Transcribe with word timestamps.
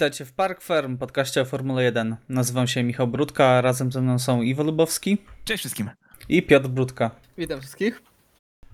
Witajcie 0.00 0.24
w 0.24 0.32
Park 0.32 0.62
Firm, 0.62 0.98
podcaście 0.98 1.40
o 1.40 1.44
Formule 1.44 1.84
1. 1.84 2.16
Nazywam 2.28 2.66
się 2.66 2.82
Michał 2.82 3.08
Brudka, 3.08 3.46
a 3.46 3.60
razem 3.60 3.92
ze 3.92 4.00
mną 4.00 4.18
są 4.18 4.42
Iwo 4.42 4.62
Lubowski 4.62 5.18
Cześć 5.44 5.62
wszystkim. 5.62 5.90
i 6.28 6.42
Piotr 6.42 6.68
Brudka. 6.68 7.10
Witam 7.38 7.60
wszystkich. 7.60 8.02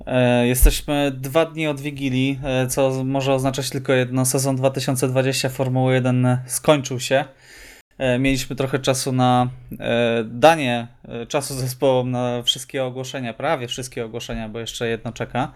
E, 0.07 0.47
jesteśmy 0.47 1.13
dwa 1.15 1.47
dni 1.47 1.67
od 1.67 1.81
Wigilii, 1.81 2.41
e, 2.45 2.67
co 2.67 3.05
może 3.05 3.35
oznaczać 3.35 3.71
tylko 3.71 3.93
jedno. 3.93 4.25
Sezon 4.25 4.57
2020 4.57 5.49
Formuły 5.49 5.95
1 5.95 6.39
skończył 6.47 7.01
się. 7.01 7.25
E, 7.99 8.19
mieliśmy 8.19 8.57
trochę 8.57 8.79
czasu 8.79 9.13
na 9.13 9.51
e, 9.81 10.25
danie 10.25 10.89
e, 11.09 11.27
czasu 11.27 11.55
zespołom 11.55 12.11
na 12.11 12.43
wszystkie 12.43 12.85
ogłoszenia, 12.85 13.35
prawie 13.35 13.69
wszystkie 13.69 14.05
ogłoszenia, 14.05 14.49
bo 14.49 14.61
jeszcze 14.61 14.89
jedno 14.89 15.13
czeka. 15.13 15.53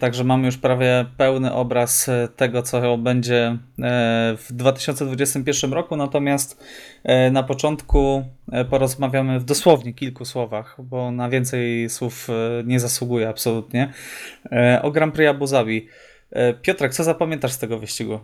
Także 0.00 0.24
mamy 0.24 0.46
już 0.46 0.56
prawie 0.56 1.06
pełny 1.16 1.52
obraz 1.52 2.10
tego, 2.36 2.62
co 2.62 2.98
będzie 2.98 3.58
w 4.36 4.46
2021 4.50 5.72
roku. 5.72 5.96
Natomiast 5.96 6.64
na 7.30 7.42
początku 7.42 8.24
porozmawiamy 8.70 9.40
w 9.40 9.44
dosłownie 9.44 9.94
kilku 9.94 10.24
słowach, 10.24 10.76
bo 10.78 11.10
na 11.10 11.28
więcej 11.28 11.90
słów 11.90 12.28
nie 12.64 12.80
zasługuje 12.80 13.28
absolutnie. 13.28 13.92
O 14.82 14.90
Grand 14.90 15.14
Prix 15.14 15.30
Abu. 15.30 15.46
E, 16.30 16.54
Piotrek, 16.54 16.94
co 16.94 17.04
zapamiętasz 17.04 17.52
z 17.52 17.58
tego 17.58 17.78
wyścigu? 17.78 18.20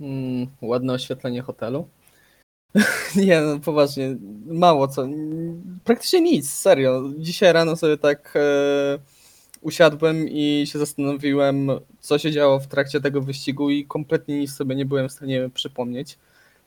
Mm, 0.00 0.46
ładne 0.60 0.92
oświetlenie 0.92 1.42
hotelu. 1.42 1.88
Nie, 3.26 3.40
no 3.40 3.58
poważnie, 3.58 4.16
mało 4.46 4.88
co. 4.88 5.06
Praktycznie 5.84 6.20
nic, 6.20 6.50
serio. 6.50 7.10
Dzisiaj 7.18 7.52
rano 7.52 7.76
sobie 7.76 7.96
tak 7.96 8.34
e, 8.36 8.98
usiadłem 9.60 10.28
i 10.28 10.64
się 10.66 10.78
zastanowiłem, 10.78 11.70
co 12.00 12.18
się 12.18 12.32
działo 12.32 12.60
w 12.60 12.66
trakcie 12.66 13.00
tego 13.00 13.20
wyścigu 13.20 13.70
i 13.70 13.84
kompletnie 13.84 14.38
nic 14.40 14.54
sobie 14.54 14.74
nie 14.74 14.86
byłem 14.86 15.08
w 15.08 15.12
stanie 15.12 15.50
przypomnieć. 15.54 16.18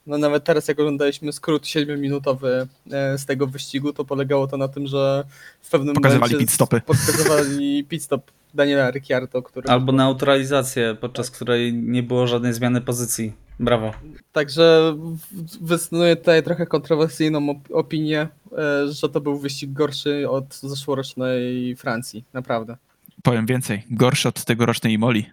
No 0.07 0.17
nawet 0.17 0.43
teraz 0.43 0.67
jak 0.67 0.79
oglądaliśmy 0.79 1.31
skrót 1.31 1.63
7-minutowy 1.63 2.67
e, 2.91 3.17
z 3.17 3.25
tego 3.25 3.47
wyścigu, 3.47 3.93
to 3.93 4.05
polegało 4.05 4.47
to 4.47 4.57
na 4.57 4.67
tym, 4.67 4.87
że 4.87 5.23
w 5.61 5.69
pewnym 5.69 5.95
Pokazywali 5.95 6.33
momencie 6.33 6.37
pit 6.37 6.51
stopy. 6.51 6.81
Pokazywali 6.81 7.83
pit 7.89 8.03
stop 8.03 8.31
Daniela 8.53 8.91
Ricciardo, 8.91 9.41
który... 9.41 9.69
Albo 9.69 9.91
neutralizację, 9.91 10.97
podczas 11.01 11.31
której 11.31 11.73
nie 11.73 12.03
było 12.03 12.27
żadnej 12.27 12.53
zmiany 12.53 12.81
pozycji. 12.81 13.33
Brawo. 13.59 13.91
Także 14.31 14.95
w- 14.97 15.65
wysunuję 15.67 16.15
tutaj 16.15 16.43
trochę 16.43 16.65
kontrowersyjną 16.65 17.39
op- 17.39 17.73
opinię, 17.73 18.27
e, 18.57 18.91
że 18.91 19.09
to 19.09 19.21
był 19.21 19.39
wyścig 19.39 19.71
gorszy 19.73 20.29
od 20.29 20.55
zeszłorocznej 20.55 21.75
Francji, 21.75 22.23
naprawdę. 22.33 22.77
Powiem 23.23 23.45
więcej, 23.45 23.83
gorszy 23.91 24.27
od 24.27 24.45
tegorocznej 24.45 24.93
Imoli. 24.93 25.25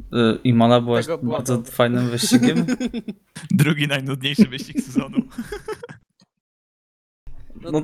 Y, 0.00 0.38
Imola 0.44 0.80
była 0.80 1.00
Tego 1.02 1.18
była 1.18 1.36
bardzo 1.36 1.56
dobra. 1.56 1.72
fajnym 1.72 2.10
wyścigiem. 2.10 2.66
Drugi 3.50 3.88
najnudniejszy 3.88 4.44
wyścig 4.48 4.80
sezonu. 4.80 5.16
No, 7.72 7.82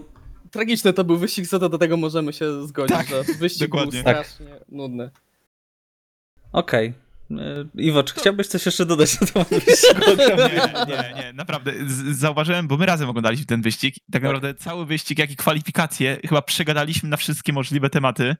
Tragiczny 0.51 0.93
to 0.93 1.05
był 1.05 1.17
wyścig, 1.19 1.47
co 1.49 1.59
to 1.59 1.69
do 1.69 1.79
tego 1.79 1.97
możemy 1.97 2.33
się 2.33 2.67
zgodzić, 2.67 2.97
Tak, 2.97 3.07
że 3.07 3.25
wyścig 3.39 3.69
dokładnie. 3.69 3.93
był 3.93 4.03
Tak. 4.03 4.27
strasznie 4.27 4.55
nudny. 4.69 5.11
Okej. 6.53 6.89
Y, 6.89 6.93
Iwo, 7.75 8.03
czy 8.03 8.15
chciałbyś 8.15 8.47
coś 8.47 8.67
jeszcze 8.67 8.87
dodać 8.87 9.21
na 9.21 9.27
temat 9.27 9.49
wyścigu? 9.49 10.01
Nie, 10.19 10.87
nie, 10.87 11.23
nie, 11.23 11.33
naprawdę. 11.33 11.73
Zauważyłem, 12.11 12.69
bo 12.69 12.77
my 12.77 12.87
razem 12.87 13.09
oglądaliśmy 13.09 13.47
ten 13.47 13.63
wyścig. 13.63 13.97
i 13.97 14.13
Tak 14.13 14.23
naprawdę 14.23 14.55
cały 14.55 14.87
wyścig, 14.87 15.19
jak 15.19 15.31
i 15.31 15.37
kwalifikacje, 15.37 16.19
chyba 16.29 16.43
przegadaliśmy 16.43 17.09
na 17.09 17.17
wszystkie 17.17 17.53
możliwe 17.53 17.91
tematy 17.91 18.37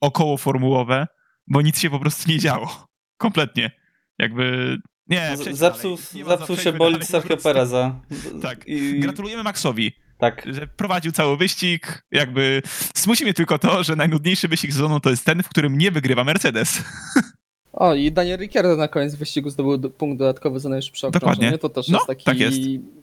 około 0.00 0.36
formułowe, 0.36 1.06
bo 1.46 1.62
nic 1.62 1.78
się 1.78 1.90
po 1.90 2.00
prostu 2.00 2.30
nie 2.30 2.38
działo. 2.38 2.86
Kompletnie. 3.16 3.70
Jakby. 4.18 4.76
Nie, 5.06 5.36
Zepsuł. 5.52 5.98
Nie 6.14 6.24
zepsuł 6.24 6.56
się 6.56 6.72
bolid 6.72 7.06
Sergio. 7.06 7.36
Pereza. 7.36 8.00
Tak. 8.42 8.66
I, 8.66 9.00
Gratulujemy 9.00 9.42
Maxowi, 9.42 9.92
tak. 10.18 10.46
że 10.54 10.66
prowadził 10.66 11.12
cały 11.12 11.36
wyścig. 11.36 12.06
Jakby 12.10 12.62
smuci 12.94 13.24
mnie 13.24 13.34
tylko 13.34 13.58
to, 13.58 13.82
że 13.82 13.96
najnudniejszy 13.96 14.48
wyścig 14.48 14.72
sezonu 14.72 15.00
to 15.00 15.10
jest 15.10 15.24
ten, 15.24 15.42
w 15.42 15.48
którym 15.48 15.78
nie 15.78 15.90
wygrywa 15.90 16.24
Mercedes. 16.24 16.82
O, 17.72 17.94
i 17.94 18.12
Daniel 18.12 18.38
Ricciardo 18.40 18.76
na 18.76 18.88
koniec 18.88 19.14
wyścigu 19.14 19.50
zdobył 19.50 19.78
do- 19.78 19.90
punkt 19.90 20.18
dodatkowy 20.18 20.60
za 20.60 20.68
najszybsze 20.68 21.10
Dokładnie. 21.10 21.30
okrążenie, 21.32 21.58
to 21.58 21.68
też 21.68 21.88
No, 21.88 21.98
jest 21.98 22.06
taki 22.06 22.24
tak 22.24 22.38
jest. 22.40 22.58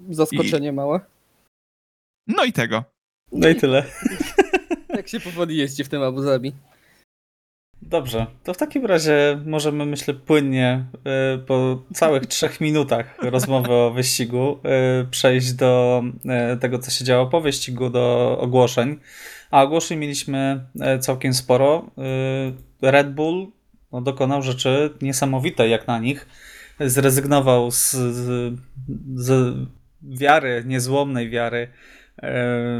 zaskoczenie 0.10 0.72
małe. 0.74 1.00
No 2.28 2.44
i 2.46 2.54
tego. 2.54 2.84
No 3.32 3.50
i 3.50 3.56
tyle. 3.56 3.84
Jak 4.90 5.08
się 5.14 5.20
powoli 5.20 5.58
jeździ 5.58 5.84
w 5.84 5.90
tym 5.90 6.02
Abu 6.04 6.22
Zabi. 6.22 6.54
Dobrze, 7.82 8.26
to 8.44 8.54
w 8.54 8.58
takim 8.58 8.86
razie 8.86 9.42
możemy, 9.46 9.86
myślę, 9.86 10.14
płynnie 10.14 10.86
y, 11.36 11.40
po 11.40 11.82
całych 11.94 12.26
trzech 12.36 12.62
minutach 12.62 13.18
rozmowy 13.22 13.74
o 13.74 13.92
wyścigu 13.92 14.60
y, 15.02 15.08
przejść 15.12 15.54
do 15.54 16.04
y, 16.54 16.58
tego, 16.58 16.80
co 16.80 16.92
się 16.92 17.06
działo 17.06 17.28
po 17.28 17.42
wyścigu, 17.42 17.90
do 17.90 18.38
ogłoszeń. 18.42 19.00
A 19.52 19.64
ogłoszeń 19.64 19.98
mieliśmy 20.00 20.66
y, 20.96 21.00
całkiem 21.00 21.34
sporo. 21.34 21.86
Y, 22.82 22.92
Red 22.92 23.14
Bull 23.14 23.48
no, 23.92 24.02
dokonał 24.02 24.42
rzeczy 24.42 24.90
niesamowitej 25.02 25.72
jak 25.72 25.88
na 25.88 26.00
nich. 26.00 26.28
Zrezygnował 26.80 27.72
z, 27.72 27.92
z, 27.92 28.54
z 29.16 29.56
wiary, 30.04 30.64
niezłomnej 30.66 31.30
wiary 31.30 31.58
y, 31.58 31.70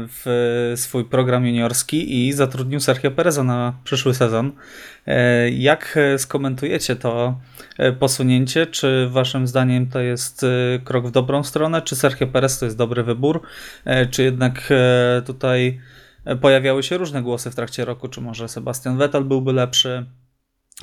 w 0.08 0.72
swój 0.76 1.04
program 1.04 1.46
juniorski 1.46 2.26
i 2.28 2.32
zatrudnił 2.32 2.80
Sergio 2.80 3.10
Pereza 3.10 3.44
na 3.44 3.74
przyszły 3.84 4.14
sezon. 4.14 4.52
E, 5.06 5.50
Jak 5.50 5.96
e, 5.96 6.18
skomentujecie 6.18 6.96
to 6.96 7.40
e, 7.78 7.92
posunięcie? 7.92 8.66
Czy 8.66 9.08
waszym 9.10 9.46
zdaniem 9.46 9.86
to 9.86 10.00
jest 10.00 10.44
e, 10.44 10.78
krok 10.84 11.06
w 11.06 11.10
dobrą 11.10 11.42
stronę? 11.44 11.82
Czy 11.82 11.96
Sergio 11.96 12.26
Perez 12.26 12.58
to 12.58 12.64
jest 12.64 12.76
dobry 12.76 13.02
wybór? 13.02 13.42
E, 13.84 14.06
Czy 14.06 14.22
jednak 14.22 14.68
e, 14.70 15.22
tutaj 15.22 15.80
e, 16.24 16.36
pojawiały 16.36 16.82
się 16.82 16.98
różne 16.98 17.22
głosy 17.22 17.50
w 17.50 17.54
trakcie 17.54 17.84
roku? 17.84 18.08
Czy 18.08 18.20
może 18.20 18.48
Sebastian 18.48 18.98
Vettel 18.98 19.24
byłby 19.24 19.52
lepszy? 19.52 20.06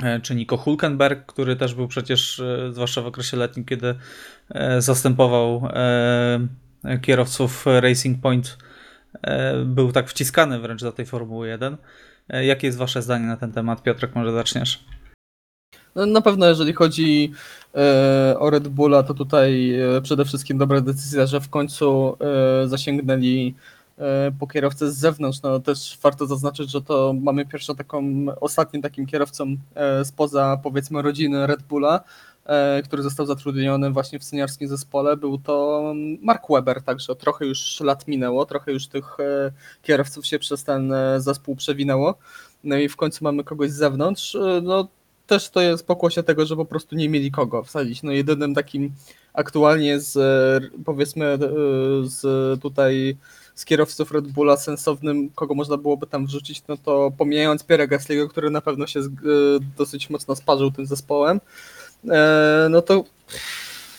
E, 0.04 0.20
Czy 0.20 0.36
Nico 0.36 0.58
Hulkenberg, 0.58 1.26
który 1.26 1.56
też 1.56 1.74
był 1.76 1.88
przecież, 1.88 2.40
e, 2.40 2.74
zwłaszcza 2.74 3.02
w 3.02 3.08
okresie 3.08 3.38
letnim, 3.38 3.66
kiedy 3.66 3.96
e, 4.50 4.82
zastępował 4.82 5.70
kierowców 7.02 7.66
Racing 7.66 8.22
Point, 8.22 8.58
był 9.66 9.92
tak 9.92 10.10
wciskany 10.10 10.60
wręcz 10.60 10.82
do 10.82 10.92
tej 10.92 11.06
Formuły 11.06 11.48
1. 11.48 11.78
E, 12.30 12.46
Jakie 12.46 12.68
jest 12.68 12.78
wasze 12.78 13.02
zdanie 13.02 13.26
na 13.26 13.38
ten 13.38 13.52
temat? 13.52 13.84
Piotrek, 13.84 14.16
może 14.16 14.32
zaczniesz? 14.32 14.86
No, 15.96 16.06
na 16.06 16.22
pewno 16.22 16.48
jeżeli 16.48 16.74
chodzi 16.74 17.32
o 18.40 18.50
Red 18.50 18.68
Bulla, 18.68 19.04
to 19.04 19.14
tutaj 19.14 19.74
przede 20.04 20.26
wszystkim 20.26 20.58
dobra 20.58 20.82
decyzja, 20.82 21.26
że 21.26 21.42
w 21.42 21.50
końcu 21.50 22.18
zasięgnęli 22.66 23.56
po 24.40 24.48
kierowcę 24.48 24.92
z 24.92 24.98
zewnątrz. 24.98 25.42
No 25.42 25.60
też 25.60 25.98
warto 26.02 26.26
zaznaczyć, 26.26 26.72
że 26.72 26.82
to 26.82 27.14
mamy 27.22 27.46
pierwszą 27.46 27.76
taką, 27.76 28.26
ostatnim 28.42 28.82
takim 28.82 29.06
kierowcą 29.06 29.58
e, 29.76 30.06
spoza 30.06 30.60
powiedzmy 30.64 31.02
rodziny 31.02 31.48
Red 31.48 31.64
Bulla, 31.64 32.04
e, 32.46 32.82
który 32.84 33.04
został 33.04 33.26
zatrudniony 33.26 33.92
właśnie 33.92 34.20
w 34.20 34.24
seniorskim 34.24 34.68
zespole. 34.68 35.18
Był 35.18 35.38
to 35.38 35.84
Mark 36.22 36.44
Webber, 36.50 36.82
także 36.82 37.16
trochę 37.16 37.46
już 37.46 37.80
lat 37.80 38.08
minęło, 38.08 38.46
trochę 38.46 38.72
już 38.72 38.88
tych 38.88 39.20
e, 39.20 39.52
kierowców 39.82 40.26
się 40.26 40.40
przez 40.40 40.64
ten 40.64 40.94
e, 40.94 41.22
zespół 41.22 41.56
przewinęło. 41.56 42.16
No 42.64 42.78
i 42.78 42.90
w 42.90 42.96
końcu 42.96 43.24
mamy 43.24 43.44
kogoś 43.44 43.72
z 43.72 43.76
zewnątrz. 43.76 44.36
E, 44.36 44.62
No 44.64 44.88
też 45.28 45.50
to 45.50 45.62
jest 45.62 45.88
pokłosie 45.88 46.24
tego, 46.24 46.46
że 46.46 46.56
po 46.56 46.66
prostu 46.66 46.96
nie 46.96 47.10
mieli 47.10 47.32
kogo 47.32 47.64
wsadzić. 47.64 48.04
No 48.04 48.12
jedynym 48.12 48.56
takim 48.56 48.92
aktualnie 49.34 50.00
z 50.00 50.18
e, 50.18 50.82
powiedzmy 50.86 51.26
e, 51.26 51.38
z 52.04 52.62
tutaj 52.62 53.18
z 53.56 53.66
kierowców 53.66 54.12
Red 54.12 54.28
Bulla 54.28 54.58
sensownym, 54.58 55.30
kogo 55.30 55.56
można 55.56 55.78
byłoby 55.78 56.08
tam 56.08 56.26
wrzucić, 56.26 56.64
no 56.68 56.78
to 56.78 57.12
pomijając 57.18 57.64
Pierre 57.64 57.88
Gasly'ego, 57.88 58.30
który 58.30 58.50
na 58.50 58.62
pewno 58.62 58.88
się 58.88 59.00
e, 59.00 59.04
dosyć 59.78 60.10
mocno 60.10 60.36
sparzył 60.36 60.72
tym 60.72 60.86
zespołem, 60.86 61.42
e, 62.10 62.68
no 62.70 62.82
to 62.82 63.04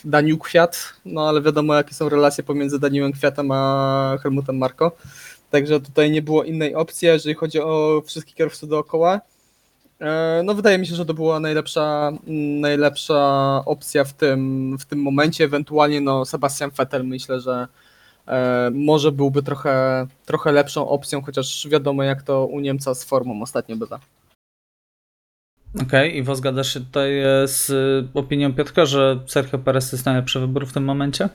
Daniel 0.05 0.39
Kwiat, 0.39 0.93
no 1.05 1.29
ale 1.29 1.43
wiadomo 1.43 1.75
jakie 1.75 1.95
są 1.95 2.09
relacje 2.09 2.45
pomiędzy 2.45 2.79
Danielem 2.79 3.13
Kwiatem 3.13 3.51
a 3.51 4.19
Helmutem 4.23 4.59
Marko. 4.59 4.93
Także 5.51 5.81
tutaj 5.81 6.11
nie 6.11 6.23
było 6.23 6.45
innej 6.45 6.75
opcji, 6.75 7.09
jeżeli 7.09 7.35
chodzi 7.35 7.61
o 7.61 8.03
wszystkich 8.07 8.35
kierowców 8.35 8.69
dookoła. 8.69 9.21
E, 10.01 10.43
No 10.45 10.55
wydaje 10.55 10.79
mi 10.79 10.87
się, 10.87 10.95
że 10.95 11.07
to 11.07 11.15
była 11.15 11.41
najlepsza, 11.41 12.13
najlepsza 12.61 13.63
opcja 13.65 14.05
w 14.05 14.13
tym, 14.13 14.77
w 14.79 14.85
tym 14.85 15.03
momencie. 15.03 15.45
Ewentualnie 15.45 16.01
no 16.01 16.25
Sebastian 16.25 16.71
Vettel 16.71 17.05
myślę, 17.05 17.41
że 17.41 17.69
może 18.75 19.13
byłby 19.13 19.43
trochę, 19.43 20.07
trochę 20.27 20.53
lepszą 20.53 20.89
opcją, 20.89 21.23
chociaż 21.23 21.69
wiadomo 21.71 22.03
jak 22.03 22.23
to 22.23 22.47
u 22.47 22.61
Niemca 22.61 22.95
z 22.95 23.05
formą 23.05 23.43
ostatnio 23.43 23.77
bywa. 23.77 24.01
Okej, 25.83 26.15
i 26.15 26.19
Iwo, 26.19 26.37
zgadzasz 26.37 26.75
się 26.75 26.81
tutaj 26.81 27.21
e, 27.21 27.49
z 27.49 27.71
e, 27.71 28.19
opinią 28.19 28.53
Piotrka, 28.53 28.87
że 28.87 29.21
Sergio 29.27 29.59
Perez 29.59 29.93
jest 29.93 30.07
najlepszy 30.07 30.41
wybór 30.41 30.67
w 30.67 30.73
tym 30.73 30.85
momencie? 30.85 31.29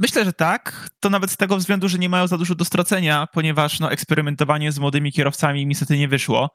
Myślę, 0.00 0.24
że 0.24 0.32
tak. 0.32 0.90
To 1.00 1.10
nawet 1.10 1.30
z 1.30 1.36
tego 1.36 1.56
względu, 1.56 1.88
że 1.88 1.98
nie 1.98 2.08
mają 2.08 2.26
za 2.26 2.38
dużo 2.38 2.54
do 2.54 2.64
stracenia, 2.64 3.26
ponieważ 3.32 3.80
no, 3.80 3.90
eksperymentowanie 3.90 4.72
z 4.72 4.78
młodymi 4.78 5.12
kierowcami 5.12 5.66
niestety 5.66 5.98
nie 5.98 6.08
wyszło. 6.08 6.50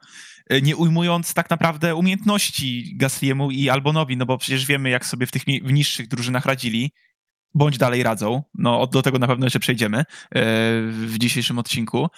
E, 0.50 0.60
Nie 0.60 0.76
ujmując 0.76 1.34
tak 1.34 1.50
naprawdę 1.50 1.94
umiejętności 1.94 2.96
Gasliemu 2.96 3.50
i 3.50 3.68
Albonowi, 3.68 4.16
no 4.16 4.26
bo 4.26 4.38
przecież 4.38 4.66
wiemy, 4.66 4.90
jak 4.90 5.06
sobie 5.06 5.26
w 5.26 5.30
tych 5.30 5.42
w 5.42 5.72
niższych 5.72 6.08
drużynach 6.08 6.46
radzili. 6.46 6.92
Bądź 7.58 7.78
dalej 7.78 8.02
radzą. 8.02 8.42
No, 8.54 8.86
do 8.86 9.02
tego 9.02 9.18
na 9.18 9.26
pewno 9.26 9.46
jeszcze 9.46 9.60
przejdziemy 9.60 9.98
e, 9.98 10.04
w 10.90 11.14
dzisiejszym 11.18 11.58
odcinku. 11.58 12.08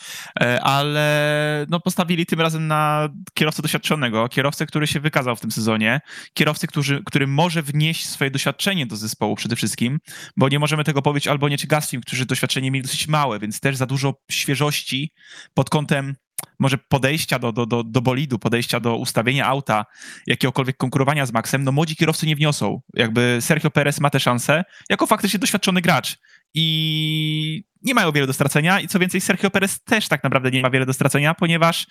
E, 0.40 0.60
Ale 0.60 1.66
no, 1.70 1.80
postawili 1.80 2.26
tym 2.26 2.40
razem 2.40 2.66
na 2.66 3.08
kierowcę 3.34 3.62
doświadczonego, 3.62 4.28
kierowcę, 4.28 4.66
który 4.66 4.86
się 4.86 5.00
wykazał 5.00 5.36
w 5.36 5.40
tym 5.40 5.50
sezonie, 5.50 6.00
kierowcy, 6.34 6.66
który, 6.66 7.02
który 7.04 7.26
może 7.26 7.62
wnieść 7.62 8.08
swoje 8.08 8.30
doświadczenie 8.30 8.86
do 8.86 8.96
zespołu 8.96 9.36
przede 9.36 9.56
wszystkim, 9.56 9.98
bo 10.36 10.48
nie 10.48 10.58
możemy 10.58 10.84
tego 10.84 11.02
powiedzieć 11.02 11.28
albo 11.28 11.48
nie 11.48 11.58
czy 11.58 11.66
Gaslim, 11.66 12.02
którzy 12.02 12.26
doświadczenie 12.26 12.70
mieli 12.70 12.82
dosyć 12.82 13.08
małe, 13.08 13.38
więc 13.38 13.60
też 13.60 13.76
za 13.76 13.86
dużo 13.86 14.14
świeżości 14.30 15.12
pod 15.54 15.70
kątem 15.70 16.14
może 16.58 16.78
podejścia 16.78 17.38
do, 17.38 17.52
do, 17.52 17.66
do, 17.66 17.84
do 17.84 18.00
bolidu, 18.00 18.38
podejścia 18.38 18.80
do 18.80 18.96
ustawienia 18.96 19.46
auta, 19.46 19.86
jakiegokolwiek 20.26 20.76
konkurowania 20.76 21.26
z 21.26 21.32
Maxem, 21.32 21.64
no 21.64 21.72
młodzi 21.72 21.96
kierowcy 21.96 22.26
nie 22.26 22.36
wniosą. 22.36 22.80
Jakby 22.94 23.38
Sergio 23.40 23.70
Perez 23.70 24.00
ma 24.00 24.10
tę 24.10 24.20
szansę 24.20 24.64
jako 24.90 25.06
faktycznie 25.06 25.38
doświadczony 25.38 25.80
gracz 25.80 26.18
i 26.54 27.64
nie 27.82 27.94
mają 27.94 28.12
wiele 28.12 28.26
do 28.26 28.32
stracenia 28.32 28.80
i 28.80 28.88
co 28.88 28.98
więcej 28.98 29.20
Sergio 29.20 29.50
Perez 29.50 29.82
też 29.84 30.08
tak 30.08 30.24
naprawdę 30.24 30.50
nie 30.50 30.62
ma 30.62 30.70
wiele 30.70 30.86
do 30.86 30.92
stracenia, 30.92 31.34
ponieważ 31.34 31.86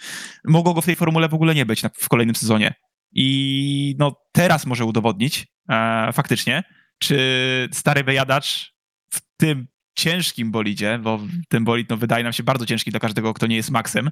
mogło 0.46 0.74
go 0.74 0.82
w 0.82 0.86
tej 0.86 0.96
formule 0.96 1.30
w 1.30 1.34
ogóle 1.34 1.56
nie 1.56 1.66
być 1.66 1.82
w 1.94 2.10
kolejnym 2.10 2.36
sezonie. 2.36 2.74
I 3.12 3.96
no 4.00 4.16
teraz 4.32 4.66
może 4.66 4.86
udowodnić 4.86 5.48
e, 5.70 6.10
faktycznie, 6.14 6.64
czy 7.00 7.70
stary 7.74 8.04
wyjadacz 8.04 8.74
w 9.10 9.22
tym 9.38 9.68
ciężkim 9.96 10.52
bolidzie, 10.52 11.00
bo 11.04 11.20
ten 11.50 11.64
bolid 11.64 11.90
no, 11.90 11.98
wydaje 11.98 12.24
nam 12.24 12.34
się 12.34 12.44
bardzo 12.44 12.66
ciężki 12.66 12.92
dla 12.92 13.00
każdego, 13.00 13.34
kto 13.34 13.48
nie 13.48 13.56
jest 13.56 13.72
Maxem, 13.72 14.10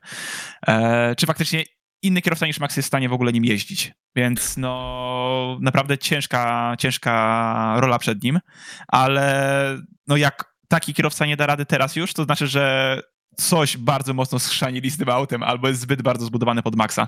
e, 0.68 1.16
czy 1.16 1.26
faktycznie 1.26 1.64
inny 2.02 2.22
kierowca 2.22 2.48
niż 2.48 2.60
Max 2.60 2.78
jest 2.78 2.88
w 2.88 2.88
stanie 2.88 3.10
w 3.10 3.14
ogóle 3.14 3.34
nim 3.34 3.46
jeździć. 3.46 3.94
Więc 4.16 4.58
no 4.58 5.58
naprawdę 5.62 5.98
ciężka, 5.98 6.76
ciężka 6.80 7.76
rola 7.80 8.00
przed 8.00 8.24
nim, 8.24 8.40
ale 8.88 9.78
no 10.08 10.18
jak 10.18 10.58
taki 10.68 10.94
kierowca 10.94 11.26
nie 11.26 11.38
da 11.38 11.46
rady 11.46 11.66
teraz 11.66 11.96
już, 11.96 12.14
to 12.14 12.24
znaczy, 12.24 12.48
że 12.48 13.02
coś 13.36 13.78
bardzo 13.78 14.14
mocno 14.14 14.40
schrzanili 14.40 14.92
z 14.92 14.98
tym 14.98 15.10
autem 15.10 15.44
albo 15.44 15.68
jest 15.68 15.82
zbyt 15.82 16.02
bardzo 16.02 16.26
zbudowany 16.26 16.64
pod 16.64 16.76
Maxa. 16.76 17.08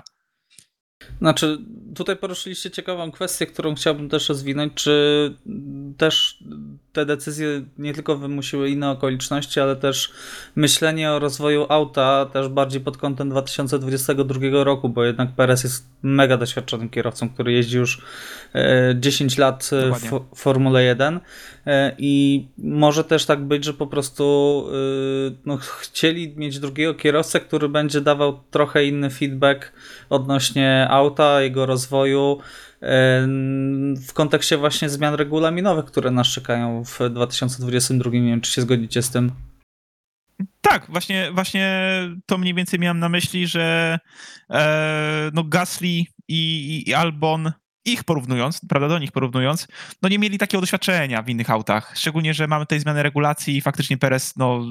Znaczy, 1.18 1.58
tutaj 1.94 2.16
poruszyliście 2.16 2.70
ciekawą 2.70 3.10
kwestię, 3.10 3.46
którą 3.46 3.74
chciałbym 3.74 4.08
też 4.08 4.28
rozwinąć, 4.28 4.74
czy 4.74 5.34
też 5.96 6.44
te 6.92 7.06
decyzje 7.06 7.62
nie 7.78 7.94
tylko 7.94 8.16
wymusiły 8.16 8.70
inne 8.70 8.90
okoliczności, 8.90 9.60
ale 9.60 9.76
też 9.76 10.12
myślenie 10.56 11.10
o 11.12 11.18
rozwoju 11.18 11.66
auta 11.68 12.26
też 12.32 12.48
bardziej 12.48 12.80
pod 12.80 12.96
kątem 12.96 13.30
2022 13.30 14.64
roku, 14.64 14.88
bo 14.88 15.04
jednak 15.04 15.32
Perez 15.32 15.64
jest 15.64 15.86
mega 16.02 16.36
doświadczonym 16.36 16.88
kierowcą, 16.88 17.28
który 17.28 17.52
jeździ 17.52 17.76
już 17.76 18.02
e, 18.54 18.94
10 19.00 19.38
lat 19.38 19.70
e, 19.72 19.80
w 19.80 19.84
Dokładnie. 19.84 20.10
Fo- 20.10 20.24
Formule 20.34 20.82
1 20.84 21.20
e, 21.66 21.94
i 21.98 22.46
może 22.58 23.04
też 23.04 23.26
tak 23.26 23.44
być, 23.44 23.64
że 23.64 23.74
po 23.74 23.86
prostu 23.86 24.64
e, 24.68 25.34
no, 25.46 25.56
chcieli 25.56 26.34
mieć 26.36 26.58
drugiego 26.58 26.94
kierowcę, 26.94 27.40
który 27.40 27.68
będzie 27.68 28.00
dawał 28.00 28.40
trochę 28.50 28.84
inny 28.84 29.10
feedback 29.10 29.72
odnośnie 30.10 30.86
auta, 30.90 31.40
jego 31.40 31.66
rozwoju 31.66 32.38
e, 32.40 32.69
w 34.06 34.12
kontekście 34.12 34.56
właśnie 34.56 34.88
zmian 34.88 35.14
regulaminowych, 35.14 35.84
które 35.84 36.10
nas 36.10 36.28
czekają 36.28 36.84
w 36.84 37.10
2022. 37.10 38.10
Nie 38.10 38.20
wiem, 38.20 38.40
czy 38.40 38.52
się 38.52 38.62
zgodzicie 38.62 39.02
z 39.02 39.10
tym. 39.10 39.32
Tak, 40.60 40.86
właśnie, 40.88 41.30
właśnie 41.34 41.90
to 42.26 42.38
mniej 42.38 42.54
więcej 42.54 42.80
miałem 42.80 42.98
na 42.98 43.08
myśli, 43.08 43.46
że 43.46 43.98
e, 44.50 45.30
no 45.34 45.44
Gasly 45.44 45.88
i, 46.28 46.82
i, 46.88 46.94
Albon, 46.94 47.52
ich 47.84 48.04
porównując, 48.04 48.60
prawda, 48.68 48.88
do 48.88 48.98
nich 48.98 49.12
porównując, 49.12 49.68
no 50.02 50.08
nie 50.08 50.18
mieli 50.18 50.38
takiego 50.38 50.60
doświadczenia 50.60 51.22
w 51.22 51.28
innych 51.28 51.50
autach. 51.50 51.92
Szczególnie, 51.96 52.34
że 52.34 52.46
mamy 52.46 52.64
tutaj 52.64 52.80
zmianę 52.80 53.02
regulacji 53.02 53.56
i 53.56 53.60
faktycznie 53.60 53.98
Perez 53.98 54.36
no, 54.36 54.64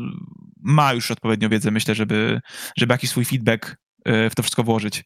ma 0.61 0.93
już 0.93 1.11
odpowiednią 1.11 1.49
wiedzę, 1.49 1.71
myślę, 1.71 1.95
żeby, 1.95 2.41
żeby 2.77 2.93
jakiś 2.93 3.09
swój 3.09 3.25
feedback 3.25 3.77
e, 4.05 4.29
w 4.29 4.35
to 4.35 4.43
wszystko 4.43 4.63
włożyć. 4.63 5.03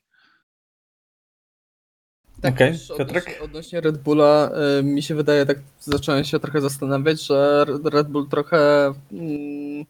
Tak, 2.43 2.57
Piotrek? 2.97 2.99
odnośnie, 2.99 3.41
odnośnie 3.41 3.81
Red 3.81 3.97
Bulla, 3.97 4.51
y, 4.79 4.83
mi 4.83 5.03
się 5.03 5.15
wydaje, 5.15 5.45
tak 5.45 5.57
zacząłem 5.79 6.23
się 6.23 6.39
trochę 6.39 6.61
zastanawiać, 6.61 7.21
że 7.27 7.65
Red 7.83 8.07
Bull 8.07 8.27
trochę 8.29 8.93
mm, 9.11 9.85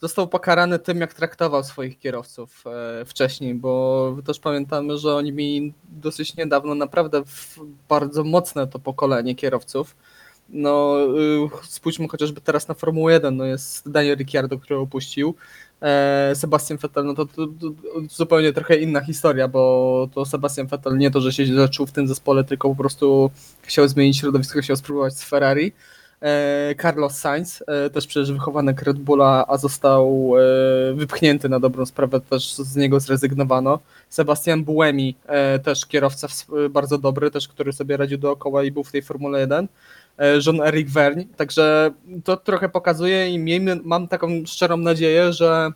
został 0.00 0.28
pokarany 0.28 0.78
tym, 0.78 1.00
jak 1.00 1.14
traktował 1.14 1.64
swoich 1.64 1.98
kierowców 1.98 2.64
e, 2.66 3.04
wcześniej, 3.04 3.54
bo 3.54 4.16
też 4.26 4.38
pamiętamy, 4.38 4.98
że 4.98 5.14
oni 5.14 5.32
mieli 5.32 5.74
dosyć 5.88 6.36
niedawno 6.36 6.74
naprawdę 6.74 7.22
bardzo 7.88 8.24
mocne 8.24 8.66
to 8.66 8.78
pokolenie 8.78 9.34
kierowców. 9.34 9.96
No, 10.48 10.98
y, 11.64 11.66
spójrzmy 11.68 12.08
chociażby 12.08 12.40
teraz 12.40 12.68
na 12.68 12.74
Formułę 12.74 13.12
1, 13.12 13.36
no 13.36 13.44
jest 13.44 13.90
Daniel 13.90 14.16
Ricciardo, 14.16 14.58
który 14.58 14.80
opuścił, 14.80 15.34
Sebastian 16.34 16.78
Vettel, 16.78 17.04
no 17.04 17.14
to, 17.14 17.26
to, 17.26 17.46
to 17.46 17.72
zupełnie 18.10 18.52
trochę 18.52 18.76
inna 18.76 19.00
historia, 19.00 19.48
bo 19.48 20.08
to 20.14 20.24
Sebastian 20.24 20.66
Vettel 20.66 20.98
nie 20.98 21.10
to, 21.10 21.20
że 21.20 21.32
się 21.32 21.68
czuł 21.68 21.86
w 21.86 21.92
tym 21.92 22.08
zespole, 22.08 22.44
tylko 22.44 22.68
po 22.68 22.74
prostu 22.74 23.30
chciał 23.62 23.88
zmienić 23.88 24.18
środowisko, 24.18 24.60
chciał 24.60 24.76
spróbować 24.76 25.14
z 25.14 25.24
Ferrari. 25.24 25.72
E, 26.22 26.74
Carlos 26.82 27.18
Sainz, 27.18 27.64
e, 27.66 27.90
też 27.90 28.06
przecież 28.06 28.32
wychowanek 28.32 28.82
Red 28.82 28.98
Bulla, 28.98 29.44
a 29.48 29.56
został 29.56 30.32
e, 30.38 30.94
wypchnięty 30.94 31.48
na 31.48 31.60
dobrą 31.60 31.86
sprawę, 31.86 32.20
też 32.20 32.54
z 32.54 32.76
niego 32.76 33.00
zrezygnowano. 33.00 33.78
Sebastian 34.08 34.64
Buemi, 34.64 35.14
e, 35.26 35.58
też 35.58 35.86
kierowca 35.86 36.28
bardzo 36.70 36.98
dobry, 36.98 37.30
też 37.30 37.48
który 37.48 37.72
sobie 37.72 37.96
radził 37.96 38.18
dookoła 38.18 38.64
i 38.64 38.70
był 38.70 38.84
w 38.84 38.92
tej 38.92 39.02
Formule 39.02 39.40
1. 39.40 39.68
E, 40.18 40.38
Jean-Eric 40.46 40.90
Vergne, 40.90 41.24
także 41.36 41.90
to 42.24 42.36
trochę 42.36 42.68
pokazuje 42.68 43.30
i 43.30 43.38
miejmy, 43.38 43.80
mam 43.84 44.08
taką 44.08 44.28
szczerą 44.46 44.76
nadzieję, 44.76 45.32
że 45.32 45.72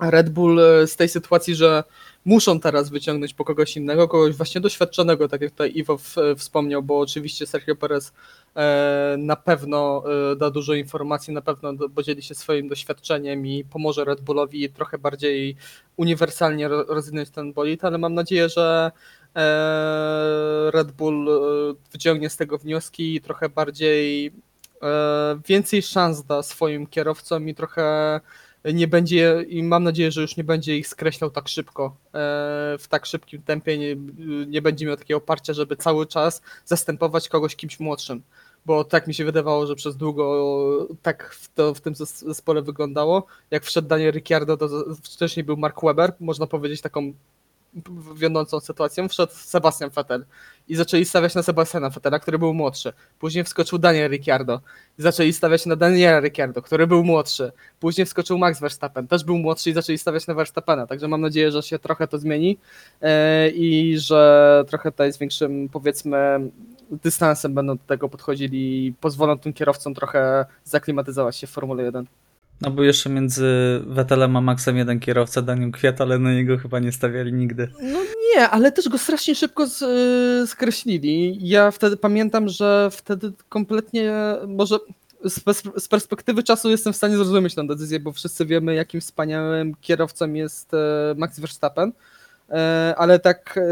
Red 0.00 0.30
Bull 0.30 0.60
e, 0.60 0.86
z 0.86 0.96
tej 0.96 1.08
sytuacji, 1.08 1.54
że 1.54 1.84
muszą 2.24 2.60
teraz 2.60 2.90
wyciągnąć 2.90 3.34
po 3.34 3.44
kogoś 3.44 3.76
innego, 3.76 4.08
kogoś 4.08 4.36
właśnie 4.36 4.60
doświadczonego, 4.60 5.28
tak 5.28 5.40
jak 5.40 5.50
tutaj 5.50 5.72
Iwo 5.74 5.98
w, 5.98 6.16
wspomniał, 6.36 6.82
bo 6.82 6.98
oczywiście 6.98 7.46
Sergio 7.46 7.76
Perez 7.76 8.12
e, 8.56 9.16
na 9.18 9.36
pewno 9.36 10.04
e, 10.32 10.36
da 10.36 10.50
dużo 10.50 10.74
informacji, 10.74 11.34
na 11.34 11.42
pewno 11.42 11.88
podzieli 11.94 12.22
się 12.22 12.34
swoim 12.34 12.68
doświadczeniem 12.68 13.46
i 13.46 13.64
pomoże 13.64 14.04
Red 14.04 14.20
Bullowi 14.20 14.70
trochę 14.70 14.98
bardziej 14.98 15.56
uniwersalnie 15.96 16.68
ro- 16.68 16.84
rozwinąć 16.88 17.30
ten 17.30 17.52
bolid, 17.52 17.84
ale 17.84 17.98
mam 17.98 18.14
nadzieję, 18.14 18.48
że 18.48 18.90
e, 18.92 19.19
Red 20.70 20.92
Bull 20.92 21.28
e, 21.28 21.74
wyciągnie 21.92 22.30
z 22.30 22.36
tego 22.36 22.58
wnioski 22.58 23.14
i 23.14 23.20
trochę 23.20 23.48
bardziej 23.48 24.32
e, 24.82 25.40
więcej 25.48 25.82
szans 25.82 26.24
da 26.24 26.42
swoim 26.42 26.86
kierowcom 26.86 27.48
i 27.48 27.54
trochę 27.54 28.20
nie 28.64 28.88
będzie 28.88 29.44
i 29.48 29.62
mam 29.62 29.84
nadzieję, 29.84 30.12
że 30.12 30.20
już 30.20 30.36
nie 30.36 30.44
będzie 30.44 30.76
ich 30.76 30.88
skreślał 30.88 31.30
tak 31.30 31.48
szybko, 31.48 31.96
e, 32.06 32.10
w 32.78 32.86
tak 32.88 33.06
szybkim 33.06 33.42
tempie, 33.42 33.78
nie, 33.78 33.96
nie 34.46 34.62
będzie 34.62 34.86
miał 34.86 34.96
takiego 34.96 35.18
oparcia, 35.18 35.52
żeby 35.52 35.76
cały 35.76 36.06
czas 36.06 36.42
zastępować 36.64 37.28
kogoś 37.28 37.56
kimś 37.56 37.80
młodszym. 37.80 38.22
Bo 38.66 38.84
tak 38.84 39.06
mi 39.06 39.14
się 39.14 39.24
wydawało, 39.24 39.66
że 39.66 39.74
przez 39.74 39.96
długo 39.96 40.88
tak 41.02 41.34
w, 41.34 41.54
to, 41.54 41.74
w 41.74 41.80
tym 41.80 41.94
zes- 41.94 42.24
zespole 42.26 42.62
wyglądało. 42.62 43.26
Jak 43.50 43.64
wszedł 43.64 43.88
Daniel 43.88 44.12
Ricciardo, 44.12 44.56
to 44.56 44.68
wcześniej 45.02 45.44
był 45.44 45.56
Mark 45.56 45.82
Webber, 45.82 46.12
można 46.20 46.46
powiedzieć 46.46 46.80
taką 46.80 47.12
wiodącą 48.14 48.60
sytuacją, 48.60 49.08
wszedł 49.08 49.32
Sebastian 49.34 49.90
Vettel 49.90 50.24
i 50.68 50.76
zaczęli 50.76 51.04
stawiać 51.04 51.34
na 51.34 51.42
Sebastiana 51.42 51.90
Vettela, 51.90 52.18
który 52.18 52.38
był 52.38 52.54
młodszy. 52.54 52.92
Później 53.18 53.44
wskoczył 53.44 53.78
Daniel 53.78 54.10
Ricciardo 54.10 54.60
i 54.98 55.02
zaczęli 55.02 55.32
stawiać 55.32 55.66
na 55.66 55.76
Daniela 55.76 56.20
Ricciardo, 56.20 56.62
który 56.62 56.86
był 56.86 57.04
młodszy. 57.04 57.52
Później 57.80 58.06
wskoczył 58.06 58.38
Max 58.38 58.60
Verstappen, 58.60 59.08
też 59.08 59.24
był 59.24 59.38
młodszy 59.38 59.70
i 59.70 59.72
zaczęli 59.72 59.98
stawiać 59.98 60.26
na 60.26 60.34
Verstappena, 60.34 60.86
także 60.86 61.08
mam 61.08 61.20
nadzieję, 61.20 61.52
że 61.52 61.62
się 61.62 61.78
trochę 61.78 62.08
to 62.08 62.18
zmieni 62.18 62.58
e, 63.02 63.50
i 63.50 63.98
że 63.98 64.64
trochę 64.68 64.92
tutaj 64.92 65.12
z 65.12 65.18
większym, 65.18 65.68
powiedzmy, 65.68 66.50
dystansem 66.90 67.54
będą 67.54 67.76
do 67.76 67.84
tego 67.84 68.08
podchodzili 68.08 68.86
i 68.86 68.92
pozwolą 68.92 69.38
tym 69.38 69.52
kierowcom 69.52 69.94
trochę 69.94 70.46
zaklimatyzować 70.64 71.36
się 71.36 71.46
w 71.46 71.50
Formule 71.50 71.82
1. 71.82 72.06
No 72.60 72.70
bo 72.70 72.82
jeszcze 72.82 73.10
między 73.10 73.46
Vettelem 73.86 74.36
a 74.36 74.40
Maxem 74.40 74.76
jeden 74.76 75.00
kierowca, 75.00 75.42
Daniel 75.42 75.70
Kwiat, 75.70 76.00
ale 76.00 76.18
na 76.18 76.32
niego 76.32 76.58
chyba 76.58 76.78
nie 76.78 76.92
stawiali 76.92 77.32
nigdy. 77.32 77.68
No 77.82 77.98
nie, 78.34 78.48
ale 78.48 78.72
też 78.72 78.88
go 78.88 78.98
strasznie 78.98 79.34
szybko 79.34 79.66
z, 79.66 79.82
y, 79.82 80.46
skreślili. 80.46 81.38
Ja 81.48 81.70
wtedy 81.70 81.96
pamiętam, 81.96 82.48
że 82.48 82.88
wtedy 82.92 83.32
kompletnie 83.48 84.12
może 84.46 84.78
z, 85.24 85.40
z 85.76 85.88
perspektywy 85.88 86.42
czasu 86.42 86.70
jestem 86.70 86.92
w 86.92 86.96
stanie 86.96 87.16
zrozumieć 87.16 87.54
tę 87.54 87.66
decyzję, 87.66 88.00
bo 88.00 88.12
wszyscy 88.12 88.46
wiemy, 88.46 88.74
jakim 88.74 89.00
wspaniałym 89.00 89.74
kierowcą 89.80 90.32
jest 90.32 90.74
e, 90.74 91.14
Max 91.16 91.40
Verstappen, 91.40 91.92
E, 92.50 92.94
ale 92.98 93.18
tak 93.18 93.58
e, 93.58 93.62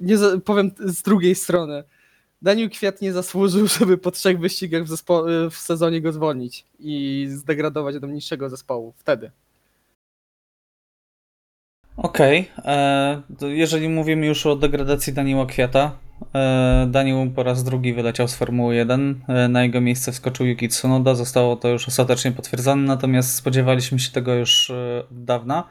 nie 0.00 0.16
powiem 0.44 0.70
z 0.78 1.02
drugiej 1.02 1.34
strony. 1.34 1.84
Daniel 2.42 2.70
Kwiat 2.70 3.02
nie 3.02 3.12
zasłużył, 3.12 3.66
żeby 3.78 3.98
po 3.98 4.10
trzech 4.10 4.40
wyścigach 4.40 4.84
w, 4.84 4.88
zespo- 4.88 5.50
w 5.50 5.56
sezonie 5.56 6.00
go 6.00 6.12
zwolnić 6.12 6.64
i 6.78 7.26
zdegradować 7.30 7.98
do 7.98 8.06
niższego 8.06 8.50
zespołu. 8.50 8.94
Wtedy. 8.96 9.30
Okej, 11.96 12.50
e, 12.58 13.22
to 13.38 13.48
jeżeli 13.48 13.88
mówimy 13.88 14.26
już 14.26 14.46
o 14.46 14.56
degradacji 14.56 15.12
Daniela 15.12 15.46
Kwiata, 15.46 15.98
e, 16.34 16.86
Daniel 16.90 17.30
po 17.30 17.42
raz 17.42 17.64
drugi 17.64 17.94
wyleciał 17.94 18.28
z 18.28 18.34
Formuły 18.34 18.74
1, 18.74 19.20
e, 19.28 19.48
na 19.48 19.62
jego 19.62 19.80
miejsce 19.80 20.12
wskoczył 20.12 20.46
Yuki 20.46 20.68
Tsunoda, 20.68 21.14
zostało 21.14 21.56
to 21.56 21.68
już 21.68 21.88
ostatecznie 21.88 22.32
potwierdzone, 22.32 22.82
natomiast 22.82 23.34
spodziewaliśmy 23.34 23.98
się 23.98 24.10
tego 24.10 24.34
już 24.34 24.70
od 25.10 25.24
dawna 25.24 25.64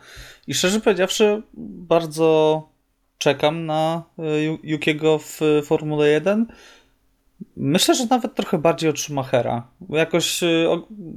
i 0.48 0.54
szczerze 0.54 0.80
powiedziawszy 0.80 1.42
bardzo 1.58 2.70
czekam 3.18 3.66
na 3.66 4.04
Yu- 4.18 4.60
Yukiego 4.64 5.20
w 5.20 5.40
Formule 5.66 6.08
1. 6.10 6.46
Myślę, 7.58 7.96
że 7.96 8.06
nawet 8.06 8.36
trochę 8.36 8.58
bardziej 8.58 8.90
od 8.90 9.00
Schumachera. 9.00 9.68
Jakoś 9.90 10.44
y, 10.44 10.68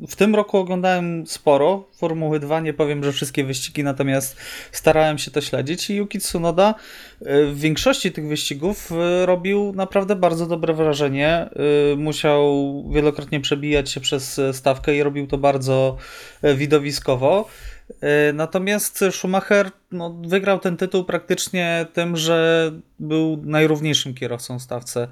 w 0.09 0.17
tym 0.17 0.35
roku 0.35 0.59
oglądałem 0.59 1.26
sporo 1.26 1.85
Formuły 1.97 2.40
2, 2.40 2.61
nie 2.61 2.75
powiem, 2.75 3.05
że 3.05 3.12
wszystkie 3.12 3.45
wyścigi, 3.45 3.85
natomiast 3.85 4.37
starałem 4.73 5.19
się 5.19 5.31
to 5.31 5.40
śledzić 5.40 5.90
i 5.90 5.95
Yuki 5.97 6.19
Tsunoda 6.19 6.75
y, 7.23 7.25
w 7.47 7.61
większości 7.61 8.12
tych 8.12 8.28
wyścigów 8.28 8.93
y, 9.23 9.26
robił 9.26 9.73
naprawdę 9.76 10.17
bardzo 10.17 10.47
dobre 10.47 10.75
wrażenie. 10.75 11.50
Y, 11.93 11.97
Musiał 11.97 12.85
wielokrotnie 12.93 13.40
przebijać 13.40 13.90
się 13.90 14.00
przez 14.00 14.38
y, 14.38 14.52
stawkę 14.52 14.97
i 14.97 15.02
robił 15.02 15.26
to 15.26 15.38
bardzo 15.38 15.97
y, 16.45 16.55
widowiskowo. 16.55 17.49
Y, 17.90 18.33
Natomiast 18.33 19.04
Schumacher 19.11 19.71
no, 19.92 20.21
wygrał 20.26 20.59
ten 20.59 20.76
tytuł 20.76 21.04
praktycznie 21.04 21.87
tym, 21.92 22.16
że 22.16 22.73
był 22.99 23.42
najrówniejszym 23.45 24.14
kierowcą 24.14 24.59
w 24.59 24.62
stawce. 24.62 25.09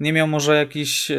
Nie 0.00 0.12
miał 0.12 0.28
może 0.28 0.56
jakichś 0.56 1.10
e, 1.10 1.16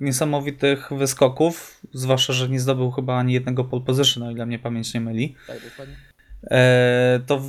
niesamowitych 0.00 0.90
wyskoków, 0.92 1.80
zwłaszcza, 1.92 2.32
że 2.32 2.48
nie 2.48 2.60
zdobył 2.60 2.90
chyba 2.90 3.18
ani 3.18 3.32
jednego 3.32 3.64
pole 3.64 3.82
position, 3.82 4.22
o 4.22 4.30
ile 4.30 4.46
mnie 4.46 4.58
pamięć 4.58 4.94
nie 4.94 5.00
myli. 5.00 5.34
Tak, 5.46 5.56
dokładnie. 5.70 5.96
E, 6.50 7.20
to 7.26 7.42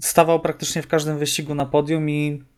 stawał 0.00 0.40
praktycznie 0.40 0.82
w 0.82 0.86
każdym 0.86 1.18
wyścigu 1.18 1.54
na 1.54 1.66
podium 1.66 2.10
i, 2.10 2.42
e, 2.42 2.49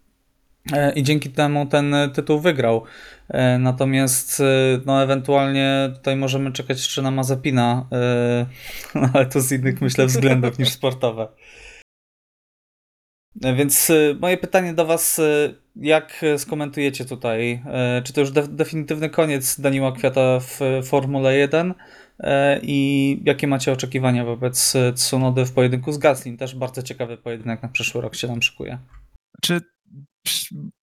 i 0.97 1.03
dzięki 1.03 1.31
temu 1.31 1.67
ten 1.67 1.95
tytuł 2.15 2.41
wygrał. 2.41 2.85
E, 3.29 3.59
natomiast 3.59 4.41
e, 4.41 4.45
no, 4.87 5.03
ewentualnie 5.03 5.91
tutaj 5.95 6.17
możemy 6.17 6.53
czekać 6.53 6.79
jeszcze 6.79 7.03
na 7.03 7.11
Mazepina, 7.11 7.87
e, 7.93 8.47
ale 9.15 9.27
to 9.27 9.41
z 9.41 9.53
innych 9.53 9.81
myślę 9.81 10.07
względów 10.07 10.59
niż 10.59 10.69
sportowe. 10.69 11.29
E, 13.45 13.55
Więc 13.55 13.91
e, 13.91 13.95
moje 14.21 14.37
pytanie 14.39 14.75
do 14.75 14.87
Was, 14.87 15.19
e, 15.19 15.55
jak 15.77 16.25
e, 16.25 16.39
skomentujecie 16.39 17.05
tutaj? 17.05 17.63
e, 17.67 18.03
Czy 18.05 18.13
to 18.13 18.21
już 18.21 18.31
de- 18.31 18.49
definitywny 18.49 19.11
koniec 19.11 19.61
Daniela 19.61 19.93
Kwiata 19.93 20.41
w 20.41 20.63
e, 20.63 20.83
Formule 20.83 21.37
1? 21.37 21.75
E, 22.21 22.61
I 22.63 23.21
jakie 23.25 23.47
macie 23.47 23.73
oczekiwania 23.73 24.25
wobec 24.25 24.77
e, 24.77 24.93
Tsunody 24.93 25.45
w 25.45 25.53
pojedynku 25.53 25.93
z 25.93 25.99
Gaslim? 25.99 26.37
Też 26.37 26.55
bardzo 26.55 26.83
ciekawy 26.83 27.17
pojedynek 27.17 27.63
na 27.63 27.69
przyszły 27.69 28.01
rok 28.01 28.15
się 28.15 28.29
nam 28.29 28.43
szykuje. 28.43 28.79
Czy 29.43 29.61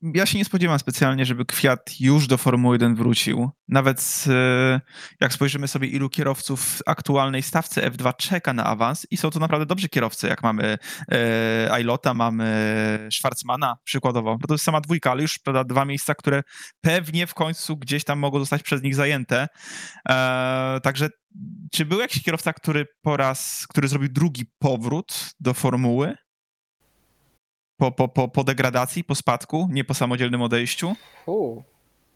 ja 0.01 0.25
się 0.25 0.37
nie 0.37 0.45
spodziewam 0.45 0.79
specjalnie, 0.79 1.25
żeby 1.25 1.45
Kwiat 1.45 1.99
już 1.99 2.27
do 2.27 2.37
Formuły 2.37 2.75
1 2.75 2.95
wrócił. 2.95 3.49
Nawet 3.67 4.25
e, 4.29 4.81
jak 5.21 5.33
spojrzymy 5.33 5.67
sobie, 5.67 5.87
ilu 5.87 6.09
kierowców 6.09 6.61
w 6.61 6.81
aktualnej 6.85 7.43
stawce 7.43 7.91
F2 7.91 8.13
czeka 8.17 8.53
na 8.53 8.65
awans 8.65 9.07
i 9.11 9.17
są 9.17 9.29
to 9.29 9.39
naprawdę 9.39 9.65
dobrzy 9.65 9.89
kierowcy, 9.89 10.27
jak 10.27 10.43
mamy 10.43 10.77
e, 11.11 11.71
Ailota, 11.71 12.13
mamy 12.13 13.09
Schwarzmana 13.13 13.77
przykładowo. 13.83 14.37
To 14.47 14.53
jest 14.53 14.63
sama 14.63 14.81
dwójka, 14.81 15.11
ale 15.11 15.21
już 15.21 15.39
prawda, 15.39 15.63
dwa 15.63 15.85
miejsca, 15.85 16.15
które 16.15 16.43
pewnie 16.81 17.27
w 17.27 17.33
końcu 17.33 17.77
gdzieś 17.77 18.03
tam 18.03 18.19
mogą 18.19 18.39
zostać 18.39 18.63
przez 18.63 18.83
nich 18.83 18.95
zajęte. 18.95 19.47
E, 20.09 20.79
także 20.83 21.09
czy 21.71 21.85
był 21.85 21.99
jakiś 21.99 22.23
kierowca, 22.23 22.53
który 22.53 22.85
po 23.01 23.17
raz, 23.17 23.67
który 23.67 23.87
zrobił 23.87 24.09
drugi 24.09 24.45
powrót 24.59 25.29
do 25.39 25.53
formuły? 25.53 26.15
Po, 27.79 27.91
po, 27.91 28.07
po, 28.07 28.27
po 28.27 28.43
degradacji, 28.43 29.03
po 29.03 29.15
spadku, 29.15 29.67
nie 29.71 29.83
po 29.83 29.93
samodzielnym 29.93 30.41
odejściu? 30.41 30.95
Fu, 31.25 31.63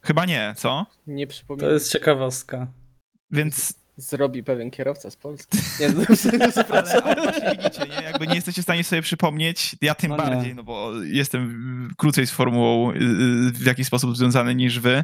Chyba 0.01 0.25
nie, 0.25 0.53
co? 0.57 0.85
nie 1.07 1.27
To 1.27 1.31
przypominam. 1.31 1.71
jest 1.73 1.91
ciekawostka. 1.91 2.67
Więc, 3.31 3.83
Zrobi 3.97 4.43
pewien 4.43 4.71
kierowca 4.71 5.09
z 5.11 5.15
Polski. 5.15 5.57
Nie, 5.79 5.87
ale, 6.71 7.03
ale 7.03 7.21
właśnie 7.23 7.51
widzicie, 7.57 7.85
nie? 7.87 8.03
Jakby 8.03 8.27
nie 8.27 8.35
jesteście 8.35 8.61
w 8.61 8.65
stanie 8.65 8.83
sobie 8.83 9.01
przypomnieć, 9.01 9.75
ja 9.81 9.95
tym 9.95 10.09
No 10.09 10.17
nie. 10.17 10.23
bardziej, 10.23 10.55
no 10.55 10.63
bo 10.63 10.91
jestem 11.03 11.89
krócej 11.97 12.27
z 12.27 12.31
formułą 12.31 12.91
y, 12.91 12.95
y, 12.95 13.51
w 13.51 13.65
jakiś 13.65 13.87
sposób 13.87 14.17
związany 14.17 14.55
niż 14.55 14.79
wy 14.79 15.03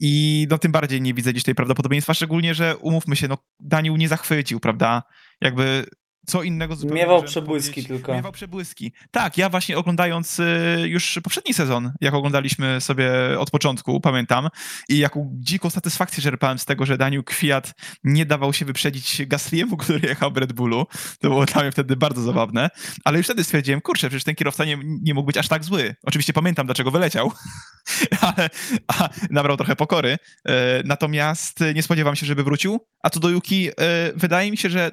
i 0.00 0.46
no 0.50 0.58
tym 0.58 0.72
bardziej 0.72 1.00
nie 1.02 1.14
widzę 1.14 1.32
gdzieś 1.32 1.42
tej 1.42 1.54
prawdopodobieństwa, 1.54 2.14
szczególnie, 2.14 2.54
że 2.54 2.76
umówmy 2.76 3.16
się, 3.16 3.28
no 3.28 3.38
Daniel 3.60 3.94
nie 3.94 4.08
zachwycił, 4.08 4.60
prawda? 4.60 5.02
Jakby 5.40 5.86
co 6.26 6.42
innego 6.42 6.76
zupełnie 6.76 7.02
Miewał 7.02 7.22
przebłyski 7.22 7.70
powiedzieć. 7.70 7.88
tylko. 7.88 8.14
Miewał 8.14 8.32
przebłyski. 8.32 8.92
Tak, 9.10 9.38
ja 9.38 9.48
właśnie 9.48 9.78
oglądając 9.78 10.40
y, 10.40 10.44
już 10.86 11.18
poprzedni 11.24 11.54
sezon, 11.54 11.92
jak 12.00 12.14
oglądaliśmy 12.14 12.80
sobie 12.80 13.10
od 13.38 13.50
początku, 13.50 14.00
pamiętam, 14.00 14.48
i 14.88 14.98
jaką 14.98 15.30
dziką 15.34 15.70
satysfakcję 15.70 16.22
czerpałem 16.22 16.58
z 16.58 16.64
tego, 16.64 16.86
że 16.86 16.98
Daniel 16.98 17.24
Kwiat 17.24 17.74
nie 18.04 18.26
dawał 18.26 18.52
się 18.52 18.64
wyprzedzić 18.64 19.20
Gasly'emu, 19.20 19.76
który 19.82 20.08
jechał 20.08 20.32
w 20.32 20.36
Red 20.36 20.52
Bullu. 20.52 20.86
To 21.20 21.28
było 21.28 21.44
dla 21.44 21.62
mnie 21.62 21.72
wtedy 21.72 21.96
bardzo 21.96 22.22
zabawne. 22.22 22.70
Ale 23.04 23.18
już 23.18 23.26
wtedy 23.26 23.44
stwierdziłem, 23.44 23.80
kurczę, 23.80 24.08
przecież 24.08 24.24
ten 24.24 24.34
kierowca 24.34 24.64
nie, 24.64 24.78
nie 24.84 25.14
mógł 25.14 25.26
być 25.26 25.36
aż 25.36 25.48
tak 25.48 25.64
zły. 25.64 25.94
Oczywiście 26.04 26.32
pamiętam, 26.32 26.66
dlaczego 26.66 26.90
wyleciał, 26.90 27.32
ale 28.20 28.50
a, 28.88 29.08
nabrał 29.30 29.56
trochę 29.56 29.76
pokory. 29.76 30.18
E, 30.48 30.82
natomiast 30.84 31.60
nie 31.74 31.82
spodziewam 31.82 32.16
się, 32.16 32.26
żeby 32.26 32.44
wrócił. 32.44 32.80
A 33.02 33.10
co 33.10 33.20
do 33.20 33.28
Yuki, 33.28 33.68
e, 33.68 33.72
wydaje 34.16 34.50
mi 34.50 34.56
się, 34.56 34.70
że 34.70 34.90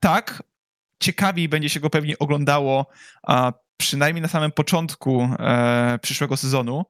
tak, 0.00 0.42
ciekawiej 1.00 1.48
będzie 1.48 1.68
się 1.68 1.80
go 1.80 1.90
pewnie 1.90 2.18
oglądało, 2.18 2.86
a 3.22 3.52
przynajmniej 3.76 4.22
na 4.22 4.28
samym 4.28 4.52
początku 4.52 5.28
e, 5.38 5.98
przyszłego 6.02 6.36
sezonu, 6.36 6.84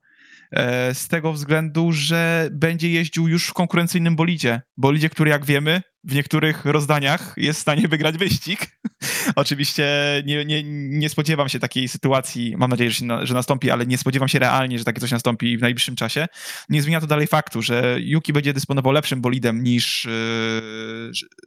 e, 0.53 0.95
z 0.95 1.09
tego 1.09 1.33
względu, 1.33 1.93
że 1.93 2.49
będzie 2.53 2.91
jeździł 2.91 3.29
już 3.29 3.47
w 3.47 3.53
konkurencyjnym 3.53 4.17
bolidzie. 4.17 4.63
Bolidzie, 4.77 5.11
który 5.11 5.31
jak 5.31 5.45
wiemy, 5.45 5.83
w 6.05 6.15
niektórych 6.15 6.65
rozdaniach 6.65 7.35
jest 7.37 7.59
w 7.59 7.63
stanie 7.63 7.89
wygrać 7.89 8.19
wyścig. 8.19 8.79
Oczywiście 9.37 9.87
nie, 10.27 10.45
nie, 10.45 10.63
nie 10.89 11.09
spodziewam 11.09 11.49
się 11.49 11.59
takiej 11.59 11.89
sytuacji, 11.89 12.55
mam 12.57 12.71
nadzieję, 12.71 12.91
że, 12.91 13.05
na, 13.05 13.27
że 13.27 13.35
nastąpi, 13.35 13.71
ale 13.71 13.87
nie 13.87 13.99
spodziewam 13.99 14.29
się 14.29 14.39
realnie, 14.39 14.79
że 14.79 14.85
takie 14.85 15.01
coś 15.01 15.11
nastąpi 15.11 15.59
w 15.59 15.61
najbliższym 15.61 15.97
czasie. 15.97 16.27
Nie 16.69 16.83
zmienia 16.83 17.01
to 17.01 17.07
dalej 17.07 17.27
faktu, 17.27 17.63
że 17.63 17.97
Yuki 18.01 18.33
będzie 18.33 18.53
dysponował 18.53 18.93
lepszym 18.93 19.21
bolidem 19.21 19.63
niż 19.63 20.07
e, 20.07 20.11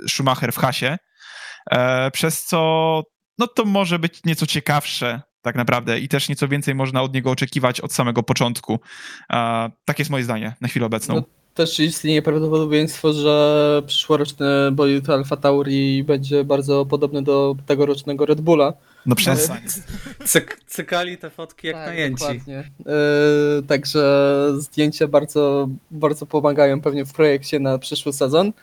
Schumacher 0.08 0.54
w 0.54 0.58
Hasie, 0.58 0.98
przez 2.14 2.44
co 2.44 3.04
no 3.38 3.48
to 3.48 3.66
może 3.66 4.00
być 4.00 4.24
nieco 4.26 4.46
ciekawsze 4.46 5.22
tak 5.42 5.56
naprawdę 5.56 6.00
i 6.00 6.08
też 6.08 6.30
nieco 6.30 6.48
więcej 6.48 6.76
można 6.76 7.02
od 7.02 7.14
niego 7.14 7.32
oczekiwać 7.32 7.82
od 7.82 7.94
samego 7.94 8.24
początku. 8.24 8.80
E, 9.34 9.72
tak 9.86 10.00
jest 10.00 10.12
moje 10.12 10.24
zdanie 10.24 10.56
na 10.62 10.68
chwilę 10.68 10.86
obecną. 10.86 11.16
No, 11.16 11.24
też 11.54 11.80
istnieje 11.80 12.22
prawdopodobieństwo, 12.22 13.14
że 13.14 13.82
przyszłoroczny 13.86 14.72
bolid 14.72 15.10
Alfa 15.10 15.38
Tauri 15.38 16.04
będzie 16.04 16.44
bardzo 16.44 16.86
podobny 16.86 17.24
do 17.24 17.56
tegorocznego 17.66 18.26
Red 18.26 18.42
Bulla. 18.42 18.74
No 19.06 19.16
przestań. 19.16 19.62
Cyk, 20.26 20.60
cykali 20.68 21.18
te 21.18 21.30
fotki 21.30 21.68
jak 21.68 21.76
Tak, 21.76 21.88
najęci. 21.88 22.20
Dokładnie. 22.20 22.64
Yy, 22.80 23.64
także 23.68 24.30
zdjęcia 24.58 25.08
bardzo, 25.08 25.70
bardzo 25.92 26.26
pomagają 26.26 26.82
pewnie 26.82 27.06
w 27.06 27.14
projekcie 27.14 27.60
na 27.60 27.78
przyszły 27.78 28.14
sezon. 28.14 28.54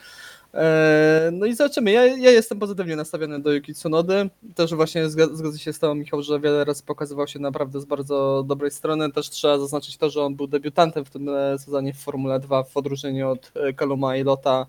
Yy, 0.57 1.31
no 1.31 1.45
i 1.45 1.55
zobaczymy. 1.55 1.91
Ja, 1.91 2.05
ja 2.05 2.31
jestem 2.31 2.59
pozytywnie 2.59 2.95
nastawiony 2.95 3.39
do 3.39 3.51
Yuki 3.53 3.73
Tsunody. 3.73 4.29
Też 4.55 4.73
właśnie 4.73 5.09
zgodzę 5.09 5.59
się 5.59 5.73
z 5.73 5.79
tobą, 5.79 5.95
Michał, 5.95 6.21
że 6.21 6.39
wiele 6.39 6.65
razy 6.65 6.83
pokazywał 6.83 7.27
się 7.27 7.39
naprawdę 7.39 7.81
z 7.81 7.85
bardzo 7.85 8.43
dobrej 8.47 8.71
strony. 8.71 9.11
Też 9.11 9.29
trzeba 9.29 9.59
zaznaczyć 9.59 9.97
to, 9.97 10.09
że 10.09 10.23
on 10.23 10.35
był 10.35 10.47
debiutantem 10.47 11.05
w 11.05 11.09
tym 11.09 11.29
e, 11.29 11.59
sezonie 11.59 11.93
w 11.93 11.97
Formule 11.99 12.39
2 12.39 12.63
w 12.63 12.77
odróżnieniu 12.77 13.29
od 13.29 13.51
e, 13.55 13.73
Kaluma 13.73 14.17
Ilota 14.17 14.65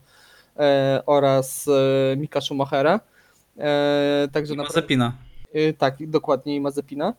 e, 0.57 1.03
oraz 1.07 1.69
e, 2.13 2.17
Mika 2.17 2.41
Schumachera. 2.41 3.01
E, 3.59 4.29
także 4.33 4.55
I 4.55 4.57
naprawdę- 4.57 4.81
Mazepina. 4.81 5.13
Y, 5.57 5.75
Tak, 5.79 6.11
dokładnie 6.11 6.57
i 6.57 6.61
Mazepina. 6.61 7.15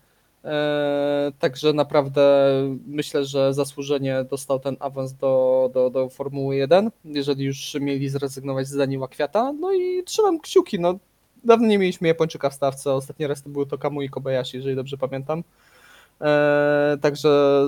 E, 0.46 1.32
Także 1.40 1.74
naprawdę 1.74 2.52
myślę, 2.88 3.26
że 3.26 3.54
zasłużenie 3.54 4.26
dostał 4.30 4.60
ten 4.60 4.78
awans 4.80 5.14
do, 5.14 5.70
do, 5.74 5.90
do 5.90 6.10
Formuły 6.10 6.56
1, 6.56 6.92
jeżeli 7.06 7.46
już 7.46 7.78
mieli 7.82 8.10
zrezygnować 8.10 8.68
z 8.68 8.78
Daniela 8.78 9.08
Kwiata. 9.08 9.54
No 9.54 9.74
i 9.74 10.04
trzymam 10.04 10.40
kciuki. 10.40 10.80
No, 10.80 11.00
dawno 11.44 11.68
nie 11.68 11.78
mieliśmy 11.78 12.08
Japończyka 12.08 12.50
w 12.50 12.54
stawce. 12.54 12.94
Ostatni 12.94 13.28
raz 13.28 13.44
to 13.44 13.50
był 13.50 13.66
to 13.66 13.78
Kamui 13.78 14.10
Kobayashi, 14.10 14.58
jeżeli 14.58 14.76
dobrze 14.76 14.98
pamiętam. 14.98 15.44
E, 16.22 16.98
Także 17.02 17.64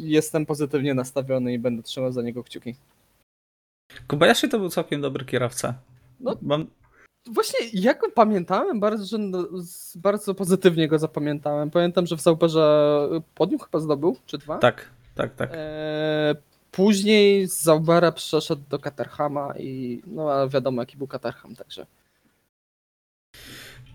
jestem 0.00 0.46
pozytywnie 0.46 0.94
nastawiony 0.94 1.52
i 1.52 1.58
będę 1.58 1.82
trzymał 1.82 2.12
za 2.12 2.22
niego 2.22 2.44
kciuki. 2.44 2.74
Kobayashi 4.06 4.48
to 4.48 4.58
był 4.58 4.68
całkiem 4.68 5.00
dobry 5.00 5.24
kierowca. 5.24 5.74
No. 6.20 6.36
Mam, 6.42 6.66
Właśnie 7.26 7.58
ja 7.72 7.94
go 7.94 8.10
pamiętałem, 8.10 8.80
bardzo, 8.80 9.04
że 9.04 9.18
no, 9.18 9.48
bardzo 9.96 10.34
pozytywnie 10.34 10.88
go 10.88 10.98
zapamiętałem. 10.98 11.70
Pamiętam, 11.70 12.06
że 12.06 12.16
w 12.16 12.20
Zauberze 12.20 13.08
podium 13.34 13.58
chyba 13.60 13.78
zdobył, 13.78 14.16
czy 14.26 14.38
dwa? 14.38 14.58
Tak, 14.58 14.90
tak, 15.14 15.34
tak. 15.34 15.50
E, 15.52 16.34
później 16.70 17.48
z 17.48 17.62
Zaubera 17.62 18.12
przeszedł 18.12 18.62
do 18.70 18.78
Caterhama 18.78 19.54
i 19.58 20.02
no 20.06 20.32
a 20.32 20.48
wiadomo 20.48 20.82
jaki 20.82 20.96
był 20.96 21.06
Caterham, 21.06 21.56
także. 21.56 21.86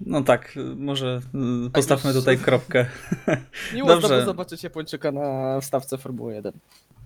No 0.05 0.21
tak, 0.21 0.53
może 0.75 1.21
y, 1.67 1.69
postawmy 1.69 2.09
już- 2.11 2.19
tutaj 2.19 2.37
kropkę. 2.37 2.85
Miło 3.73 3.87
Dobrze. 3.87 4.25
zobaczyć 4.25 4.63
Japończyka 4.63 5.11
na 5.11 5.59
wstawce 5.61 5.97
Formuły 5.97 6.33
1. 6.33 6.53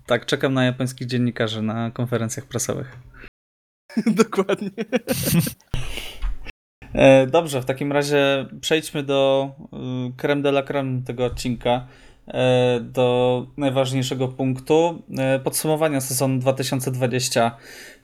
Tak, 0.06 0.26
czekam 0.26 0.54
na 0.54 0.64
japońskich 0.64 1.06
dziennikarzy 1.08 1.62
na 1.62 1.90
konferencjach 1.90 2.46
prasowych. 2.46 2.96
Dokładnie. 4.06 4.70
E, 6.94 7.26
Dobrze, 7.26 7.60
w 7.60 7.64
takim 7.64 7.92
razie 7.92 8.46
przejdźmy 8.60 9.02
do 9.02 9.50
y, 10.08 10.12
creme 10.16 10.42
de 10.42 10.48
la 10.48 10.62
creme 10.62 11.02
tego 11.02 11.24
odcinka, 11.24 11.86
e, 12.28 12.80
do 12.80 13.46
najważniejszego 13.56 14.28
punktu, 14.28 15.02
e, 15.18 15.38
podsumowania 15.38 16.00
sezonu 16.00 16.38
2020. 16.38 17.56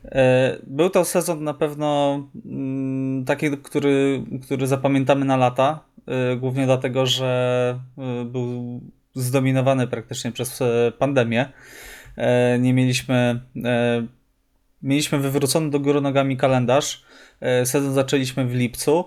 E, 0.05 0.57
Był 0.67 0.91
to 0.91 1.05
sezon 1.05 1.45
na 1.45 1.55
pewno 1.55 2.21
mm, 2.47 3.25
taki, 3.25 3.51
który, 3.51 4.25
który 4.43 4.67
zapamiętamy 4.67 5.25
na 5.25 5.37
lata, 5.37 5.85
głównie 6.39 6.67
dlatego, 6.67 7.07
że 7.07 7.81
był 8.25 8.81
zdominowany 9.15 9.87
praktycznie 9.87 10.33
przez 10.33 10.63
pandemię. 10.99 11.53
Nie 12.59 12.75
mieliśmy, 12.75 13.41
mieliśmy 14.83 15.19
wywrócony 15.19 15.71
do 15.71 15.81
góry 15.81 16.01
nogami 16.01 16.37
kalendarz. 16.37 17.05
E, 17.41 17.67
Sezon 17.67 17.95
zaczęliśmy 17.95 18.47
w 18.47 18.55
lipcu 18.55 19.05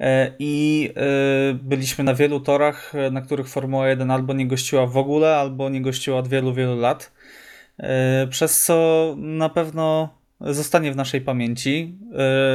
e, 0.00 0.32
i 0.38 0.90
e, 0.96 1.54
byliśmy 1.54 2.04
na 2.04 2.14
wielu 2.14 2.40
torach, 2.40 2.92
na 3.10 3.20
których 3.20 3.48
Formuła 3.48 3.88
1 3.88 4.10
albo 4.10 4.32
nie 4.32 4.46
gościła 4.46 4.86
w 4.86 4.96
ogóle, 4.96 5.36
albo 5.36 5.68
nie 5.68 5.82
gościła 5.82 6.18
od 6.18 6.28
wielu, 6.28 6.54
wielu 6.54 6.76
lat. 6.76 7.12
Przez 8.30 8.64
co 8.64 9.14
na 9.18 9.48
pewno 9.48 10.14
zostanie 10.40 10.92
w 10.92 10.96
naszej 10.96 11.20
pamięci. 11.20 11.98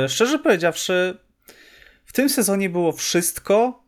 Szczerze 0.07 0.39
powiedziawszy, 0.39 1.17
w 2.05 2.13
tym 2.13 2.29
sezonie 2.29 2.69
było 2.69 2.91
wszystko, 2.91 3.83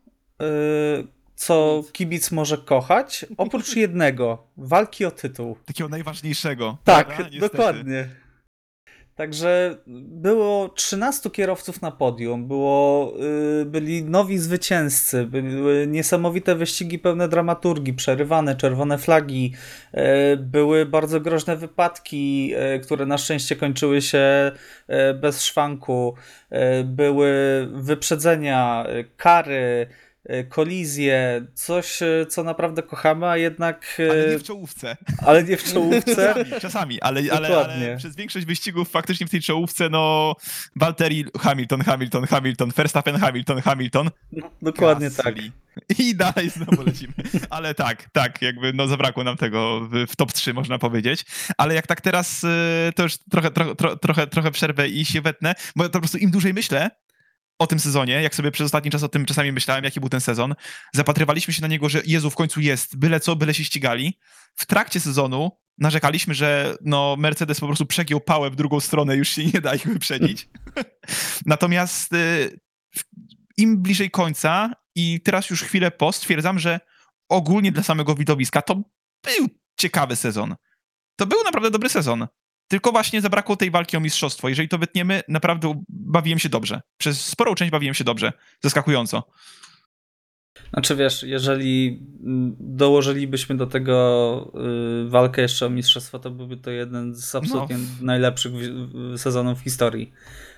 co 1.34 1.84
kibic 1.92 2.30
może 2.30 2.58
kochać, 2.58 3.26
oprócz 3.36 3.76
jednego 3.76 4.46
walki 4.56 5.04
o 5.04 5.10
tytuł. 5.10 5.56
Takiego 5.66 5.88
najważniejszego. 5.88 6.78
Tak? 6.84 7.08
Niestety. 7.08 7.40
dokładnie. 7.40 8.08
Także 9.16 9.76
było 9.86 10.68
13 10.68 11.30
kierowców 11.30 11.82
na 11.82 11.90
podium, 11.90 12.48
było, 12.48 13.12
y, 13.60 13.64
byli 13.64 14.04
nowi 14.04 14.38
zwycięzcy, 14.38 15.26
były 15.26 15.86
niesamowite 15.86 16.54
wyścigi 16.54 16.98
pełne 16.98 17.28
dramaturgii, 17.28 17.94
przerywane 17.94 18.56
czerwone 18.56 18.98
flagi, 18.98 19.54
y, 19.94 20.36
były 20.36 20.86
bardzo 20.86 21.20
groźne 21.20 21.56
wypadki, 21.56 22.54
y, 22.76 22.80
które 22.80 23.06
na 23.06 23.18
szczęście 23.18 23.56
kończyły 23.56 24.02
się 24.02 24.52
bez 25.20 25.42
szwanku, 25.42 26.14
były 26.84 27.32
wyprzedzenia, 27.72 28.86
kary, 29.16 29.86
kolizje, 30.48 31.46
coś, 31.54 32.02
y, 32.02 32.26
co 32.28 32.44
naprawdę 32.44 32.82
kochamy, 32.82 33.26
a 33.26 33.36
jednak... 33.36 33.96
y, 33.98 34.10
Ale 34.10 34.30
nie 34.30 34.38
w 34.38 34.42
czołówce. 34.42 34.96
ale 35.26 35.44
nie 35.44 35.56
w 35.56 35.64
czołówce. 35.72 36.34
Czasami, 36.34 36.60
czasami 36.60 37.00
ale, 37.00 37.22
ale, 37.32 37.56
ale 37.56 37.96
przez 37.96 38.16
większość 38.16 38.46
wyścigów 38.46 38.90
faktycznie 38.90 39.26
w 39.26 39.30
tej 39.30 39.40
czołówce, 39.40 39.88
no, 39.88 40.34
Valtteri, 40.76 41.24
Hamilton, 41.40 41.80
Hamilton, 41.80 42.26
Hamilton, 42.26 42.70
Verstappen, 42.76 43.16
Hamilton, 43.16 43.60
Hamilton. 43.60 44.10
Dokładnie 44.62 45.10
tak. 45.10 45.34
Gasly. 45.34 45.52
I 45.98 46.14
dalej 46.14 46.50
znowu 46.50 46.82
lecimy. 46.82 47.12
Ale 47.50 47.74
tak, 47.74 48.10
tak, 48.12 48.42
jakby 48.42 48.72
no 48.72 48.86
zabrakło 48.86 49.24
nam 49.24 49.36
tego 49.36 49.88
w, 50.08 50.16
top 50.16 50.32
3, 50.32 50.54
można 50.54 50.78
powiedzieć. 50.78 51.24
Ale 51.58 51.74
jak 51.74 51.86
tak 51.86 52.00
teraz, 52.00 52.40
to 52.94 53.02
już 53.02 53.18
trochę, 53.30 53.50
trochę, 53.50 53.74
tro, 53.74 53.96
trochę, 53.96 54.26
trochę 54.26 54.50
przerwę 54.50 54.88
i 54.88 55.04
się 55.04 55.20
wetnę, 55.20 55.54
bo 55.76 55.84
to 55.84 55.90
po 55.90 55.98
prostu 55.98 56.18
im 56.18 56.30
dłużej 56.30 56.54
myślę 56.54 56.90
o 57.62 57.66
tym 57.66 57.80
sezonie, 57.80 58.22
jak 58.22 58.34
sobie 58.34 58.50
przez 58.50 58.64
ostatni 58.64 58.90
czas 58.90 59.02
o 59.02 59.08
tym 59.08 59.26
czasami 59.26 59.52
myślałem, 59.52 59.84
jaki 59.84 60.00
był 60.00 60.08
ten 60.08 60.20
sezon, 60.20 60.54
zapatrywaliśmy 60.94 61.54
się 61.54 61.62
na 61.62 61.68
niego, 61.68 61.88
że 61.88 62.02
Jezu, 62.06 62.30
w 62.30 62.34
końcu 62.34 62.60
jest, 62.60 62.98
byle 62.98 63.20
co, 63.20 63.36
byle 63.36 63.54
się 63.54 63.64
ścigali. 63.64 64.18
W 64.54 64.66
trakcie 64.66 65.00
sezonu 65.00 65.50
narzekaliśmy, 65.78 66.34
że 66.34 66.76
no, 66.80 67.16
Mercedes 67.18 67.60
po 67.60 67.66
prostu 67.66 67.86
przegiął 67.86 68.20
pałę 68.20 68.50
w 68.50 68.56
drugą 68.56 68.80
stronę, 68.80 69.16
już 69.16 69.28
się 69.28 69.44
nie 69.44 69.60
da 69.60 69.74
ich 69.74 69.86
wyprzedzić. 69.86 70.48
Natomiast 71.46 72.12
y, 72.12 72.60
im 73.56 73.82
bliżej 73.82 74.10
końca 74.10 74.72
i 74.94 75.20
teraz 75.20 75.50
już 75.50 75.62
chwilę 75.62 75.90
po, 75.90 76.12
stwierdzam, 76.12 76.58
że 76.58 76.80
ogólnie 77.28 77.72
dla 77.72 77.82
samego 77.82 78.14
widowiska 78.14 78.62
to 78.62 78.74
był 79.24 79.48
ciekawy 79.76 80.16
sezon. 80.16 80.54
To 81.16 81.26
był 81.26 81.44
naprawdę 81.44 81.70
dobry 81.70 81.88
sezon. 81.88 82.26
Tylko 82.72 82.92
właśnie 82.92 83.20
zabrakło 83.20 83.56
tej 83.56 83.70
walki 83.70 83.96
o 83.96 84.00
mistrzostwo. 84.00 84.48
Jeżeli 84.48 84.68
to 84.68 84.78
wytniemy, 84.78 85.22
naprawdę 85.28 85.82
bawiłem 85.88 86.38
się 86.38 86.48
dobrze. 86.48 86.80
Przez 86.98 87.24
sporą 87.24 87.54
część 87.54 87.70
bawiłem 87.72 87.94
się 87.94 88.04
dobrze. 88.04 88.32
Zaskakująco. 88.60 89.22
Znaczy 90.72 90.96
wiesz, 90.96 91.22
jeżeli 91.22 92.00
dołożylibyśmy 92.60 93.56
do 93.56 93.66
tego 93.66 94.52
y, 95.06 95.08
walkę 95.08 95.42
jeszcze 95.42 95.66
o 95.66 95.70
mistrzostwo, 95.70 96.18
to 96.18 96.30
byłby 96.30 96.56
to 96.56 96.70
jeden 96.70 97.14
z 97.14 97.34
absolutnie 97.34 97.76
najlepszych 98.00 98.52
wi- 98.52 98.72
sezonów 99.18 99.58
w 99.60 99.62
historii. 99.62 100.12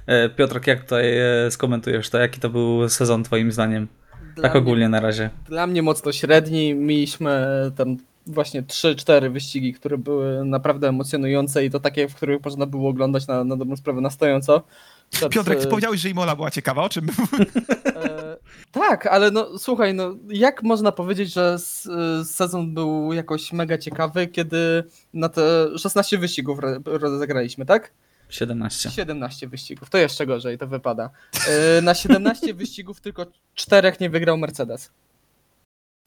E, 0.07 0.29
Piotrek, 0.29 0.67
jak 0.67 0.83
tutaj 0.83 1.19
e, 1.19 1.51
skomentujesz 1.51 2.11
to? 2.11 2.19
Jaki 2.19 2.41
to 2.41 2.51
był 2.51 2.89
sezon 2.89 3.25
twoim 3.25 3.53
zdaniem? 3.53 3.89
Dla 4.35 4.43
tak 4.43 4.53
mnie- 4.53 4.61
ogólnie 4.61 4.89
na 4.89 5.01
razie. 5.01 5.31
Dla 5.49 5.67
mnie 5.67 5.83
mocno 5.83 6.13
średni. 6.13 6.75
Mieliśmy 6.75 7.47
tam 7.77 7.97
właśnie 8.27 8.63
3-4 8.63 9.33
wyścigi, 9.33 9.73
które 9.75 9.99
były 9.99 10.45
naprawdę 10.45 10.89
emocjonujące 10.89 11.65
i 11.65 11.71
to 11.71 11.81
takie, 11.81 12.09
w 12.09 12.15
których 12.15 12.45
można 12.45 12.67
było 12.67 12.91
oglądać 12.91 13.27
na, 13.27 13.45
na 13.45 13.57
dobrą 13.57 13.77
sprawę 13.77 14.01
na 14.01 14.11
stojąco. 14.11 14.63
Przed, 15.11 15.33
Piotrek, 15.33 15.61
ty 15.61 15.67
powiedziałeś, 15.67 16.01
że 16.01 16.09
Imola 16.11 16.37
była 16.37 16.51
ciekawa. 16.51 16.83
O 16.83 16.89
czym? 16.89 17.07
E, 17.87 18.37
tak, 18.73 19.07
ale 19.07 19.31
no 19.31 19.59
słuchaj, 19.59 19.95
no 19.95 20.15
jak 20.29 20.63
można 20.63 20.93
powiedzieć, 20.93 21.33
że 21.35 21.57
e, 22.21 22.25
sezon 22.25 22.75
był 22.75 23.13
jakoś 23.13 23.53
mega 23.53 23.79
ciekawy, 23.79 24.27
kiedy 24.27 24.85
na 25.15 25.29
te 25.29 25.67
16 25.79 26.19
wyścigów 26.19 26.59
ro- 26.59 26.81
rozegraliśmy, 26.85 27.67
tak? 27.67 27.93
17. 28.29 28.91
17 28.91 29.49
wyścigów, 29.49 29.91
to 29.91 29.99
jeszcze 29.99 30.27
gorzej 30.27 30.59
to 30.59 30.67
wypada. 30.67 31.11
E, 31.79 31.83
Na 31.83 31.95
17 31.95 32.55
wyścigów 32.65 33.01
tylko 33.01 33.27
czterech 33.55 34.01
nie 34.01 34.11
wygrał 34.11 34.39
Mercedes. 34.39 34.91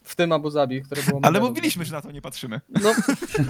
W 0.08 0.16
tym 0.16 0.32
Abu 0.32 0.50
Zabi, 0.50 0.82
które 0.82 1.02
było 1.02 1.20
Ale 1.22 1.40
mówiliśmy, 1.40 1.84
że 1.84 1.92
na 1.92 2.00
to 2.00 2.10
nie 2.12 2.22
patrzymy. 2.22 2.60
No, 2.82 2.92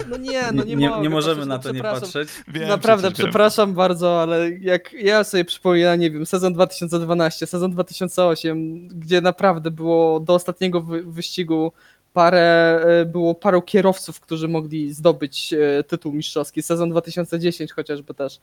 no 0.09 0.17
nie, 0.17 0.41
no 0.53 0.63
nie, 0.63 0.75
nie, 0.75 0.89
mogę 0.89 1.01
nie 1.01 1.09
możemy 1.09 1.35
patrzeć, 1.35 1.47
na 1.49 1.55
no 1.57 1.61
to 1.63 1.69
nie 1.69 1.73
przepraszam. 1.73 2.01
patrzeć. 2.01 2.29
Wiem, 2.47 2.67
Naprawdę, 2.67 3.07
przecież 3.07 3.17
wiem. 3.23 3.27
przepraszam 3.31 3.73
bardzo, 3.73 4.21
ale 4.21 4.49
jak 4.51 4.93
ja 4.93 5.23
sobie 5.23 5.45
przypominam, 5.45 5.99
nie 5.99 6.11
wiem, 6.11 6.25
sezon 6.25 6.53
2012, 6.53 7.47
sezon 7.47 7.71
2008, 7.71 8.87
gdzie 8.87 9.21
naprawdę 9.21 9.71
było 9.71 10.19
do 10.19 10.33
ostatniego 10.33 10.81
wy- 10.81 11.03
wyścigu 11.03 11.71
parę, 12.13 12.79
e, 13.01 13.05
było 13.05 13.35
paru 13.35 13.61
kierowców, 13.61 14.19
którzy 14.19 14.47
mogli 14.47 14.93
zdobyć 14.93 15.53
e, 15.53 15.83
tytuł 15.83 16.13
mistrzowski, 16.13 16.61
sezon 16.63 16.89
2010 16.89 17.71
chociażby 17.71 18.13
też, 18.13 18.39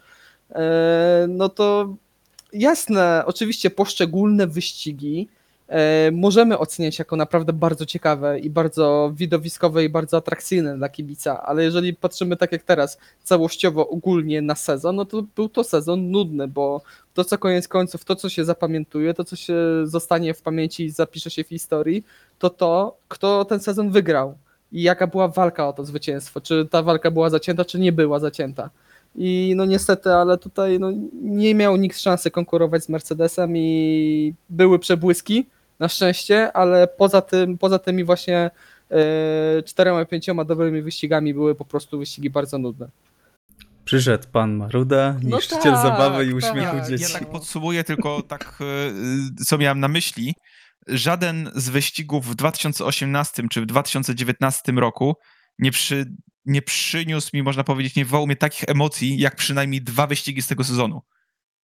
E, 0.51 1.27
no 1.29 1.49
to 1.49 1.95
jasne, 2.53 3.23
oczywiście 3.27 3.71
poszczególne 3.71 4.47
wyścigi 4.47 5.29
możemy 6.13 6.59
oceniać 6.59 6.99
jako 6.99 7.17
naprawdę 7.17 7.53
bardzo 7.53 7.87
ciekawe 7.87 8.39
i 8.39 8.51
bardzo 8.51 9.13
widowiskowe 9.15 9.85
i 9.85 9.89
bardzo 9.89 10.17
atrakcyjne 10.17 10.77
dla 10.77 10.89
kibica, 10.89 11.43
ale 11.43 11.65
jeżeli 11.65 11.95
patrzymy 11.95 12.37
tak 12.37 12.53
jak 12.53 12.63
teraz, 12.63 12.99
całościowo 13.23 13.89
ogólnie 13.89 14.43
na 14.43 14.55
sezon, 14.55 14.97
no 14.97 15.05
to 15.05 15.23
był 15.37 15.49
to 15.49 15.65
sezon 15.65 16.11
nudny, 16.11 16.49
bo 16.49 16.83
to 17.15 17.25
co 17.25 17.39
koniec 17.39 17.69
końców, 17.69 18.05
to 18.05 18.17
co 18.17 18.29
się 18.29 18.45
zapamiętuje, 18.45 19.15
to 19.15 19.25
co 19.25 19.37
się 19.37 19.57
zostanie 19.85 20.35
w 20.35 20.43
pamięci 20.43 20.85
i 20.85 20.91
zapisze 20.91 21.31
się 21.31 21.45
w 21.45 21.49
historii, 21.49 22.05
to 22.39 22.51
to, 22.51 22.97
kto 23.09 23.45
ten 23.45 23.61
sezon 23.61 23.91
wygrał 23.91 24.35
i 24.73 24.83
jaka 24.83 25.07
była 25.07 25.29
walka 25.29 25.69
o 25.69 25.73
to 25.73 25.85
zwycięstwo, 25.85 26.41
czy 26.41 26.69
ta 26.71 26.83
walka 26.83 27.11
była 27.11 27.31
zacięta, 27.31 27.65
czy 27.65 27.79
nie 27.79 27.93
była 27.93 28.19
zacięta. 28.19 28.71
I 29.17 29.53
no 29.57 29.65
niestety, 29.65 30.13
ale 30.13 30.39
tutaj 30.39 30.81
no, 30.81 30.93
nie 31.23 31.55
miał 31.55 31.77
nikt 31.77 31.99
szansy 31.99 32.31
konkurować 32.31 32.85
z 32.85 32.89
Mercedesem 32.89 33.57
i 33.57 34.35
były 34.51 34.79
przebłyski, 34.79 35.47
na 35.79 35.89
szczęście, 35.89 36.53
ale 36.53 36.89
poza 36.89 37.23
tym, 37.23 37.59
poza 37.59 37.79
tymi 37.79 38.05
właśnie 38.05 38.51
e, 38.91 39.63
czterema, 39.63 40.05
pięcioma 40.05 40.45
dobrymi 40.45 40.83
wyścigami 40.83 41.35
były 41.35 41.55
po 41.55 41.65
prostu 41.65 41.99
wyścigi 41.99 42.31
bardzo 42.31 42.59
nudne. 42.59 42.89
Przyszedł 43.85 44.29
pan 44.33 44.57
Maruda, 44.57 45.17
No 45.23 45.37
niszczyciel 45.37 45.73
tak, 45.73 45.83
zabawy 45.83 46.25
i 46.25 46.29
tak. 46.29 46.37
uśmiechu 46.37 46.77
Ja, 46.77 46.89
dzieci. 46.89 47.03
ja 47.03 47.19
tak 47.19 47.31
podsumuję 47.31 47.85
tylko 47.85 48.23
tak, 48.23 48.59
e, 48.61 49.45
co 49.45 49.59
miałem 49.59 49.81
na 49.81 49.89
myśli. 49.89 50.35
Żaden 50.87 51.51
z 51.55 51.69
wyścigów 51.69 52.27
w 52.27 52.35
2018 52.35 53.43
czy 53.51 53.61
w 53.61 53.67
2019 53.67 54.73
roku 54.73 55.15
nie, 55.59 55.71
przy, 55.71 56.07
nie 56.45 56.63
przyniósł 56.63 57.31
mi, 57.35 57.43
można 57.43 57.65
powiedzieć, 57.65 57.97
nie 57.97 58.05
wywołał 58.05 58.27
mnie 58.27 58.37
takich 58.37 58.65
emocji, 58.69 59.19
jak 59.19 59.37
przynajmniej 59.37 59.83
dwa 59.83 60.07
wyścigi 60.07 60.43
z 60.43 60.47
tego 60.47 60.65
sezonu. 60.65 61.03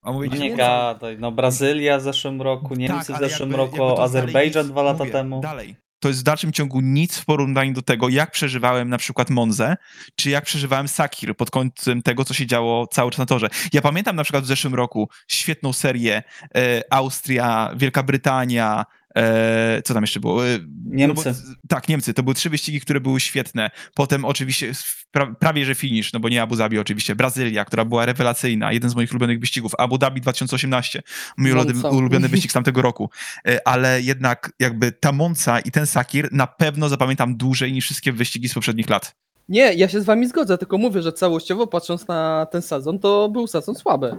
A 0.03 0.12
mówię, 0.12 0.29
Nie 0.29 0.57
gadaj, 0.57 1.17
no 1.19 1.33
Brazylia 1.33 1.99
w 1.99 2.03
zeszłym 2.03 2.43
roku, 2.43 2.75
Niemcy 2.75 3.12
Tak, 3.12 3.17
w 3.17 3.21
zeszłym 3.21 3.51
jakby- 3.51 3.65
roku, 3.65 3.87
jakby 3.88 4.03
Azerbejdżan 4.03 4.69
dwa 4.69 4.83
lata 4.83 4.99
mówię, 4.99 5.11
temu. 5.12 5.41
Dalej. 5.41 5.77
To 6.01 6.09
jest 6.09 6.21
w 6.21 6.23
dalszym 6.23 6.53
ciągu 6.53 6.81
nic 6.81 7.19
w 7.19 7.25
porównaniu 7.25 7.73
do 7.73 7.83
tego, 7.83 8.09
jak 8.09 8.31
przeżywałem 8.31 8.88
na 8.88 8.99
przykład 8.99 9.31
Monzę, 9.31 9.77
czy 10.17 10.31
jak 10.31 10.45
przeżywałem 10.45 10.88
Sakir 10.88 11.37
pod 11.37 11.51
kątem 11.51 12.03
tego, 12.03 12.25
co 12.25 12.35
się 12.35 12.47
działo 12.47 12.87
cały 12.87 13.11
czas 13.11 13.19
na 13.19 13.27
torze. 13.27 13.49
Ja 13.73 13.83
pamiętam 13.83 14.17
na 14.17 14.23
przykład 14.25 14.45
w 14.45 14.47
zeszłym 14.47 14.75
roku 14.75 15.09
świetną 15.29 15.73
serię 15.73 16.23
e, 16.57 16.83
Austria, 16.91 17.71
Wielka 17.77 18.03
Brytania, 18.03 18.85
e, 19.16 19.83
co 19.85 19.94
tam 19.94 20.03
jeszcze 20.03 20.20
było? 20.20 20.42
Niemcy. 20.85 21.29
No 21.29 21.35
bo, 21.35 21.68
tak, 21.68 21.88
Niemcy. 21.88 22.14
To 22.14 22.22
były 22.22 22.35
trzy 22.35 22.51
wyścigi, 22.51 22.81
które 22.81 23.01
były 23.01 23.20
świetne. 23.20 23.70
Potem 23.94 24.25
oczywiście 24.25 24.72
pra, 25.11 25.35
prawie, 25.35 25.64
że 25.64 25.75
finish, 25.75 26.12
no 26.12 26.20
bo 26.20 26.29
nie 26.29 26.42
Abu 26.42 26.57
Zabi 26.57 26.79
oczywiście. 26.79 27.16
Brazylia, 27.16 27.64
która 27.64 27.85
była 27.85 28.07
rewelacyjna. 28.07 28.72
Jeden 28.72 28.90
z 28.90 28.94
moich 28.94 29.11
ulubionych 29.11 29.40
wyścigów. 29.40 29.72
Abu 29.79 29.98
Dhabi 29.98 30.20
2018. 30.20 31.03
Mój 31.37 31.53
ulubiony 31.90 32.29
wyścig 32.29 32.51
z 32.51 32.55
tamtego 32.55 32.83
roku. 32.83 33.11
E, 33.48 33.68
Ale 33.68 34.03
jednak 34.03 34.53
jakby 34.59 34.92
ta 34.92 35.12
Monza 35.12 35.61
i 35.61 35.70
ten 35.70 35.87
Sakir 35.87 36.29
na 36.33 36.46
pewno 36.46 36.88
zapamiętam 36.88 37.37
dłużej 37.37 37.72
niż 37.72 37.85
wszystkie 37.85 38.12
wyścigi 38.12 38.48
z 38.48 38.55
poprzednich 38.55 38.90
lat. 38.90 39.14
Nie, 39.48 39.75
ja 39.75 39.88
się 39.88 40.01
z 40.01 40.05
wami 40.05 40.29
zgodzę, 40.29 40.59
tylko 40.59 40.79
mówię, 40.79 41.03
że 41.03 41.12
całościowo 41.12 41.66
patrząc 41.66 42.09
na 42.09 42.46
ten 42.51 42.62
sezon, 42.62 42.98
to 42.98 43.29
był 43.29 43.46
sezon 43.46 43.75
słaby. 43.75 44.16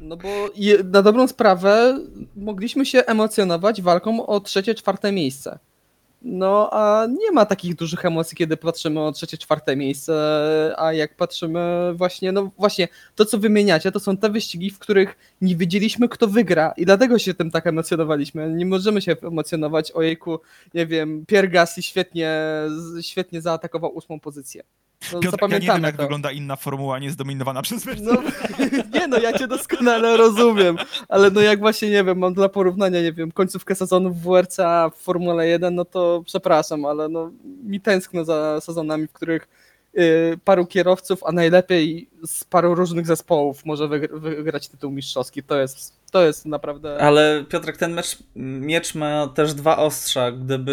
No 0.00 0.16
bo 0.16 0.28
je, 0.54 0.78
na 0.84 1.02
dobrą 1.02 1.28
sprawę 1.28 1.98
mogliśmy 2.36 2.86
się 2.86 3.04
emocjonować 3.06 3.82
walką 3.82 4.26
o 4.26 4.40
trzecie, 4.40 4.74
czwarte 4.74 5.12
miejsce. 5.12 5.58
No 6.22 6.68
a 6.72 7.06
nie 7.06 7.32
ma 7.32 7.46
takich 7.46 7.74
dużych 7.74 8.04
emocji, 8.04 8.36
kiedy 8.36 8.56
patrzymy 8.56 9.00
o 9.00 9.12
trzecie, 9.12 9.38
czwarte 9.38 9.76
miejsce, 9.76 10.14
a 10.76 10.92
jak 10.92 11.16
patrzymy 11.16 11.92
właśnie, 11.94 12.32
no 12.32 12.50
właśnie, 12.58 12.88
to 13.14 13.24
co 13.24 13.38
wymieniacie, 13.38 13.92
to 13.92 14.00
są 14.00 14.16
te 14.16 14.30
wyścigi, 14.30 14.70
w 14.70 14.78
których 14.78 15.16
nie 15.44 15.56
wiedzieliśmy 15.56 16.08
kto 16.08 16.28
wygra 16.28 16.72
i 16.76 16.84
dlatego 16.84 17.18
się 17.18 17.34
tym 17.34 17.50
tak 17.50 17.66
emocjonowaliśmy. 17.66 18.50
Nie 18.50 18.66
możemy 18.66 19.02
się 19.02 19.16
emocjonować, 19.22 19.92
ojejku, 19.92 20.40
nie 20.74 20.86
wiem, 20.86 21.24
Pierre 21.26 21.48
Gasly 21.48 21.82
świetnie, 21.82 22.40
świetnie 23.00 23.40
zaatakował 23.40 23.90
ósmą 23.96 24.20
pozycję. 24.20 24.62
No, 25.12 25.20
Piotr, 25.20 25.36
ja 25.50 25.58
nie 25.58 25.66
wiem, 25.66 25.82
jak 25.82 25.96
to. 25.96 26.02
wygląda 26.02 26.30
inna 26.30 26.56
formuła 26.56 26.98
niezdominowana 26.98 27.62
przez 27.62 27.86
Mercedes. 27.86 28.14
No, 28.14 28.22
nie 29.00 29.08
no, 29.08 29.18
ja 29.18 29.38
cię 29.38 29.46
doskonale 29.46 30.16
rozumiem, 30.16 30.76
ale 31.08 31.30
no 31.30 31.40
jak 31.40 31.58
właśnie, 31.58 31.90
nie 31.90 32.04
wiem, 32.04 32.18
mam 32.18 32.34
dla 32.34 32.48
porównania, 32.48 33.02
nie 33.02 33.12
wiem, 33.12 33.32
końcówkę 33.32 33.74
sezonu 33.74 34.10
w 34.10 34.22
WRC 34.22 34.56
w 34.94 35.02
Formule 35.02 35.48
1, 35.48 35.74
no 35.74 35.84
to 35.84 36.22
przepraszam, 36.26 36.84
ale 36.84 37.08
no 37.08 37.30
mi 37.64 37.80
tęskno 37.80 38.24
za 38.24 38.60
sezonami, 38.60 39.06
w 39.06 39.12
których 39.12 39.48
paru 40.44 40.66
kierowców, 40.66 41.24
a 41.24 41.32
najlepiej 41.32 42.08
z 42.26 42.44
paru 42.44 42.74
różnych 42.74 43.06
zespołów 43.06 43.64
może 43.64 43.84
wygr- 43.84 44.20
wygrać 44.20 44.68
tytuł 44.68 44.90
mistrzowski. 44.90 45.42
To 45.42 45.60
jest, 45.60 45.92
to 46.10 46.26
jest 46.26 46.46
naprawdę... 46.46 46.98
Ale 46.98 47.44
Piotrek, 47.48 47.76
ten 47.76 47.92
mecz, 47.92 48.18
miecz 48.36 48.94
ma 48.94 49.28
też 49.28 49.54
dwa 49.54 49.76
ostrza. 49.76 50.32
Gdyby 50.32 50.72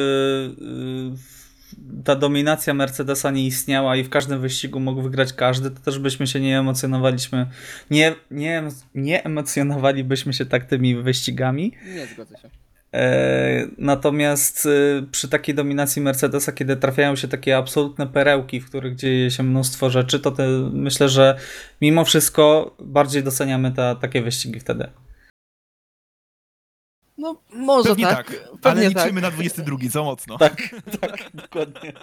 y, 0.62 2.04
ta 2.04 2.16
dominacja 2.16 2.74
Mercedesa 2.74 3.32
nie 3.32 3.46
istniała 3.46 3.96
i 3.96 4.04
w 4.04 4.10
każdym 4.10 4.42
wyścigu 4.42 4.80
mógł 4.80 5.02
wygrać 5.02 5.34
każdy, 5.34 5.72
to 5.72 5.80
też 5.80 6.00
byśmy 6.00 6.28
się 6.28 6.40
nie 6.40 6.60
emocjonowaliśmy. 6.60 7.48
Nie, 7.92 8.16
nie, 8.32 8.64
nie 8.96 9.24
emocjonowalibyśmy 9.24 10.34
się 10.34 10.46
tak 10.46 10.66
tymi 10.66 10.96
wyścigami. 10.96 11.74
Nie 11.96 12.08
zgodzę 12.08 12.38
się. 12.38 12.50
E, 12.96 13.68
Natomiast 13.78 14.66
y, 14.66 15.08
przy 15.12 15.30
takiej 15.30 15.56
dominacji 15.56 16.02
Mercedesa, 16.02 16.52
kiedy 16.52 16.78
trafiają 16.78 17.16
się 17.16 17.28
takie 17.28 17.58
absolutne 17.58 18.08
perełki, 18.08 18.60
w 18.62 18.70
których 18.70 18.96
dzieje 18.96 19.32
się 19.32 19.44
mnóstwo 19.44 19.90
rzeczy, 19.90 20.20
to 20.20 20.32
te, 20.32 20.48
myślę, 20.74 21.10
że 21.10 21.40
mimo 21.82 22.06
wszystko 22.06 22.76
bardziej 22.80 23.24
doceniamy 23.24 23.72
ta, 23.72 23.96
takie 23.96 24.22
wyścigi 24.22 24.60
wtedy. 24.60 24.90
No 27.18 27.42
może 27.54 27.90
Pewnie 27.90 28.06
tak, 28.06 28.28
tak, 28.62 28.74
ale 28.74 28.92
tak. 28.92 29.04
liczymy 29.04 29.22
na 29.22 29.32
22, 29.32 29.78
co 29.92 30.04
mocno. 30.04 30.38
Tak, 30.38 30.62
tak, 31.02 31.32
dokładnie. 31.34 31.94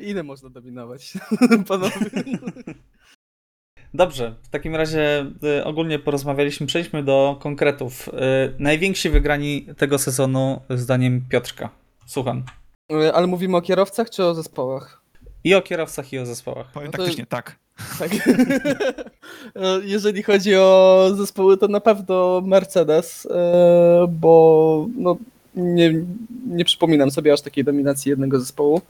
Ile 0.00 0.22
można 0.22 0.50
dominować, 0.50 1.12
panowie? 1.68 2.10
Dobrze, 3.94 4.34
w 4.42 4.48
takim 4.48 4.76
razie 4.76 5.26
y, 5.60 5.64
ogólnie 5.64 5.98
porozmawialiśmy, 5.98 6.66
przejdźmy 6.66 7.02
do 7.02 7.36
konkretów. 7.40 8.08
Y, 8.08 8.12
najwięksi 8.58 9.10
wygrani 9.10 9.66
tego 9.78 9.98
sezonu 9.98 10.60
zdaniem 10.70 11.24
Piotrka. 11.28 11.70
Słucham. 12.06 12.42
Ale 13.14 13.26
mówimy 13.26 13.56
o 13.56 13.62
kierowcach 13.62 14.10
czy 14.10 14.24
o 14.24 14.34
zespołach? 14.34 15.02
I 15.44 15.54
o 15.54 15.62
kierowcach, 15.62 16.12
i 16.12 16.18
o 16.18 16.26
zespołach. 16.26 16.72
Powiem 16.72 16.86
No 16.86 16.92
to- 16.92 16.98
taktycznie, 16.98 17.26
tak. 17.26 17.56
Tak. 17.98 18.10
Jeżeli 19.84 20.22
chodzi 20.22 20.56
o 20.56 21.10
zespoły, 21.16 21.56
to 21.56 21.68
na 21.68 21.80
pewno 21.80 22.40
Mercedes, 22.44 23.28
bo 24.08 24.86
no, 24.96 25.16
nie, 25.54 25.94
nie 26.46 26.64
przypominam 26.64 27.10
sobie 27.10 27.32
aż 27.32 27.40
takiej 27.40 27.64
dominacji 27.64 28.10
jednego 28.10 28.40
zespołu. 28.40 28.80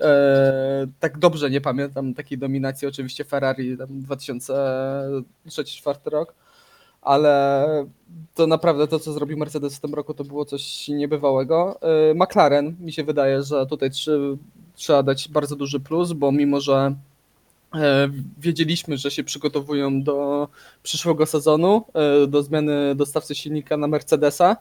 E, 0.00 0.86
Tak 1.00 1.18
dobrze 1.18 1.50
nie 1.50 1.60
pamiętam 1.60 2.14
takiej 2.14 2.38
dominacji 2.38 2.88
oczywiście 2.88 3.24
Ferrari 3.24 3.78
tam 3.78 3.88
2003-2004 3.88 5.94
rok, 6.04 6.34
ale 7.02 7.66
to 8.34 8.46
naprawdę 8.46 8.88
to, 8.88 8.98
co 8.98 9.12
zrobił 9.12 9.38
Mercedes 9.38 9.76
w 9.76 9.80
tym 9.80 9.94
roku, 9.94 10.14
to 10.14 10.24
było 10.24 10.44
coś 10.44 10.88
niebywałego. 10.88 11.78
E, 12.10 12.14
McLaren, 12.14 12.76
mi 12.80 12.92
się 12.92 13.04
wydaje, 13.04 13.42
że 13.42 13.66
tutaj 13.66 13.90
trzy, 13.90 14.36
trzeba 14.74 15.02
dać 15.02 15.28
bardzo 15.28 15.56
duży 15.56 15.80
plus, 15.80 16.12
bo 16.12 16.32
mimo, 16.32 16.60
że 16.60 16.94
E, 17.74 18.08
Wiedzieliśmy, 18.38 18.96
że 18.96 19.10
się 19.10 19.24
przygotowują 19.24 20.02
do 20.02 20.48
przyszłego 20.82 21.26
sezonu, 21.26 21.84
e, 21.94 22.26
do 22.26 22.42
zmiany 22.42 22.94
dostawcy 22.94 23.34
silnika 23.34 23.76
na 23.76 23.86
Mercedesa 23.86 24.56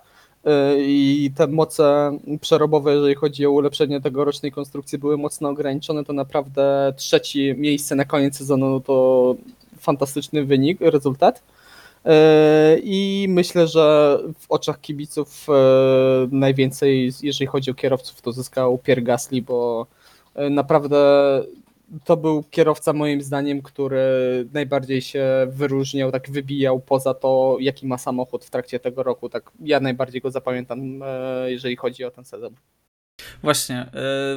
i 0.78 1.32
te 1.36 1.47
moce 1.47 2.17
przerobowe, 2.41 2.93
jeżeli 2.93 3.15
chodzi 3.15 3.45
o 3.45 3.52
ulepszenie 3.52 4.02
tegorocznej 4.02 4.52
konstrukcji, 4.52 4.97
były 4.97 5.17
mocno 5.17 5.50
ograniczone. 5.50 6.04
To 6.04 6.13
naprawdę 6.13 6.93
trzecie 6.97 7.56
miejsce 7.56 7.95
na 7.95 8.06
koniec 8.06 8.38
sezonu 8.38 8.80
to 8.80 9.36
fantastyczny 9.80 10.45
wynik, 10.45 10.78
rezultat. 10.82 11.43
E, 12.06 12.78
I 12.84 13.26
myślę, 13.30 13.67
że 13.67 14.17
w 14.39 14.52
oczach 14.52 14.82
kibiców 14.82 15.47
e, 15.50 15.54
najwięcej, 16.32 17.12
jeżeli 17.23 17.47
chodzi 17.47 17.71
o 17.71 17.73
kierowców, 17.73 18.21
to 18.21 18.32
zyskał 18.32 18.78
Pierre 18.78 19.02
Gasly, 19.02 19.41
bo 19.41 19.88
e, 20.36 20.50
naprawdę 20.50 20.97
to 22.06 22.17
był 22.17 22.43
kierowca 22.43 22.93
moim 22.93 23.21
zdaniem, 23.21 23.62
który 23.62 24.00
najbardziej 24.54 25.02
się 25.02 25.47
wyróżniał, 25.50 26.12
tak 26.12 26.32
wybijał 26.32 26.80
poza 26.80 27.13
to, 27.13 27.58
jaki 27.60 27.88
ma 27.88 27.97
samochód 27.97 28.45
w 28.45 28.50
trakcie 28.50 28.80
tego 28.80 29.04
roku. 29.04 29.30
Tak 29.30 29.52
ja 29.60 29.80
najbardziej 29.80 30.21
go 30.21 30.32
zapamiętam, 30.32 31.04
e, 31.04 31.52
jeżeli 31.52 31.76
chodzi 31.76 32.04
o 32.04 32.12
ten 32.12 32.26
sezon. 32.26 32.56
Właśnie, 33.44 33.86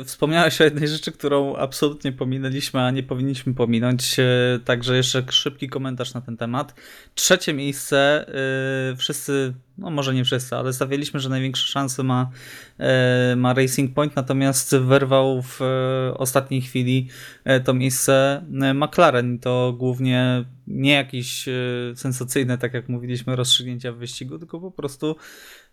e, 0.00 0.04
wspomniałeś 0.04 0.60
o 0.60 0.64
jednej 0.64 0.88
rzeczy, 0.88 1.12
którą 1.12 1.56
absolutnie 1.56 2.12
pominęliśmy, 2.12 2.80
a 2.80 2.90
nie 2.90 3.02
powinniśmy 3.02 3.54
pominąć, 3.54 4.18
e, 4.18 4.24
także 4.64 4.96
jeszcze 4.96 5.22
szybki 5.30 5.68
komentarz 5.68 6.14
na 6.14 6.20
ten 6.20 6.36
temat. 6.36 6.74
Trzecie 7.14 7.54
miejsce, 7.54 8.26
e, 8.92 8.96
wszyscy, 8.96 9.54
no 9.78 9.90
może 9.90 10.14
nie 10.14 10.24
wszyscy, 10.24 10.56
ale 10.56 10.72
stawialiśmy, 10.72 11.20
że 11.20 11.28
największe 11.28 11.66
szanse 11.66 12.02
ma, 12.02 12.30
ma 13.36 13.54
Racing 13.54 13.94
Point, 13.94 14.16
natomiast 14.16 14.76
wyrwał 14.76 15.42
w 15.42 15.60
ostatniej 16.14 16.62
chwili 16.62 17.08
to 17.64 17.74
miejsce 17.74 18.44
McLaren. 18.74 19.38
To 19.38 19.74
głównie 19.78 20.44
nie 20.66 20.92
jakieś 20.92 21.46
sensacyjne, 21.94 22.58
tak 22.58 22.74
jak 22.74 22.88
mówiliśmy, 22.88 23.36
rozstrzygnięcia 23.36 23.92
w 23.92 23.96
wyścigu, 23.96 24.38
tylko 24.38 24.60
po 24.60 24.70
prostu 24.70 25.16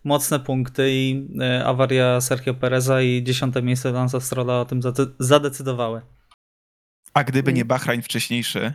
mocne 0.04 0.40
punkty 0.40 0.90
i 0.90 1.28
e, 1.40 1.64
awaria 1.66 2.20
Sergio 2.20 2.54
Pereza 2.54 3.02
i 3.02 3.22
dziesiąte 3.22 3.62
miejsce 3.62 3.92
Lanza 3.92 4.20
Strolla 4.20 4.60
o 4.60 4.64
tym 4.64 4.80
zade- 4.80 5.10
zadecydowały. 5.18 6.00
A 7.14 7.24
gdyby 7.24 7.52
nie 7.52 7.64
Bahrain 7.64 8.02
wcześniejszy, 8.02 8.74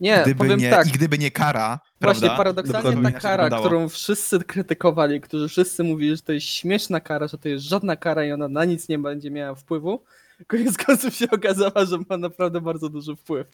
Nie, 0.00 0.20
gdyby 0.22 0.38
powiem 0.38 0.60
nie, 0.60 0.70
tak. 0.70 0.88
i 0.88 0.90
gdyby 0.90 1.18
nie 1.18 1.30
kara, 1.30 1.80
Właśnie 2.00 2.20
prawda, 2.20 2.36
paradoksalnie 2.36 2.82
dokładnie 2.90 3.12
ta 3.12 3.20
kara, 3.20 3.50
którą 3.50 3.88
wszyscy 3.88 4.44
krytykowali, 4.44 5.20
którzy 5.20 5.48
wszyscy 5.48 5.84
mówili, 5.84 6.16
że 6.16 6.22
to 6.22 6.32
jest 6.32 6.46
śmieszna 6.46 7.00
kara, 7.00 7.28
że 7.28 7.38
to 7.38 7.48
jest 7.48 7.64
żadna 7.64 7.96
kara 7.96 8.24
i 8.24 8.32
ona 8.32 8.48
na 8.48 8.64
nic 8.64 8.88
nie 8.88 8.98
będzie 8.98 9.30
miała 9.30 9.54
wpływu, 9.54 10.04
koniec 10.46 10.76
końców 10.76 11.14
się 11.14 11.30
okazała, 11.30 11.84
że 11.84 11.98
ma 12.08 12.16
naprawdę 12.16 12.60
bardzo 12.60 12.88
duży 12.88 13.16
wpływ. 13.16 13.46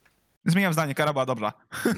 Zmieniam 0.45 0.73
zdanie, 0.73 0.95
kara 0.95 1.13
była 1.13 1.27
dobra. 1.27 1.53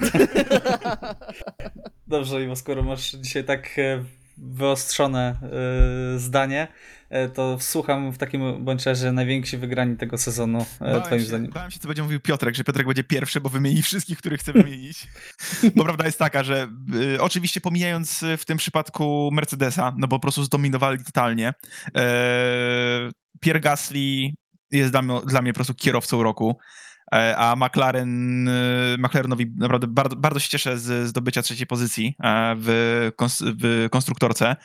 Dobrze, 2.06 2.44
Iwo, 2.44 2.56
skoro 2.56 2.82
masz 2.82 3.10
dzisiaj 3.10 3.44
tak 3.44 3.78
e, 3.78 4.04
wyostrzone 4.42 5.36
e, 5.42 6.18
zdanie, 6.18 6.68
e, 7.10 7.28
to 7.28 7.56
słucham 7.60 8.12
w 8.12 8.18
takim 8.18 8.64
bądź 8.64 8.86
razie 8.86 9.12
najwięksi 9.12 9.58
wygrani 9.58 9.96
tego 9.96 10.18
sezonu, 10.18 10.66
e, 10.80 10.84
Bałem 10.84 11.02
twoim 11.02 11.20
się, 11.20 11.26
zdaniem. 11.26 11.50
bałem 11.50 11.70
się, 11.70 11.78
co 11.80 11.88
będzie 11.88 12.02
mówił 12.02 12.20
Piotrek, 12.20 12.54
że 12.54 12.64
Piotrek 12.64 12.86
będzie 12.86 13.04
pierwszy, 13.04 13.40
bo 13.40 13.48
wymieni 13.48 13.82
wszystkich, 13.82 14.18
których 14.18 14.40
chce 14.40 14.52
wymienić. 14.52 15.06
Bo 15.76 15.84
prawda 15.84 16.06
jest 16.06 16.18
taka, 16.18 16.44
że 16.44 16.68
y, 16.94 17.22
oczywiście 17.22 17.60
pomijając 17.60 18.22
y, 18.22 18.36
w 18.36 18.44
tym 18.44 18.58
przypadku 18.58 19.30
Mercedesa, 19.32 19.94
no 19.98 20.08
bo 20.08 20.16
po 20.16 20.20
prostu 20.20 20.44
zdominowali 20.44 21.04
totalnie, 21.04 21.54
e, 21.96 23.10
Pierre 23.40 23.60
Gasly 23.60 24.30
jest 24.70 24.90
dla 24.90 25.02
mnie, 25.02 25.20
dla 25.26 25.42
mnie 25.42 25.52
po 25.52 25.56
prostu 25.56 25.74
kierowcą 25.74 26.22
roku. 26.22 26.58
E, 27.14 27.36
a 27.36 27.56
McLaren, 27.56 28.48
e, 28.48 28.52
McLarenowi 28.98 29.52
naprawdę 29.56 29.86
bardzo, 29.86 30.16
bardzo 30.16 30.40
się 30.40 30.48
cieszę 30.48 30.78
z 30.78 31.08
zdobycia 31.08 31.42
trzeciej 31.42 31.66
pozycji 31.66 32.14
e, 32.24 32.54
w, 32.58 33.10
w 33.42 33.88
konstruktorce, 33.90 34.56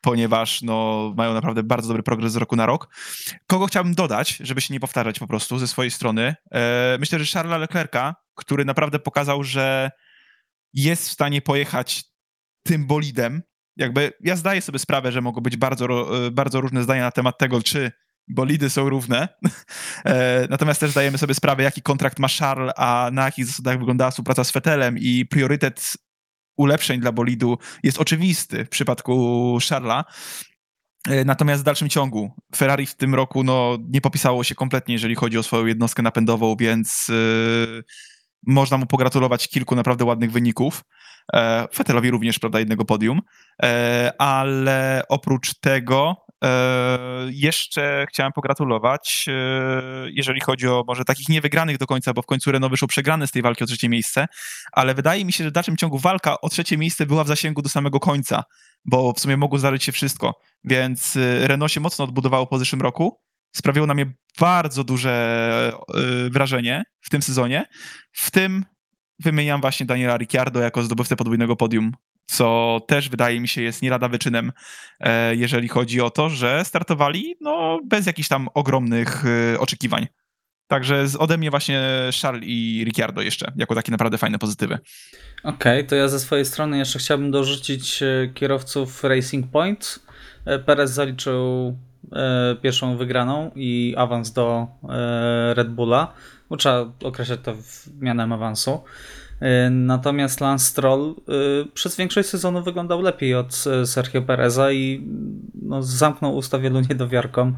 ponieważ 0.00 0.62
no, 0.62 1.12
mają 1.16 1.34
naprawdę 1.34 1.62
bardzo 1.62 1.88
dobry 1.88 2.02
progres 2.02 2.32
z 2.32 2.36
roku 2.36 2.56
na 2.56 2.66
rok. 2.66 2.88
Kogo 3.46 3.66
chciałbym 3.66 3.94
dodać, 3.94 4.36
żeby 4.40 4.60
się 4.60 4.74
nie 4.74 4.80
powtarzać 4.80 5.18
po 5.18 5.26
prostu 5.26 5.58
ze 5.58 5.68
swojej 5.68 5.90
strony? 5.90 6.34
Myślę, 6.98 7.18
że 7.18 7.32
Charlesa 7.32 7.58
Leclerca, 7.58 8.14
który 8.34 8.64
naprawdę 8.64 8.98
pokazał, 8.98 9.44
że 9.44 9.90
jest 10.72 11.08
w 11.08 11.12
stanie 11.12 11.42
pojechać 11.42 12.04
tym 12.62 12.86
bolidem. 12.86 13.42
Jakby 13.76 14.12
ja 14.20 14.36
zdaję 14.36 14.62
sobie 14.62 14.78
sprawę, 14.78 15.12
że 15.12 15.20
mogą 15.20 15.40
być 15.40 15.56
bardzo, 15.56 16.10
bardzo 16.32 16.60
różne 16.60 16.82
zdania 16.82 17.02
na 17.02 17.10
temat 17.10 17.38
tego, 17.38 17.62
czy 17.62 17.92
bolidy 18.28 18.70
są 18.70 18.88
równe. 18.88 19.28
E, 20.04 20.46
natomiast 20.50 20.80
też 20.80 20.90
zdajemy 20.90 21.18
sobie 21.18 21.34
sprawę, 21.34 21.62
jaki 21.62 21.82
kontrakt 21.82 22.18
ma 22.18 22.28
Charles, 22.28 22.72
a 22.76 23.10
na 23.12 23.24
jakich 23.24 23.46
zasadach 23.46 23.78
wyglądała 23.78 24.10
współpraca 24.10 24.44
z 24.44 24.50
Fetelem 24.50 24.98
i 24.98 25.26
priorytet 25.26 25.92
ulepszeń 26.56 27.00
dla 27.00 27.12
bolidu 27.12 27.58
jest 27.82 27.98
oczywisty 27.98 28.64
w 28.64 28.68
przypadku 28.68 29.58
Charlesa. 29.68 30.04
E, 31.08 31.24
natomiast 31.24 31.62
w 31.62 31.64
dalszym 31.64 31.88
ciągu 31.88 32.34
Ferrari 32.56 32.86
w 32.86 32.96
tym 32.96 33.14
roku 33.14 33.44
no, 33.44 33.78
nie 33.88 34.00
popisało 34.00 34.44
się 34.44 34.54
kompletnie, 34.54 34.94
jeżeli 34.94 35.14
chodzi 35.14 35.38
o 35.38 35.42
swoją 35.42 35.66
jednostkę 35.66 36.02
napędową, 36.02 36.56
więc 36.56 37.08
yy, 37.08 37.84
można 38.46 38.76
mu 38.76 38.86
pogratulować 38.86 39.48
kilku 39.48 39.76
naprawdę 39.76 40.04
ładnych 40.04 40.32
wyników. 40.32 40.84
E, 41.34 41.66
Fetelowi 41.74 42.10
również, 42.10 42.38
prawda, 42.38 42.58
jednego 42.58 42.84
podium. 42.84 43.20
E, 43.62 44.12
ale 44.18 45.02
oprócz 45.08 45.54
tego 45.54 46.16
jeszcze 47.30 48.06
chciałem 48.08 48.32
pogratulować, 48.32 49.26
jeżeli 50.06 50.40
chodzi 50.40 50.68
o 50.68 50.84
może 50.86 51.04
takich 51.04 51.28
niewygranych 51.28 51.78
do 51.78 51.86
końca, 51.86 52.12
bo 52.12 52.22
w 52.22 52.26
końcu 52.26 52.52
Renault 52.52 52.70
wyszło 52.70 52.88
przegrane 52.88 53.26
z 53.26 53.30
tej 53.30 53.42
walki 53.42 53.64
o 53.64 53.66
trzecie 53.66 53.88
miejsce, 53.88 54.26
ale 54.72 54.94
wydaje 54.94 55.24
mi 55.24 55.32
się, 55.32 55.44
że 55.44 55.50
w 55.50 55.52
dalszym 55.52 55.76
ciągu 55.76 55.98
walka 55.98 56.40
o 56.40 56.48
trzecie 56.48 56.76
miejsce 56.76 57.06
była 57.06 57.24
w 57.24 57.28
zasięgu 57.28 57.62
do 57.62 57.68
samego 57.68 58.00
końca, 58.00 58.44
bo 58.84 59.12
w 59.12 59.20
sumie 59.20 59.36
mogło 59.36 59.58
zdarzyć 59.58 59.84
się 59.84 59.92
wszystko, 59.92 60.40
więc 60.64 61.18
Renault 61.42 61.72
się 61.72 61.80
mocno 61.80 62.04
odbudowało 62.04 62.46
po 62.46 62.58
zeszłym 62.58 62.82
roku, 62.82 63.20
sprawiło 63.52 63.86
na 63.86 63.94
mnie 63.94 64.12
bardzo 64.40 64.84
duże 64.84 65.72
wrażenie 66.30 66.82
w 67.00 67.10
tym 67.10 67.22
sezonie, 67.22 67.64
w 68.12 68.30
tym 68.30 68.64
wymieniam 69.18 69.60
właśnie 69.60 69.86
Daniela 69.86 70.16
Ricciardo 70.16 70.60
jako 70.60 70.82
zdobywcę 70.82 71.16
podwójnego 71.16 71.56
podium, 71.56 71.92
co 72.30 72.80
też 72.86 73.08
wydaje 73.08 73.40
mi 73.40 73.48
się 73.48 73.62
jest 73.62 73.82
nie 73.82 73.90
lada 73.90 74.08
wyczynem, 74.08 74.52
e, 75.00 75.36
jeżeli 75.36 75.68
chodzi 75.68 76.00
o 76.00 76.10
to, 76.10 76.28
że 76.28 76.64
startowali 76.64 77.36
no, 77.40 77.80
bez 77.84 78.06
jakichś 78.06 78.28
tam 78.28 78.48
ogromnych 78.54 79.24
e, 79.26 79.60
oczekiwań. 79.60 80.06
Także 80.66 81.06
ode 81.18 81.38
mnie 81.38 81.50
właśnie 81.50 81.82
Charles 82.22 82.44
i 82.46 82.82
Ricciardo 82.84 83.22
jeszcze, 83.22 83.52
jako 83.56 83.74
takie 83.74 83.92
naprawdę 83.92 84.18
fajne 84.18 84.38
pozytywy. 84.38 84.78
Okej, 85.42 85.78
okay, 85.78 85.84
to 85.84 85.96
ja 85.96 86.08
ze 86.08 86.20
swojej 86.20 86.44
strony 86.44 86.78
jeszcze 86.78 86.98
chciałbym 86.98 87.30
dorzucić 87.30 88.02
e, 88.02 88.28
kierowców 88.34 89.04
Racing 89.04 89.50
Point. 89.50 90.00
Perez 90.66 90.90
zaliczył 90.90 91.76
pierwszą 92.62 92.96
wygraną 92.96 93.50
i 93.56 93.94
awans 93.96 94.32
do 94.32 94.66
Red 95.54 95.70
Bulla 95.70 96.12
bo 96.50 96.56
trzeba 96.56 96.92
określać 97.04 97.40
to 97.42 97.54
mianem 98.00 98.32
awansu. 98.32 98.80
Y, 99.42 99.70
natomiast 99.70 100.40
Lance 100.40 100.64
Stroll 100.64 101.14
przez 101.74 101.96
większość 101.96 102.28
sezonu 102.28 102.62
wyglądał 102.62 103.02
lepiej 103.02 103.34
od 103.34 103.54
Sergio 103.84 104.22
Pereza 104.22 104.72
i 104.72 105.08
no, 105.62 105.82
zamknął 105.82 106.36
usta 106.36 106.58
wielu 106.58 106.80
niedowiarkom. 106.80 107.56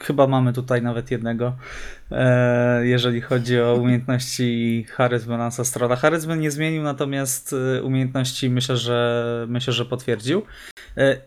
Chyba 0.00 0.26
mamy 0.26 0.52
tutaj 0.52 0.82
nawet 0.82 1.10
jednego, 1.10 1.56
jeżeli 2.82 3.20
chodzi 3.20 3.60
o 3.60 3.74
umiejętności 3.74 4.86
charyzmy 4.90 5.34
Lance'a 5.34 5.64
Strolla. 5.64 5.96
Charyzmy 5.96 6.36
nie 6.36 6.50
zmienił, 6.50 6.82
natomiast 6.82 7.54
umiejętności 7.82 8.50
myślę, 8.50 8.76
że 8.76 9.46
myślę, 9.48 9.72
że 9.72 9.84
potwierdził. 9.84 10.42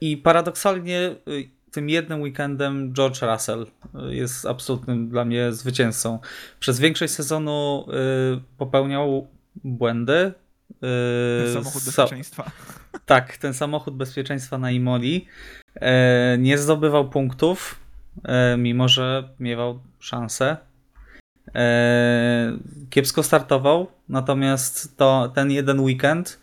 I 0.02 0.18
paradoksalnie 0.18 1.16
tym 1.72 1.90
jednym 1.90 2.22
weekendem 2.22 2.94
George 2.94 3.22
Russell 3.22 3.66
jest 4.10 4.46
absolutnym 4.46 5.10
dla 5.10 5.26
mnie 5.26 5.52
zwycięzcą. 5.52 6.20
Przez 6.60 6.80
większość 6.80 7.14
sezonu 7.14 7.88
popełniał 8.58 9.28
błędy. 9.64 10.34
Ten 11.44 11.54
samochód 11.54 11.84
bezpieczeństwa. 11.86 12.52
Tak, 13.06 13.38
ten 13.38 13.54
samochód 13.54 13.96
bezpieczeństwa 13.96 14.58
na 14.58 14.72
Imoli 14.72 15.28
nie 16.38 16.58
zdobywał 16.58 17.10
punktów, 17.10 17.80
mimo 18.58 18.88
że 18.88 19.30
miewał 19.40 19.80
szansę. 20.00 20.58
Kiepsko 22.90 23.24
startował, 23.24 23.88
natomiast 24.10 24.98
to, 24.98 25.32
ten 25.36 25.52
jeden 25.52 25.80
weekend 25.80 26.40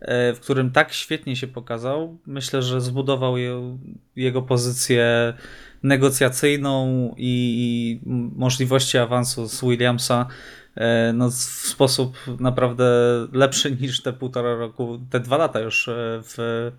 E, 0.00 0.34
w 0.34 0.40
którym 0.40 0.70
tak 0.70 0.92
świetnie 0.92 1.36
się 1.36 1.46
pokazał. 1.46 2.18
Myślę, 2.26 2.62
że 2.62 2.80
zbudował 2.80 3.38
je, 3.38 3.78
jego 4.16 4.42
pozycję 4.42 5.34
negocjacyjną 5.82 7.14
i, 7.16 7.54
i, 7.58 8.08
możliwości 8.36 8.98
awansu 8.98 9.48
z 9.48 9.60
Williamsa 9.64 10.26
e, 10.74 11.12
no, 11.12 11.30
w 11.30 11.34
sposób 11.34 12.16
naprawdę 12.40 12.84
lepszy 13.32 13.76
niż 13.80 14.02
te 14.02 14.12
półtora 14.12 14.54
roku, 14.54 14.98
te 15.10 15.20
dwa 15.20 15.36
lata 15.36 15.60
już 15.60 15.88
e, 15.88 15.92
w 16.22 16.70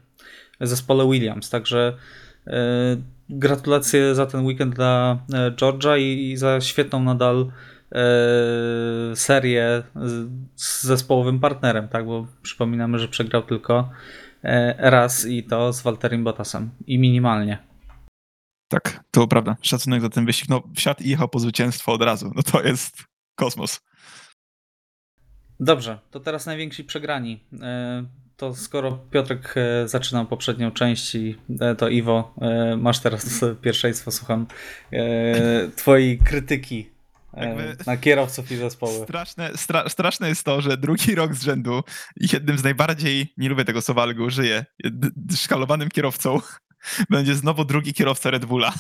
zespole 0.62 1.05
Williams. 1.12 1.49
Także 1.49 1.97
gratulacje 3.30 4.15
za 4.15 4.25
ten 4.25 4.45
weekend 4.45 4.75
dla 4.75 5.19
Georgia 5.56 5.97
i, 5.97 6.38
za 6.38 6.62
świetną 6.62 7.04
nadal 7.04 7.52
E, 7.91 9.15
serię 9.15 9.84
z 10.56 10.84
zespołowym 10.84 11.39
partnerem, 11.39 11.88
tak? 11.88 12.06
Bo 12.06 12.28
przypominamy, 12.41 12.99
że 12.99 13.08
przegrał 13.08 13.43
tylko 13.43 13.89
e, 14.43 14.89
raz 14.89 15.25
i 15.25 15.43
to 15.43 15.73
z 15.73 15.82
Walterim 15.82 16.23
Bottasem 16.23 16.69
i 16.88 16.99
minimalnie. 16.99 17.58
Tak, 18.67 19.04
to 19.12 19.28
prawda. 19.28 19.58
Szacunek 19.62 20.02
za 20.02 20.10
ten 20.10 20.25
wyścig. 20.25 20.49
No, 20.49 20.63
wsiadł 20.75 21.04
i 21.04 21.10
jechał 21.10 21.30
po 21.30 21.39
zwycięstwo 21.39 21.93
od 21.93 22.02
razu. 22.02 22.32
No 22.36 22.43
to 22.43 22.63
jest 22.63 23.04
kosmos. 23.36 23.82
Dobrze, 25.60 25.99
to 26.12 26.19
teraz 26.19 26.45
najwięksi 26.45 26.84
przegrani. 26.84 27.43
E, 28.39 28.49
to 28.49 28.56
skoro 28.56 28.99
Piotrek 29.12 29.56
zaczynał 29.86 30.25
poprzednią 30.25 30.71
część 30.71 31.15
i 31.15 31.38
to 31.78 31.89
Iwo, 31.89 32.34
masz 32.78 32.99
teraz 32.99 33.45
pierwszeństwo, 33.62 34.12
słucham 34.12 34.47
twojej 35.75 36.19
krytyki 36.19 36.89
jakby... 37.38 37.75
Na 37.86 37.97
kierowców 37.97 38.52
i 38.52 38.56
zespoły. 38.56 39.04
Straszne, 39.04 39.52
stra, 39.56 39.89
straszne 39.89 40.30
jest 40.30 40.43
to, 40.43 40.62
że 40.62 40.78
drugi 40.78 41.15
rok 41.15 41.36
z 41.36 41.43
rzędu 41.43 41.84
jednym 42.34 42.58
z 42.58 42.63
najbardziej, 42.63 43.34
nie 43.38 43.49
lubię 43.49 43.65
tego 43.65 43.82
słowa, 43.82 44.04
ale 44.04 44.15
go 44.15 44.23
użyję, 44.23 44.65
szkalowanym 45.36 45.89
kierowcą 45.89 46.41
będzie 47.10 47.36
znowu 47.36 47.65
drugi 47.65 47.93
kierowca 47.93 48.32
Red 48.32 48.45
Bulla. 48.45 48.73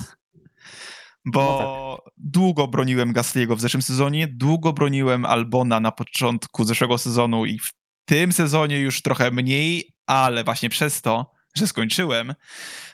Bo 1.25 1.41
no 1.41 1.97
tak. 2.05 2.13
długo 2.17 2.67
broniłem 2.67 3.13
Gasliego 3.13 3.55
w 3.55 3.61
zeszłym 3.61 3.81
sezonie, 3.81 4.27
długo 4.27 4.73
broniłem 4.73 5.25
Albona 5.25 5.79
na 5.79 5.91
początku 5.91 6.63
zeszłego 6.63 6.97
sezonu 6.97 7.45
i 7.45 7.59
w 7.59 7.78
tym 8.09 8.31
sezonie 8.31 8.79
już 8.79 9.01
trochę 9.01 9.31
mniej, 9.31 9.93
ale 10.07 10.43
właśnie 10.43 10.69
przez 10.69 11.01
to, 11.01 11.31
że 11.55 11.67
skończyłem, 11.67 12.33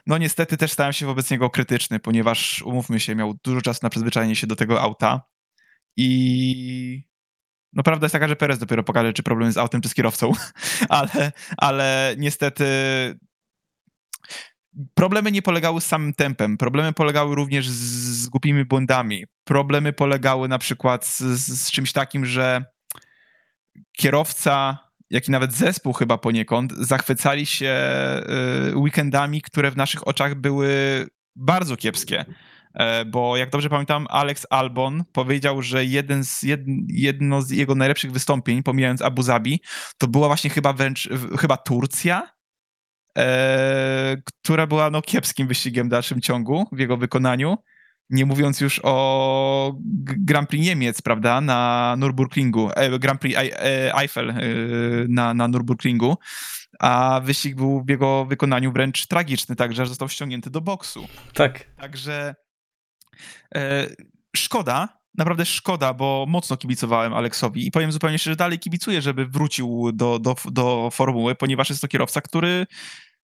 no 0.07 0.17
niestety 0.17 0.57
też 0.57 0.71
stałem 0.71 0.93
się 0.93 1.05
wobec 1.05 1.31
niego 1.31 1.49
krytyczny, 1.49 1.99
ponieważ 1.99 2.61
umówmy 2.61 2.99
się, 2.99 3.15
miał 3.15 3.33
dużo 3.43 3.61
czasu 3.61 3.79
na 3.83 3.89
przyzwyczajenie 3.89 4.35
się 4.35 4.47
do 4.47 4.55
tego 4.55 4.81
auta. 4.81 5.21
I 5.97 7.03
no 7.73 7.83
prawda 7.83 8.05
jest 8.05 8.13
taka, 8.13 8.27
że 8.27 8.35
Perez 8.35 8.59
dopiero 8.59 8.83
pokaże, 8.83 9.13
czy 9.13 9.23
problem 9.23 9.47
jest 9.47 9.55
z 9.55 9.57
autem, 9.57 9.81
czy 9.81 9.89
z 9.89 9.93
kierowcą, 9.93 10.31
ale, 10.89 11.31
ale 11.57 12.15
niestety 12.17 12.65
problemy 14.93 15.31
nie 15.31 15.41
polegały 15.41 15.81
z 15.81 15.85
samym 15.85 16.13
tempem, 16.13 16.57
problemy 16.57 16.93
polegały 16.93 17.35
również 17.35 17.69
z, 17.69 18.21
z 18.23 18.29
głupimi 18.29 18.65
błędami. 18.65 19.25
Problemy 19.43 19.93
polegały 19.93 20.47
na 20.47 20.59
przykład 20.59 21.05
z, 21.05 21.19
z 21.47 21.71
czymś 21.71 21.91
takim, 21.91 22.25
że 22.25 22.65
kierowca, 23.97 24.84
jak 25.09 25.27
i 25.27 25.31
nawet 25.31 25.53
zespół 25.53 25.93
chyba 25.93 26.17
poniekąd, 26.17 26.71
zachwycali 26.71 27.45
się 27.45 27.75
y, 28.71 28.77
weekendami, 28.77 29.41
które 29.41 29.71
w 29.71 29.77
naszych 29.77 30.07
oczach 30.07 30.35
były 30.35 30.69
bardzo 31.35 31.77
kiepskie. 31.77 32.25
E, 32.75 33.05
bo 33.05 33.37
jak 33.37 33.49
dobrze 33.49 33.69
pamiętam, 33.69 34.07
Alex 34.09 34.47
Albon 34.49 35.03
powiedział, 35.13 35.61
że 35.61 35.85
jeden 35.85 36.23
z, 36.23 36.45
jedno 36.87 37.41
z 37.41 37.51
jego 37.51 37.75
najlepszych 37.75 38.11
wystąpień, 38.11 38.63
pomijając 38.63 39.01
Abu 39.01 39.21
Zabi, 39.21 39.61
to 39.97 40.07
była 40.07 40.27
właśnie 40.27 40.49
chyba 40.49 40.73
wręcz, 40.73 41.09
chyba 41.39 41.57
Turcja, 41.57 42.29
e, 43.17 44.17
która 44.25 44.67
była 44.67 44.89
no, 44.89 45.01
kiepskim 45.01 45.47
wyścigiem 45.47 45.87
w 45.87 45.91
dalszym 45.91 46.21
ciągu 46.21 46.67
w 46.71 46.79
jego 46.79 46.97
wykonaniu. 46.97 47.57
Nie 48.09 48.25
mówiąc 48.25 48.61
już 48.61 48.81
o 48.83 49.75
Grand 50.05 50.49
Prix 50.49 50.65
Niemiec, 50.65 51.01
prawda, 51.01 51.41
na 51.41 51.95
Nürburgringu, 51.99 52.69
e, 52.75 52.99
Grand 52.99 53.21
Prix 53.21 53.39
Eiffel 53.97 54.33
na, 55.09 55.33
na 55.33 55.47
Nürburgringu, 55.47 56.15
a 56.79 57.21
wyścig 57.23 57.55
był 57.55 57.83
w 57.83 57.89
jego 57.89 58.25
wykonaniu 58.25 58.71
wręcz 58.71 59.07
tragiczny, 59.07 59.55
także 59.55 59.85
został 59.85 60.09
ściągnięty 60.09 60.49
do 60.49 60.61
boksu. 60.61 61.07
Tak. 61.33 61.75
Także 61.75 62.35
E, 63.55 63.87
szkoda, 64.35 64.99
naprawdę 65.17 65.45
szkoda, 65.45 65.93
bo 65.93 66.25
mocno 66.27 66.57
kibicowałem 66.57 67.13
Aleksowi 67.13 67.67
i 67.67 67.71
powiem 67.71 67.91
zupełnie 67.91 68.19
szczerze, 68.19 68.35
dalej 68.35 68.59
kibicuję, 68.59 69.01
żeby 69.01 69.25
wrócił 69.25 69.91
do, 69.93 70.19
do, 70.19 70.35
do 70.51 70.89
formuły, 70.91 71.35
ponieważ 71.35 71.69
jest 71.69 71.81
to 71.81 71.87
kierowca, 71.87 72.21
który 72.21 72.67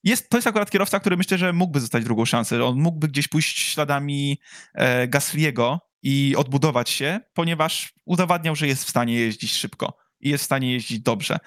jest, 0.04 0.30
to 0.30 0.38
jest 0.38 0.48
akurat 0.48 0.72
kierowca, 0.72 1.00
który 1.00 1.18
myślę, 1.18 1.38
że 1.38 1.54
mógłby 1.54 1.80
zostać 1.80 2.04
drugą 2.04 2.26
szansę. 2.26 2.66
On 2.66 2.80
mógłby 2.80 3.08
gdzieś 3.08 3.28
pójść 3.28 3.60
śladami 3.60 4.40
e, 4.74 5.08
Gasliego 5.08 5.80
i 6.04 6.36
odbudować 6.38 6.90
się, 6.90 7.20
ponieważ 7.34 7.94
udowadniał, 8.06 8.56
że 8.56 8.68
jest 8.68 8.86
w 8.86 8.90
stanie 8.90 9.14
jeździć 9.14 9.54
szybko 9.54 9.98
i 10.20 10.30
jest 10.30 10.44
w 10.44 10.46
stanie 10.46 10.72
jeździć 10.74 11.00
dobrze. 11.00 11.38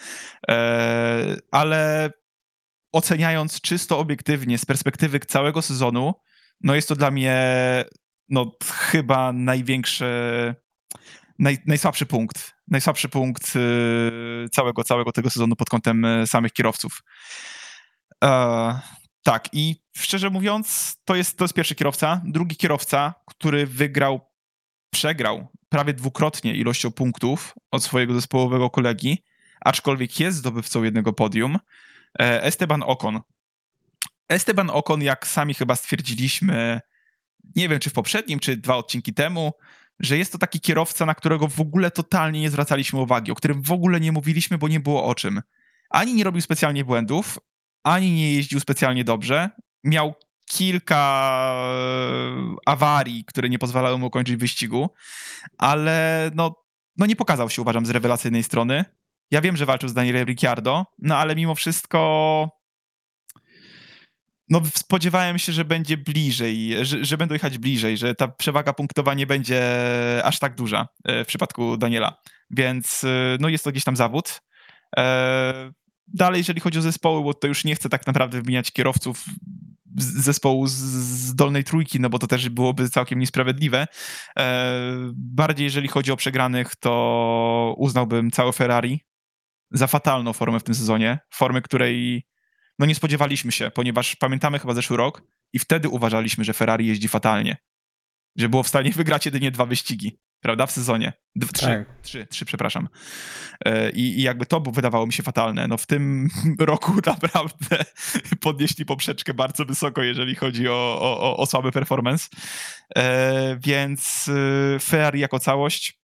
E, 0.48 1.36
ale 1.50 2.10
oceniając 2.92 3.60
czysto 3.60 3.98
obiektywnie 3.98 4.58
z 4.58 4.64
perspektywy 4.64 5.20
całego 5.20 5.62
sezonu, 5.62 6.14
no 6.60 6.74
jest 6.74 6.88
to 6.88 6.96
dla 6.96 7.10
mnie 7.10 7.44
no, 8.28 8.52
chyba 8.64 9.32
największy, 9.32 10.04
naj, 11.38 11.58
najsłabszy 11.66 12.06
punkt. 12.06 12.54
Najsłabszy 12.68 13.08
punkt 13.08 13.56
y, 13.56 14.48
całego, 14.52 14.84
całego 14.84 15.12
tego 15.12 15.30
sezonu 15.30 15.56
pod 15.56 15.68
kątem 15.68 16.04
y, 16.04 16.26
samych 16.26 16.52
kierowców. 16.52 17.02
E, 18.24 18.80
tak, 19.22 19.48
i 19.52 19.76
szczerze 19.96 20.30
mówiąc, 20.30 20.96
to 21.04 21.14
jest, 21.14 21.38
to 21.38 21.44
jest 21.44 21.54
pierwszy 21.54 21.74
kierowca. 21.74 22.22
Drugi 22.24 22.56
kierowca, 22.56 23.14
który 23.26 23.66
wygrał, 23.66 24.20
przegrał 24.90 25.48
prawie 25.68 25.92
dwukrotnie 25.92 26.54
ilością 26.54 26.92
punktów 26.92 27.54
od 27.70 27.84
swojego 27.84 28.14
zespołowego 28.14 28.70
kolegi, 28.70 29.24
aczkolwiek 29.60 30.20
jest 30.20 30.38
zdobywcą 30.38 30.82
jednego 30.82 31.12
podium, 31.12 31.58
e, 32.20 32.42
Esteban 32.42 32.82
Ocon. 32.82 33.20
Esteban 34.28 34.70
Ocon, 34.70 35.02
jak 35.02 35.26
sami 35.26 35.54
chyba 35.54 35.76
stwierdziliśmy, 35.76 36.80
nie 37.56 37.68
wiem 37.68 37.78
czy 37.78 37.90
w 37.90 37.92
poprzednim, 37.92 38.40
czy 38.40 38.56
dwa 38.56 38.76
odcinki 38.76 39.14
temu, 39.14 39.52
że 40.00 40.18
jest 40.18 40.32
to 40.32 40.38
taki 40.38 40.60
kierowca, 40.60 41.06
na 41.06 41.14
którego 41.14 41.48
w 41.48 41.60
ogóle 41.60 41.90
totalnie 41.90 42.40
nie 42.40 42.50
zwracaliśmy 42.50 43.00
uwagi, 43.00 43.32
o 43.32 43.34
którym 43.34 43.62
w 43.62 43.72
ogóle 43.72 44.00
nie 44.00 44.12
mówiliśmy, 44.12 44.58
bo 44.58 44.68
nie 44.68 44.80
było 44.80 45.04
o 45.04 45.14
czym. 45.14 45.42
Ani 45.90 46.14
nie 46.14 46.24
robił 46.24 46.40
specjalnie 46.40 46.84
błędów, 46.84 47.38
ani 47.84 48.12
nie 48.12 48.34
jeździł 48.34 48.60
specjalnie 48.60 49.04
dobrze. 49.04 49.50
Miał 49.84 50.14
kilka 50.46 51.54
e, 51.56 52.56
awarii, 52.66 53.24
które 53.24 53.48
nie 53.48 53.58
pozwalały 53.58 53.98
mu 53.98 54.10
kończyć 54.10 54.36
wyścigu, 54.36 54.90
ale 55.58 56.30
no, 56.34 56.64
no 56.96 57.06
nie 57.06 57.16
pokazał 57.16 57.50
się, 57.50 57.62
uważam, 57.62 57.86
z 57.86 57.90
rewelacyjnej 57.90 58.42
strony. 58.42 58.84
Ja 59.30 59.40
wiem, 59.40 59.56
że 59.56 59.66
walczył 59.66 59.88
z 59.88 59.94
Danielem 59.94 60.26
Ricciardo, 60.26 60.86
no 60.98 61.16
ale 61.16 61.36
mimo 61.36 61.54
wszystko 61.54 62.48
no 64.48 64.60
spodziewałem 64.76 65.38
się, 65.38 65.52
że 65.52 65.64
będzie 65.64 65.96
bliżej, 65.96 66.86
że, 66.86 67.04
że 67.04 67.16
będą 67.18 67.32
jechać 67.32 67.58
bliżej, 67.58 67.96
że 67.96 68.14
ta 68.14 68.28
przewaga 68.28 68.72
punktowa 68.72 69.14
nie 69.14 69.26
będzie 69.26 69.62
aż 70.24 70.38
tak 70.38 70.54
duża 70.54 70.88
e, 71.04 71.24
w 71.24 71.26
przypadku 71.26 71.76
Daniela. 71.76 72.20
Więc 72.50 73.04
e, 73.04 73.36
no 73.40 73.48
jest 73.48 73.64
to 73.64 73.70
gdzieś 73.70 73.84
tam 73.84 73.96
zawód. 73.96 74.40
Dalej, 76.08 76.38
jeżeli 76.38 76.60
chodzi 76.60 76.78
o 76.78 76.82
zespoły, 76.82 77.22
bo 77.22 77.34
to 77.34 77.46
już 77.46 77.64
nie 77.64 77.74
chcę 77.74 77.88
tak 77.88 78.06
naprawdę 78.06 78.42
wymieniać 78.42 78.72
kierowców 78.72 79.24
zespołu 79.96 80.66
z 80.66 81.34
dolnej 81.34 81.64
trójki, 81.64 82.00
no 82.00 82.10
bo 82.10 82.18
to 82.18 82.26
też 82.26 82.48
byłoby 82.48 82.90
całkiem 82.90 83.18
niesprawiedliwe. 83.18 83.86
E, 84.38 84.82
bardziej 85.14 85.64
jeżeli 85.64 85.88
chodzi 85.88 86.12
o 86.12 86.16
przegranych, 86.16 86.76
to 86.76 87.74
uznałbym 87.78 88.30
całe 88.30 88.52
Ferrari 88.52 89.00
za 89.70 89.86
fatalną 89.86 90.32
formę 90.32 90.60
w 90.60 90.64
tym 90.64 90.74
sezonie. 90.74 91.18
Formę, 91.34 91.62
której 91.62 92.26
no 92.78 92.86
nie 92.86 92.94
spodziewaliśmy 92.94 93.52
się, 93.52 93.70
ponieważ 93.70 94.16
pamiętamy 94.16 94.58
chyba 94.58 94.74
zeszły 94.74 94.96
rok 94.96 95.22
i 95.52 95.58
wtedy 95.58 95.88
uważaliśmy, 95.88 96.44
że 96.44 96.52
Ferrari 96.52 96.86
jeździ 96.86 97.08
fatalnie. 97.08 97.56
Że 98.36 98.48
było 98.48 98.62
w 98.62 98.68
stanie 98.68 98.90
wygrać 98.90 99.26
jedynie 99.26 99.50
dwa 99.50 99.66
wyścigi 99.66 100.18
prawda, 100.44 100.66
w 100.66 100.70
sezonie. 100.72 101.12
D 101.37 101.46
trzy, 101.46 101.66
Tak. 101.66 102.02
trzy, 102.02 102.26
trzy, 102.26 102.44
przepraszam. 102.44 102.88
E, 103.64 103.90
I, 103.90 104.00
I 104.18 104.22
jakby 104.22 104.46
to 104.46 104.61
wydawało 104.61 105.07
mi 105.07 105.12
się 105.12 105.22
fatalne. 105.22 105.68
No 105.68 105.76
w 105.76 105.87
tym 105.87 106.28
roku 106.59 106.92
naprawdę 107.07 107.85
podnieśli 108.40 108.85
poprzeczkę 108.85 109.35
bardzo 109.35 109.64
wysoko, 109.64 110.02
jeżeli 110.02 110.35
chodzi 110.35 110.68
o, 110.68 110.98
o, 111.00 111.37
o 111.37 111.46
słaby 111.46 111.72
performance. 111.72 112.28
E, 112.96 113.57
więc 113.61 114.30
e, 114.76 114.78
Ferrari 114.80 115.20
jako 115.20 115.38
całość 115.38 115.98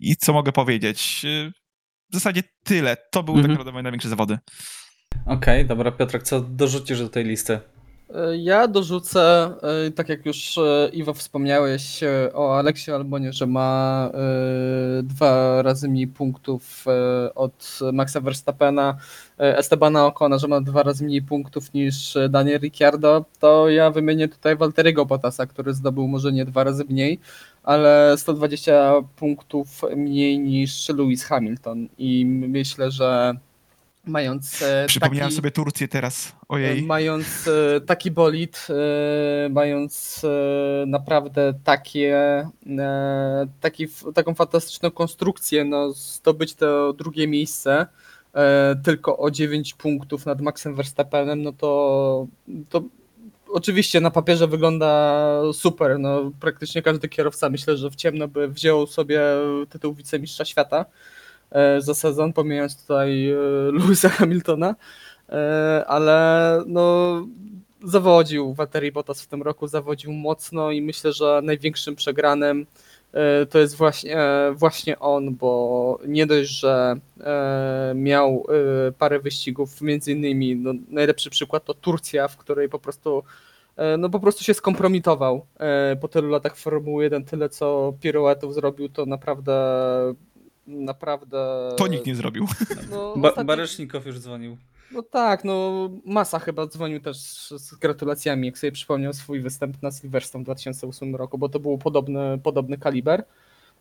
i 0.00 0.16
co 0.16 0.32
mogę 0.32 0.52
powiedzieć? 0.52 1.22
W 2.10 2.14
zasadzie 2.14 2.42
tyle. 2.64 2.96
To 3.10 3.22
były 3.22 3.36
Mhm. 3.38 3.42
tak 3.44 3.50
naprawdę 3.52 3.72
moje 3.72 3.82
największe 3.82 4.08
zawody. 4.08 4.38
Okej, 5.26 5.66
dobra, 5.66 5.92
Piotrek, 5.92 6.22
co 6.22 6.40
dorzucisz 6.40 6.98
do 6.98 7.08
tej 7.08 7.24
listy? 7.24 7.60
Ja 8.38 8.68
dorzucę, 8.68 9.54
e, 9.86 9.90
tak 9.90 10.08
jak 10.08 10.26
już 10.26 10.58
e, 10.58 10.90
Iwo 10.92 11.14
wspomniałeś 11.14 12.02
e, 12.02 12.30
o 12.34 12.58
Aleksie 12.58 12.90
Albonie, 12.90 13.32
że 13.32 13.46
ma 13.46 14.10
dwa 15.02 15.62
razy 15.62 15.88
mniej 15.88 16.06
punktów 16.08 16.84
od 17.34 17.78
Maxa 17.92 18.20
Verstappena, 18.20 18.96
Estebana 19.38 20.06
Ocona, 20.06 20.38
że 20.38 20.48
ma 20.48 20.60
dwa 20.60 20.82
razy 20.82 21.04
mniej 21.04 21.22
punktów 21.22 21.74
niż 21.74 22.18
Daniel 22.30 22.60
Ricciardo, 22.60 23.24
to 23.40 23.68
ja 23.68 23.90
wymienię 23.90 24.28
tutaj 24.28 24.56
Walteriego 24.56 25.06
Bottasa, 25.06 25.46
który 25.46 25.74
zdobył 25.74 26.08
może 26.08 26.32
nie 26.32 26.44
dwa 26.44 26.64
razy 26.64 26.84
mniej, 26.84 27.20
ale 27.62 28.14
120 28.18 28.92
punktów 29.16 29.82
mniej 29.96 30.38
niż 30.38 30.88
Lewis 30.88 31.24
Hamilton. 31.24 31.88
I 31.98 32.26
myślę, 32.26 32.90
że 32.90 33.34
mając 34.06 34.62
e, 34.62 34.84
Przypomniałem 34.88 35.28
taki... 35.28 35.36
sobie 35.36 35.50
Turcję 35.50 35.88
teraz. 35.88 36.32
Ojej. 36.48 36.82
Mając 36.82 37.48
e, 37.48 37.80
taki 37.80 38.10
bolid, 38.10 38.66
e, 38.70 39.48
mając 39.48 40.22
naprawdę 40.86 41.54
takie, 41.64 42.14
taki, 43.60 43.88
taką 44.14 44.34
fantastyczną 44.34 44.90
konstrukcję, 44.90 45.64
no, 45.64 45.92
zdobyć 45.92 46.54
to 46.54 46.92
drugie 46.92 47.28
miejsce 47.28 47.86
tylko 48.84 49.18
o 49.18 49.30
9 49.30 49.74
punktów 49.74 50.26
nad 50.26 50.40
Maxem 50.40 50.74
Verstappenem, 50.74 51.42
no 51.42 51.52
to, 51.52 52.26
to 52.68 52.82
oczywiście 53.48 54.00
na 54.00 54.10
papierze 54.10 54.48
wygląda 54.48 55.40
super. 55.52 55.98
No, 55.98 56.30
praktycznie 56.40 56.82
każdy 56.82 57.08
kierowca 57.08 57.50
myślę, 57.50 57.76
że 57.76 57.90
w 57.90 57.96
ciemno 57.96 58.28
by 58.28 58.48
wziął 58.48 58.86
sobie 58.86 59.20
tytuł 59.70 59.94
wicemistrza 59.94 60.44
świata 60.44 60.84
za 61.78 61.94
sezon, 61.94 62.32
pomijając 62.32 62.82
tutaj 62.82 63.30
e, 63.30 63.36
Lewisa 63.78 64.08
Hamiltona. 64.08 64.74
E, 65.28 65.84
ale 65.86 66.62
no 66.66 67.26
zawodził 67.84 68.54
Valtteri 68.54 68.92
Bottas 68.92 69.22
w 69.22 69.26
tym 69.26 69.42
roku, 69.42 69.66
zawodził 69.66 70.12
mocno 70.12 70.70
i 70.70 70.82
myślę, 70.82 71.12
że 71.12 71.40
największym 71.42 71.96
przegranym 71.96 72.66
e, 73.12 73.46
to 73.46 73.58
jest 73.58 73.76
właśnie, 73.76 74.18
e, 74.18 74.52
właśnie 74.52 74.98
on, 74.98 75.34
bo 75.34 75.98
nie 76.06 76.26
dość, 76.26 76.50
że 76.50 76.96
e, 77.20 77.92
miał 77.94 78.46
e, 78.88 78.92
parę 78.92 79.20
wyścigów, 79.20 79.80
między 79.80 80.12
innymi 80.12 80.56
no, 80.56 80.72
najlepszy 80.88 81.30
przykład 81.30 81.64
to 81.64 81.74
Turcja, 81.74 82.28
w 82.28 82.36
której 82.36 82.68
po 82.68 82.78
prostu 82.78 83.22
e, 83.76 83.96
no 83.96 84.10
po 84.10 84.20
prostu 84.20 84.44
się 84.44 84.54
skompromitował 84.54 85.46
e, 85.58 85.96
po 85.96 86.08
tylu 86.08 86.28
latach 86.28 86.56
Formuły 86.56 87.04
1, 87.04 87.24
tyle 87.24 87.48
co 87.48 87.94
piruetów 88.00 88.54
zrobił, 88.54 88.88
to 88.88 89.06
naprawdę 89.06 89.54
naprawdę 90.66 91.68
To 91.76 91.86
nikt 91.86 92.06
nie 92.06 92.14
zrobił. 92.14 92.46
no, 92.90 93.14
Ba 93.16 93.28
ostatni- 93.28 93.46
Baresznikow 93.46 94.06
już 94.06 94.18
dzwonił. 94.18 94.56
no 94.92 95.02
tak, 95.02 95.44
no 95.44 95.88
Masa 96.04 96.38
chyba 96.38 96.66
dzwonił 96.66 97.00
też 97.00 97.16
z 97.58 97.74
gratulacjami, 97.74 98.46
jak 98.46 98.58
sobie 98.58 98.72
przypomniał 98.72 99.12
swój 99.12 99.40
występ 99.40 99.82
na 99.82 99.90
Silverstone 99.90 100.42
w 100.42 100.46
2008 100.46 101.16
roku, 101.16 101.38
bo 101.38 101.48
to 101.48 101.60
był 101.60 101.78
podobny, 101.78 102.38
podobny 102.42 102.78
kaliber. 102.78 103.24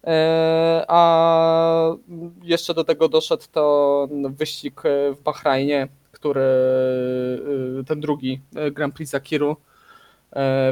E, 0.04 0.86
A 0.88 1.96
jeszcze 2.43 2.74
do 2.74 2.84
tego 2.84 3.10
doszedł 3.10 3.43
to 3.52 4.08
wyścig 4.30 4.82
w 4.86 5.24
Bahrajnie, 5.24 5.88
który 6.12 6.41
e, 7.80 7.84
ten 7.84 8.00
drugi 8.00 8.41
e, 8.56 8.72
Grand 8.72 8.96
Prix 8.96 9.12
Zakiru, 9.12 9.56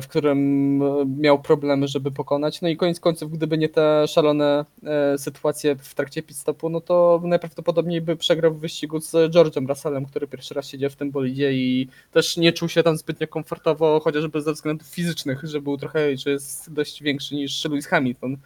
w 0.01 0.07
którym 0.07 0.77
miał 1.21 1.41
problemy, 1.41 1.87
żeby 1.87 2.11
pokonać. 2.11 2.61
No 2.61 2.69
i 2.69 2.77
koniec 2.77 2.99
końców, 2.99 3.31
gdyby 3.31 3.57
nie 3.57 3.69
te 3.69 4.07
szalone 4.07 4.65
e, 4.83 5.17
sytuacje 5.17 5.75
w 5.75 5.95
trakcie 5.95 6.23
pit 6.23 6.37
stopu, 6.37 6.69
no 6.69 6.81
to 6.81 7.21
najprawdopodobniej 7.23 8.01
by 8.01 8.15
przegrał 8.15 8.53
w 8.53 8.59
wyścigu 8.59 8.99
z 8.99 9.11
George'em 9.11 9.67
Russellem, 9.67 10.05
który 10.05 10.27
pierwszy 10.27 10.53
raz 10.53 10.67
siedział 10.67 10.89
w 10.89 10.95
tym 10.95 11.11
bolidzie 11.11 11.53
i 11.53 11.87
też 12.11 12.37
nie 12.37 12.53
czuł 12.53 12.69
się 12.69 12.83
tam 12.83 12.97
zbytnio 12.97 13.27
komfortowo, 13.27 13.99
chociażby 13.99 14.41
ze 14.41 14.53
względów 14.53 14.87
fizycznych, 14.87 15.41
że 15.43 15.61
był 15.61 15.77
trochę, 15.77 16.17
że 16.17 16.29
jest 16.29 16.73
dość 16.73 17.03
większy 17.03 17.35
niż 17.35 17.65
Lewis 17.65 17.87
Hamilton. 17.87 18.37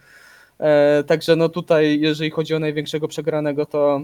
E, 0.58 1.04
Także 1.04 1.36
no 1.36 1.48
tutaj, 1.48 2.00
jeżeli 2.00 2.30
chodzi 2.30 2.54
o 2.54 2.58
największego 2.58 3.08
przegranego, 3.08 3.66
to 3.66 4.00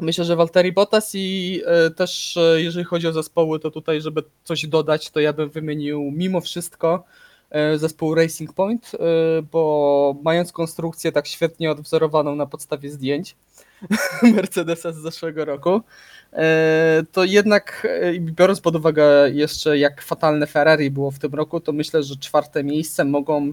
myślę, 0.00 0.24
że 0.24 0.36
Valtteri 0.36 0.72
Bottas 0.72 1.10
i 1.14 1.60
e, 1.66 1.90
też 1.90 2.36
e, 2.36 2.62
jeżeli 2.62 2.84
chodzi 2.84 3.08
o 3.08 3.12
zespoły, 3.12 3.60
to 3.60 3.70
tutaj, 3.70 4.00
żeby 4.00 4.22
coś 4.44 4.66
dodać, 4.66 5.10
to 5.10 5.20
ja 5.20 5.32
bym 5.32 5.50
wymienił 5.50 6.10
mimo 6.14 6.40
wszystko 6.40 7.04
e, 7.50 7.78
zespół 7.78 8.14
Racing 8.14 8.52
Point, 8.52 8.92
bo 9.52 10.16
mając 10.22 10.52
konstrukcję 10.52 11.12
tak 11.12 11.26
świetnie 11.26 11.70
odwzorowaną 11.70 12.34
na 12.34 12.46
podstawie 12.46 12.90
zdjęć 12.90 13.36
Mercedesa 14.36 14.92
z 14.92 14.96
zeszłego 14.96 15.44
roku, 15.44 15.80
to 17.12 17.24
jednak 17.24 17.86
biorąc 18.18 18.60
pod 18.60 18.76
uwagę 18.76 19.30
jeszcze 19.30 19.78
jak 19.78 20.02
fatalne 20.02 20.46
Ferrari 20.46 20.90
było 20.90 21.10
w 21.10 21.18
tym 21.18 21.34
roku, 21.34 21.60
to 21.60 21.72
myślę, 21.72 22.02
że 22.02 22.16
czwarte 22.16 22.64
miejsce 22.64 23.04
mogą 23.04 23.52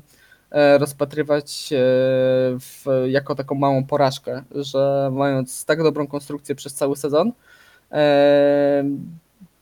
rozpatrywać 0.78 1.70
e, 1.74 1.78
w, 2.60 2.86
jako 3.08 3.36
taką 3.36 3.56
małą 3.56 3.84
porażkę, 3.84 4.44
że 4.56 5.10
mając 5.14 5.66
tak 5.66 5.84
dobrą 5.84 6.08
konstrukcję 6.08 6.56
przez 6.56 6.74
cały 6.74 6.96
sezon, 6.96 7.32
e, 7.92 8.84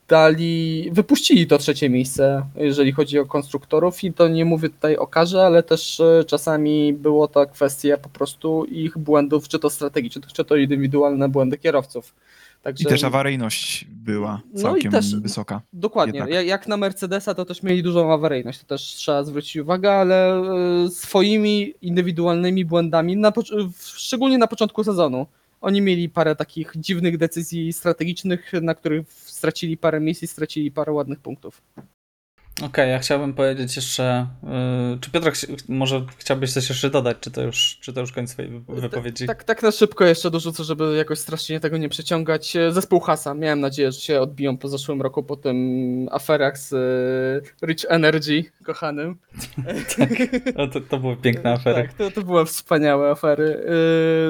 dali, 0.07 0.89
wypuścili 0.91 1.47
to 1.47 1.57
trzecie 1.57 1.89
miejsce, 1.89 2.45
jeżeli 2.55 2.91
chodzi 2.91 3.19
o 3.19 3.25
konstruktorów 3.25 4.03
i 4.03 4.13
to 4.13 4.27
nie 4.27 4.45
mówię 4.45 4.69
tutaj 4.69 4.97
o 4.97 5.07
karze, 5.07 5.45
ale 5.45 5.63
też 5.63 5.99
e, 5.99 6.23
czasami 6.27 6.93
było 6.93 7.27
to 7.27 7.47
kwestia 7.47 7.97
po 7.97 8.09
prostu 8.09 8.65
ich 8.65 8.97
błędów, 8.97 9.47
czy 9.47 9.59
to 9.59 9.69
strategicznych, 9.69 10.33
czy 10.33 10.45
to 10.45 10.55
indywidualne 10.55 11.29
błędy 11.29 11.57
kierowców. 11.57 12.13
Także 12.62 12.84
I 12.84 12.88
też 12.88 13.03
awaryjność 13.03 13.86
była 13.89 14.41
No 14.53 14.62
całkiem 14.62 14.91
też- 14.91 15.16
wysoka. 15.16 15.62
Dokładnie. 15.74 16.18
jednak. 16.20 16.34
Ja- 16.34 16.41
Jak 16.41 16.68
na 16.68 16.78
Mercedesa 16.78 17.34
to 17.36 17.45
też 17.45 17.64
mieli 17.64 17.84
dużą 17.84 18.14
awaryjność, 18.14 18.60
to 18.60 18.66
też 18.66 18.82
trzeba 18.82 19.24
zwrócić 19.24 19.55
uwagę, 19.55 19.91
ale 19.93 20.41
e, 20.86 20.89
swoimi 20.89 21.74
indywidualnymi 21.82 22.66
błędami, 22.66 23.18
na, 23.18 23.34
szczególnie 23.95 24.38
na 24.38 24.47
początku 24.47 24.84
sezonu. 24.84 25.28
Oni 25.62 25.82
mieli 25.82 26.10
parę 26.10 26.36
takich 26.36 26.72
dziwnych 26.76 27.18
decyzji 27.18 27.74
strategicznych, 27.74 28.51
na 28.62 28.76
których 28.76 29.14
stracili 29.14 29.78
parę 29.78 29.99
miejsc 29.99 30.24
i 30.24 30.28
stracili 30.28 30.72
parę 30.72 30.91
ładnych 30.91 31.20
punktów. 31.20 31.62
Okej, 32.66 32.89
ja 32.89 32.99
chciałbym 32.99 33.34
powiedzieć 33.34 33.76
jeszcze, 33.76 34.28
y, 34.95 34.99
czy 34.99 35.12
Piotrek, 35.12 35.36
może 35.68 36.05
chciałbyś 36.18 36.53
coś 36.53 36.70
jeszcze 36.70 36.89
dodać, 36.89 37.18
czy 37.20 37.32
to 37.32 37.41
już, 37.41 37.78
czy 37.82 37.93
to 37.93 38.01
już 38.01 38.12
koniec 38.12 38.32
twojej 38.32 38.51
wy- 38.51 38.82
wypowiedzi? 38.82 39.28
Tak, 39.28 39.43
tak 39.43 39.64
na 39.64 39.72
szybko 39.72 40.05
jeszcze 40.05 40.32
dorzucę, 40.32 40.64
żeby 40.64 40.95
jakoś 40.97 41.20
strasznie 41.20 41.60
tego 41.60 41.78
nie 41.78 41.89
przeciągać. 41.89 42.57
Zespół 42.72 42.99
Hasa, 42.99 43.34
miałem 43.34 43.60
nadzieję, 43.60 43.91
że 43.91 43.99
się 43.99 44.22
odbiją 44.22 44.57
po 44.57 44.68
zeszłym 44.68 45.01
roku 45.01 45.24
po 45.24 45.36
tym 45.36 45.57
aferach 46.12 46.57
z 46.57 46.74
e, 46.74 47.66
Rich 47.68 47.86
Energy 47.89 48.43
kochanym. 48.64 49.18
No, 50.55 50.68
to, 50.68 50.82
to 50.82 50.97
były 50.99 51.18
piękne 51.18 51.53
afery. 51.53 51.82
Tak, 51.82 51.93
to, 51.93 52.12
to 52.12 52.22
były 52.22 52.45
wspaniałe 52.45 53.10
afery, 53.12 53.64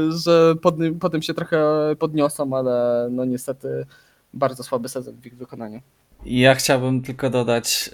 yy, 0.10 0.18
że 0.18 0.56
pod, 0.62 0.76
potem 1.00 1.22
się 1.22 1.34
trochę 1.34 1.60
podniosą, 2.00 2.58
ale 2.58 3.08
no 3.12 3.26
niestety 3.26 3.86
bardzo 4.34 4.64
słaby 4.64 4.90
sezon 4.90 5.16
w 5.22 5.26
ich 5.26 5.38
wykonaniu. 5.38 5.82
Ja 6.26 6.55
chciałbym 6.55 7.01
tylko 7.01 7.30
dodać, 7.30 7.89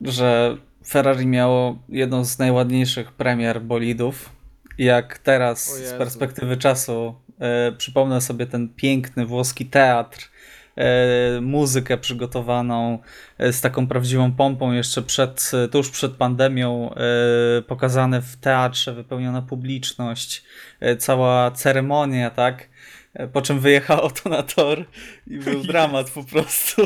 y, 0.00 0.10
że 0.12 0.56
Ferrari 0.86 1.26
miało 1.26 1.78
jedną 1.88 2.24
z 2.24 2.38
najładniejszych 2.38 3.12
premier 3.12 3.60
bolidów. 3.62 4.30
Jak 4.78 5.18
teraz 5.18 5.78
z 5.78 5.92
perspektywy 5.92 6.56
czasu 6.56 7.14
y, 7.68 7.76
przypomnę 7.76 8.20
sobie 8.20 8.46
ten 8.46 8.68
piękny 8.68 9.26
włoski 9.26 9.66
teatr, 9.66 10.30
y, 11.38 11.40
muzykę 11.40 11.98
przygotowaną 11.98 12.98
z 13.38 13.60
taką 13.60 13.86
prawdziwą 13.86 14.32
pompą 14.32 14.72
jeszcze 14.72 15.02
przed, 15.02 15.50
tuż 15.70 15.90
przed 15.90 16.12
pandemią, 16.12 16.94
pokazane 17.66 18.22
w 18.22 18.36
teatrze, 18.36 18.94
wypełniona 18.94 19.42
publiczność, 19.42 20.44
cała 20.98 21.50
ceremonia, 21.50 22.30
tak? 22.30 22.68
Y, 23.20 23.28
Po 23.28 23.42
czym 23.42 23.60
wyjechało 23.60 24.10
to 24.10 24.28
na 24.28 24.42
tor 24.42 24.84
i 25.26 25.38
był 25.38 25.62
dramat 25.72 26.10
po 26.10 26.24
prostu. 26.24 26.82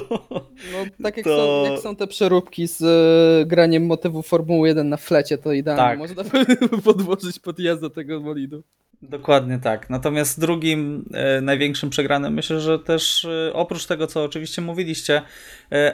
No 0.72 0.84
tak 1.02 1.16
jak, 1.16 1.24
To- 1.26 1.64
są, 1.66 1.72
jak 1.72 1.80
są 1.82 1.96
te 1.96 2.06
przeróbki 2.06 2.68
z 2.68 2.82
e, 2.82 3.46
graniem 3.46 3.86
motywu 3.86 4.22
Formuły 4.22 4.68
1 4.68 4.88
na 4.88 4.96
flecie, 4.96 5.38
to 5.38 5.52
idealnie 5.52 5.82
Tak. 5.82 5.98
można 5.98 6.24
podłożyć 6.84 7.38
pod 7.38 7.58
jazdę 7.58 7.90
tego 7.90 8.20
bolidu. 8.20 8.62
Dokładnie 9.02 9.58
tak. 9.58 9.90
Natomiast 9.90 10.40
drugim 10.40 11.04
e, 11.14 11.40
największym 11.40 11.90
przegranym, 11.90 12.34
myślę, 12.34 12.60
że 12.60 12.78
też 12.78 13.24
e, 13.24 13.52
oprócz 13.54 13.86
tego, 13.86 14.06
co 14.06 14.24
oczywiście 14.24 14.62
mówiliście, 14.62 15.22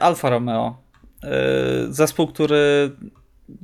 Alfa 0.00 0.30
Romeo. 0.30 0.76
Zespół, 1.88 2.26
który 2.26 2.90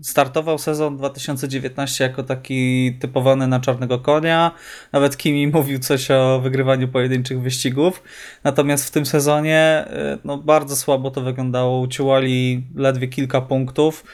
startował 0.02 0.58
sezon 0.58 0.96
2019 0.96 2.04
jako 2.04 2.22
taki 2.22 2.92
typowany 3.00 3.46
na 3.46 3.60
czarnego 3.60 3.98
konia. 3.98 4.50
Nawet 4.92 5.16
Kimi 5.16 5.48
mówił 5.48 5.78
coś 5.78 6.10
o 6.10 6.40
wygrywaniu 6.40 6.88
pojedynczych 6.88 7.40
wyścigów. 7.40 8.02
Natomiast 8.44 8.88
w 8.88 8.90
tym 8.90 9.06
sezonie 9.06 9.58
e, 9.58 10.18
no, 10.24 10.38
bardzo 10.38 10.76
słabo 10.76 11.10
to 11.10 11.20
wyglądało. 11.20 11.80
Uciułali 11.80 12.64
ledwie 12.74 13.08
kilka 13.08 13.40
punktów 13.40 14.04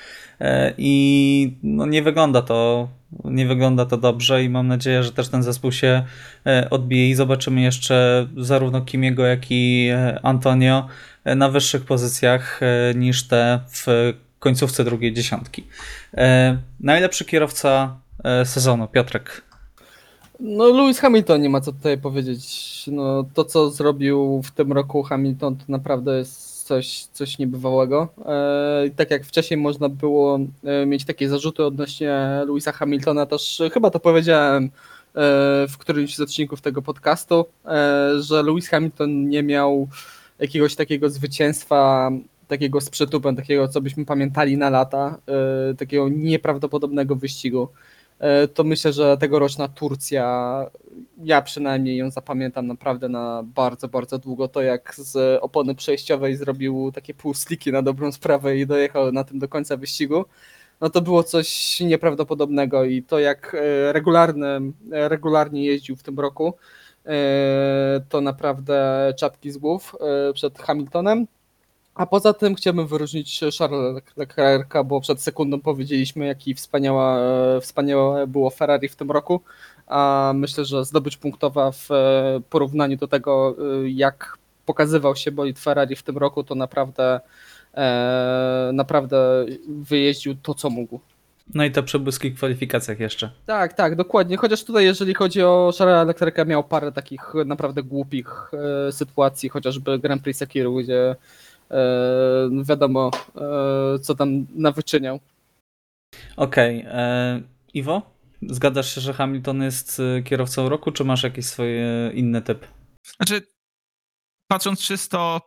e, 0.40 0.74
i 0.78 1.56
no, 1.62 1.86
nie 1.86 2.02
wygląda 2.02 2.42
to 2.42 2.88
nie 3.24 3.46
wygląda 3.46 3.86
to 3.86 3.96
dobrze 3.96 4.44
i 4.44 4.48
mam 4.48 4.68
nadzieję, 4.68 5.02
że 5.02 5.12
też 5.12 5.28
ten 5.28 5.42
zespół 5.42 5.72
się 5.72 6.02
e, 6.46 6.70
odbije 6.70 7.10
i 7.10 7.14
zobaczymy 7.14 7.60
jeszcze 7.60 8.26
zarówno 8.36 8.80
Kimiego, 8.80 9.26
jak 9.26 9.40
i 9.50 9.90
Antonio 10.22 10.86
na 11.24 11.48
wyższych 11.48 11.84
pozycjach 11.84 12.60
niż 12.94 13.28
te 13.28 13.60
w 13.68 14.12
końcówce 14.42 14.84
drugiej 14.84 15.12
dziesiątki. 15.12 15.64
E, 16.14 16.58
Najlepszy 16.80 17.24
kierowca 17.24 17.96
e, 18.24 18.46
sezonu, 18.46 18.88
Piotrek. 18.88 19.42
No 20.40 20.68
Lewis 20.68 20.98
Hamilton 20.98 21.40
nie 21.40 21.50
ma 21.50 21.60
co 21.60 21.72
tutaj 21.72 21.98
powiedzieć. 21.98 22.44
No, 22.86 23.24
to 23.34 23.44
co 23.44 23.70
zrobił 23.70 24.42
w 24.44 24.50
tym 24.50 24.72
roku 24.72 25.02
Hamilton 25.02 25.56
to 25.56 25.64
naprawdę 25.68 26.18
jest 26.18 26.64
coś, 26.64 27.04
coś 27.04 27.38
niebywałego. 27.38 28.08
E, 28.26 28.90
tak 28.96 29.10
jak 29.10 29.24
wcześniej 29.24 29.60
można 29.60 29.88
było 29.88 30.38
e, 30.64 30.86
mieć 30.86 31.04
takie 31.04 31.28
zarzuty 31.28 31.64
odnośnie 31.64 32.42
Lewisa 32.46 32.72
Hamiltona, 32.72 33.26
też 33.26 33.62
chyba 33.72 33.90
to 33.90 34.00
powiedziałem 34.00 34.70
w 35.68 35.74
którymś 35.78 36.16
z 36.16 36.20
odcinków 36.20 36.60
tego 36.60 36.82
podcastu, 36.82 37.44
że 38.20 38.42
Lewis 38.42 38.68
Hamilton 38.68 39.28
nie 39.28 39.42
miał 39.42 39.88
jakiegoś 40.38 40.76
takiego 40.76 41.10
zwycięstwa, 41.10 42.10
takiego 42.52 42.80
z 42.80 42.90
przytupem, 42.90 43.36
takiego 43.36 43.68
co 43.68 43.80
byśmy 43.80 44.04
pamiętali 44.04 44.56
na 44.56 44.70
lata, 44.70 45.18
e, 45.70 45.74
takiego 45.74 46.08
nieprawdopodobnego 46.08 47.16
wyścigu 47.16 47.68
e, 48.18 48.48
to 48.48 48.64
myślę, 48.64 48.92
że 48.92 49.16
tegoroczna 49.16 49.68
Turcja, 49.68 50.66
ja 51.24 51.42
przynajmniej 51.42 51.96
ją 51.96 52.10
zapamiętam 52.10 52.66
naprawdę 52.66 53.08
na 53.08 53.42
bardzo, 53.42 53.88
bardzo 53.88 54.18
długo. 54.18 54.48
To 54.48 54.62
jak 54.62 54.94
z 54.94 55.38
opony 55.42 55.74
przejściowej 55.74 56.36
zrobił 56.36 56.92
takie 56.94 57.14
półsliki 57.14 57.72
na 57.72 57.82
dobrą 57.82 58.12
sprawę 58.12 58.56
i 58.56 58.66
dojechał 58.66 59.12
na 59.12 59.24
tym 59.24 59.38
do 59.38 59.48
końca 59.48 59.76
wyścigu, 59.76 60.24
no 60.80 60.90
to 60.90 61.00
było 61.00 61.22
coś 61.22 61.80
nieprawdopodobnego 61.80 62.84
i 62.84 63.02
to 63.02 63.18
jak 63.18 63.54
e, 63.54 63.92
regularny, 63.92 64.46
e, 64.92 65.08
regularnie 65.08 65.64
jeździł 65.64 65.96
w 65.96 66.02
tym 66.02 66.20
roku, 66.20 66.54
to 68.08 68.20
naprawdę 68.20 69.12
czapki 69.18 69.50
z 69.50 69.58
głów 69.58 69.96
przed 70.34 70.58
Hamiltonem. 70.58 71.26
A 71.94 72.06
poza 72.06 72.32
tym 72.32 72.54
chciałbym 72.54 72.86
wyróżnić 72.86 73.40
Charlesa 73.58 74.00
Leclerca, 74.16 74.84
bo 74.84 75.00
przed 75.00 75.22
sekundą 75.22 75.60
powiedzieliśmy, 75.60 76.26
jaki 76.26 76.54
wspaniała, 76.54 77.18
e, 77.18 77.60
wspaniałe 77.60 78.26
było 78.26 78.50
Ferrari 78.50 78.88
w 78.88 78.96
tym 78.96 79.10
roku. 79.10 79.40
A 79.86 80.32
myślę, 80.34 80.64
że 80.64 80.84
zdobycz 80.84 81.16
punktowa 81.16 81.72
w 81.72 81.90
e, 81.90 82.40
porównaniu 82.50 82.96
do 82.96 83.08
tego, 83.08 83.56
e, 83.84 83.90
jak 83.90 84.38
pokazywał 84.66 85.16
się 85.16 85.32
bolid 85.32 85.58
Ferrari 85.58 85.96
w 85.96 86.02
tym 86.02 86.18
roku, 86.18 86.44
to 86.44 86.54
naprawdę, 86.54 87.20
naprawdę 88.72 89.46
wyjeździł 89.68 90.34
to, 90.42 90.54
co 90.54 90.70
mógł. 90.70 91.00
No 91.54 91.64
i 91.64 91.70
te 91.70 91.82
przebłyski 91.82 92.30
w 92.30 92.36
kwalifikacjach 92.36 93.00
jeszcze. 93.00 93.30
Tak, 93.46 93.72
tak, 93.72 93.96
dokładnie. 93.96 94.36
Chociaż 94.36 94.64
tutaj, 94.64 94.84
jeżeli 94.84 95.14
chodzi 95.14 95.42
o 95.42 95.72
Charlesa 95.78 96.04
Leclerca, 96.04 96.44
miał 96.44 96.64
parę 96.64 96.92
takich 96.92 97.20
naprawdę 97.46 97.82
głupich 97.82 98.50
sytuacji, 98.90 99.48
chociażby 99.48 99.98
Grand 99.98 100.22
Prix 100.22 100.38
Sekiru, 100.38 100.76
gdzie 100.76 101.16
wiadomo, 102.64 103.10
e, 103.36 103.98
co 103.98 104.14
tam 104.14 104.46
nawyczyniał. 104.54 105.20
Okej, 106.36 106.84
e, 106.88 107.42
Iwo? 107.74 108.02
Zgadzasz 108.42 108.94
się, 108.94 109.00
że 109.00 109.12
Hamilton 109.12 109.62
jest 109.62 110.00
e, 110.00 110.22
kierowcą 110.22 110.68
roku, 110.68 110.92
czy 110.92 111.04
masz 111.04 111.22
jakiś 111.22 111.46
swój 111.46 111.78
e, 111.78 112.12
inny 112.12 112.42
typ? 112.42 112.66
Znaczy, 113.16 113.46
patrząc 114.48 114.80
czysto, 114.80 115.40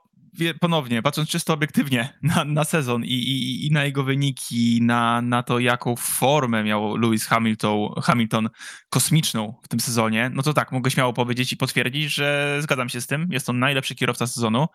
ponownie, 0.59 1.01
patrząc 1.01 1.29
czysto 1.29 1.53
obiektywnie 1.53 2.09
na, 2.21 2.45
na 2.45 2.63
sezon 2.63 3.03
i, 3.03 3.13
i, 3.13 3.67
i 3.67 3.71
na 3.71 3.83
jego 3.83 4.03
wyniki, 4.03 4.79
na, 4.81 5.21
na 5.21 5.43
to, 5.43 5.59
jaką 5.59 5.95
formę 5.95 6.63
miał 6.63 6.97
Lewis 6.97 7.25
Hamilton, 7.25 7.89
Hamilton 8.03 8.49
kosmiczną 8.89 9.53
w 9.63 9.67
tym 9.67 9.79
sezonie, 9.79 10.31
no 10.33 10.43
to 10.43 10.53
tak, 10.53 10.71
mogę 10.71 10.91
śmiało 10.91 11.13
powiedzieć 11.13 11.53
i 11.53 11.57
potwierdzić, 11.57 12.13
że 12.13 12.57
zgadzam 12.61 12.89
się 12.89 13.01
z 13.01 13.07
tym. 13.07 13.27
Jest 13.31 13.49
on 13.49 13.59
najlepszy 13.59 13.95
kierowca 13.95 14.27
sezonu 14.27 14.67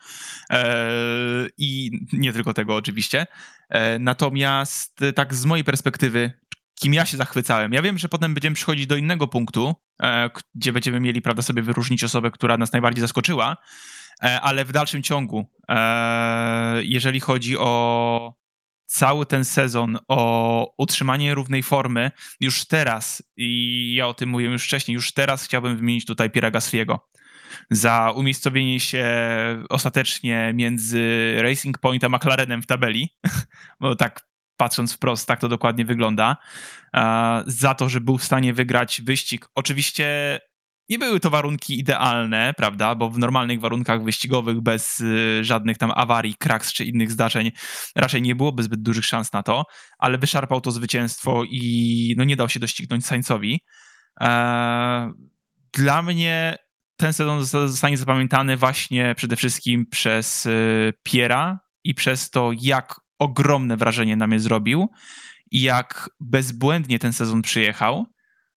eee, 0.50 1.48
i 1.58 1.90
nie 2.12 2.32
tylko 2.32 2.54
tego 2.54 2.76
oczywiście. 2.76 3.26
Eee, 3.70 4.00
natomiast 4.00 5.02
e, 5.02 5.12
tak 5.12 5.34
z 5.34 5.44
mojej 5.44 5.64
perspektywy, 5.64 6.32
kim 6.74 6.94
ja 6.94 7.06
się 7.06 7.16
zachwycałem. 7.16 7.72
Ja 7.72 7.82
wiem, 7.82 7.98
że 7.98 8.08
potem 8.08 8.34
będziemy 8.34 8.54
przychodzić 8.54 8.86
do 8.86 8.96
innego 8.96 9.28
punktu, 9.28 9.74
e, 10.02 10.30
gdzie 10.54 10.72
będziemy 10.72 11.00
mieli, 11.00 11.22
prawda, 11.22 11.42
sobie 11.42 11.62
wyróżnić 11.62 12.04
osobę, 12.04 12.30
która 12.30 12.56
nas 12.56 12.72
najbardziej 12.72 13.00
zaskoczyła, 13.00 13.56
ale 14.20 14.64
w 14.64 14.72
dalszym 14.72 15.02
ciągu, 15.02 15.46
e, 15.68 16.84
jeżeli 16.84 17.20
chodzi 17.20 17.58
o 17.58 18.34
cały 18.86 19.26
ten 19.26 19.44
sezon 19.44 19.98
o 20.08 20.72
utrzymanie 20.78 21.34
równej 21.34 21.62
formy, 21.62 22.10
już 22.40 22.66
teraz, 22.66 23.22
i 23.36 23.94
ja 23.94 24.08
o 24.08 24.14
tym 24.14 24.28
mówiłem 24.28 24.52
już 24.52 24.64
wcześniej, 24.64 24.94
już 24.94 25.12
teraz 25.12 25.44
chciałbym 25.44 25.76
wymienić 25.76 26.06
tutaj 26.06 26.30
Piera 26.30 26.50
Gasliego 26.50 27.10
za 27.70 28.12
umiejscowienie 28.16 28.80
się 28.80 29.06
ostatecznie 29.68 30.52
między 30.54 31.34
Racing 31.42 31.78
Point 31.78 32.04
a 32.04 32.08
McLarenem 32.08 32.62
w 32.62 32.66
tabeli, 32.66 33.16
bo 33.80 33.96
tak 33.96 34.26
patrząc 34.56 34.92
wprost, 34.94 35.28
tak 35.28 35.40
to 35.40 35.48
dokładnie 35.48 35.84
wygląda, 35.84 36.36
za 37.46 37.74
to, 37.74 37.88
że 37.88 38.00
był 38.00 38.18
w 38.18 38.24
stanie 38.24 38.54
wygrać 38.54 39.02
wyścig. 39.02 39.48
Oczywiście 39.54 40.38
nie 40.90 40.98
były 40.98 41.20
to 41.20 41.30
warunki 41.30 41.78
idealne, 41.78 42.54
prawda, 42.56 42.94
bo 42.94 43.10
w 43.10 43.18
normalnych 43.18 43.60
warunkach 43.60 44.04
wyścigowych 44.04 44.60
bez 44.60 45.00
y, 45.00 45.44
żadnych 45.44 45.78
tam 45.78 45.92
awarii, 45.94 46.34
kraks 46.34 46.72
czy 46.72 46.84
innych 46.84 47.10
zdarzeń 47.10 47.52
raczej 47.96 48.22
nie 48.22 48.34
byłoby 48.34 48.62
zbyt 48.62 48.82
dużych 48.82 49.04
szans 49.04 49.32
na 49.32 49.42
to, 49.42 49.64
ale 49.98 50.18
wyszarpał 50.18 50.60
to 50.60 50.70
zwycięstwo 50.70 51.44
i 51.44 52.14
no 52.18 52.24
nie 52.24 52.36
dał 52.36 52.48
się 52.48 52.60
doścignąć 52.60 53.06
Sainzowi. 53.06 53.60
Eee, 54.20 55.10
dla 55.72 56.02
mnie 56.02 56.56
ten 56.96 57.12
sezon 57.12 57.44
zostanie 57.44 57.96
zapamiętany 57.96 58.56
właśnie 58.56 59.14
przede 59.16 59.36
wszystkim 59.36 59.86
przez 59.86 60.46
y, 60.46 60.92
Piera 61.02 61.60
i 61.84 61.94
przez 61.94 62.30
to, 62.30 62.50
jak 62.60 63.00
ogromne 63.18 63.76
wrażenie 63.76 64.16
na 64.16 64.26
mnie 64.26 64.40
zrobił 64.40 64.88
i 65.50 65.62
jak 65.62 66.10
bezbłędnie 66.20 66.98
ten 66.98 67.12
sezon 67.12 67.42
przyjechał. 67.42 68.06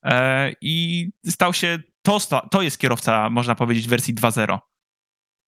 E, 0.04 0.52
I 0.62 1.08
stał 1.26 1.54
się, 1.54 1.80
to, 2.04 2.20
to 2.52 2.62
jest 2.62 2.78
kierowca, 2.78 3.30
można 3.30 3.56
powiedzieć, 3.56 3.88
wersji 3.88 4.16
2.0, 4.16 4.60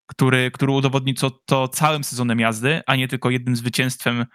który, 0.07 0.51
który 0.51 0.71
udowodnił 0.71 1.15
to, 1.15 1.31
to 1.31 1.67
całym 1.67 2.03
sezonem 2.03 2.39
jazdy, 2.39 2.81
a 2.87 2.95
nie 2.95 3.07
tylko 3.07 3.29
jednym 3.29 3.55
zwycięstwem, 3.55 4.25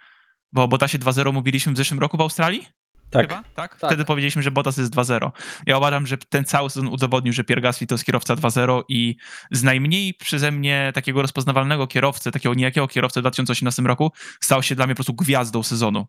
bo 0.51 0.67
Botasie 0.67 0.99
2.0 0.99 1.33
mówiliśmy 1.33 1.73
w 1.73 1.77
zeszłym 1.77 1.99
roku 1.99 2.17
w 2.17 2.21
Australii? 2.21 2.67
Tak. 3.11 3.21
Chyba? 3.21 3.43
Tak? 3.43 3.75
Tak. 3.79 3.89
Wtedy 3.89 4.05
powiedzieliśmy, 4.05 4.43
że 4.43 4.51
Bottas 4.51 4.77
jest 4.77 4.95
2-0. 4.95 5.31
Ja 5.65 5.77
uważam, 5.77 6.07
że 6.07 6.17
ten 6.17 6.45
cały 6.45 6.69
sezon 6.69 6.87
udowodnił, 6.87 7.33
że 7.33 7.43
Pierre 7.43 7.61
Gasly 7.61 7.87
to 7.87 7.95
jest 7.95 8.05
kierowca 8.05 8.35
2-0 8.35 8.81
i 8.89 9.15
z 9.51 9.63
najmniej 9.63 10.13
przeze 10.13 10.51
mnie 10.51 10.91
takiego 10.95 11.21
rozpoznawalnego 11.21 11.87
kierowcy, 11.87 12.31
takiego 12.31 12.55
niejakiego 12.55 12.87
kierowcy 12.87 13.19
w 13.19 13.23
2018 13.23 13.81
roku, 13.81 14.11
stał 14.41 14.63
się 14.63 14.75
dla 14.75 14.85
mnie 14.85 14.95
po 14.95 14.97
prostu 14.97 15.13
gwiazdą 15.13 15.63
sezonu. 15.63 16.07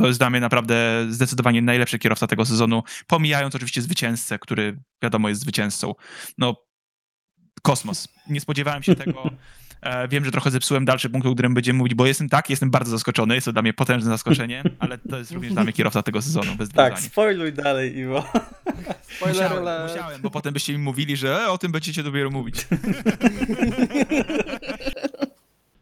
To 0.00 0.06
jest 0.06 0.18
dla 0.20 0.30
mnie 0.30 0.40
naprawdę 0.40 1.06
zdecydowanie 1.08 1.62
najlepszy 1.62 1.98
kierowca 1.98 2.26
tego 2.26 2.46
sezonu, 2.46 2.82
pomijając 3.06 3.54
oczywiście 3.54 3.82
zwycięzcę, 3.82 4.38
który 4.38 4.80
wiadomo 5.02 5.28
jest 5.28 5.40
zwycięzcą. 5.40 5.94
No, 6.38 6.56
kosmos. 7.62 8.08
Nie 8.28 8.40
spodziewałem 8.40 8.82
się 8.82 8.94
tego. 8.96 9.22
E, 9.82 10.08
wiem, 10.08 10.24
że 10.24 10.30
trochę 10.30 10.50
zepsułem 10.50 10.84
dalszy 10.84 11.10
punkt, 11.10 11.26
o 11.26 11.32
którym 11.32 11.54
będziemy 11.54 11.78
mówić, 11.78 11.94
bo 11.94 12.06
jestem 12.06 12.28
tak, 12.28 12.50
jestem 12.50 12.70
bardzo 12.70 12.90
zaskoczony, 12.90 13.34
jest 13.34 13.44
to 13.44 13.52
dla 13.52 13.62
mnie 13.62 13.72
potężne 13.72 14.10
zaskoczenie, 14.10 14.62
ale 14.78 14.98
to 14.98 15.18
jest 15.18 15.32
również 15.32 15.52
dla 15.52 15.62
mnie 15.64 15.72
kierowca 15.72 16.02
tego 16.02 16.22
sezonu, 16.22 16.54
bez 16.56 16.68
Tak, 16.68 16.98
zdań. 16.98 17.10
spoiluj 17.10 17.52
dalej, 17.52 17.96
Iwo. 17.98 18.24
Spoiler 19.16 19.50
Musiałem, 19.50 19.82
musiałem, 19.88 20.22
bo 20.22 20.30
potem 20.30 20.52
byście 20.54 20.72
mi 20.72 20.78
mówili, 20.78 21.16
że 21.16 21.42
e, 21.42 21.48
o 21.48 21.58
tym 21.58 21.72
będziecie 21.72 22.02
dopiero 22.02 22.30
mówić. 22.30 22.66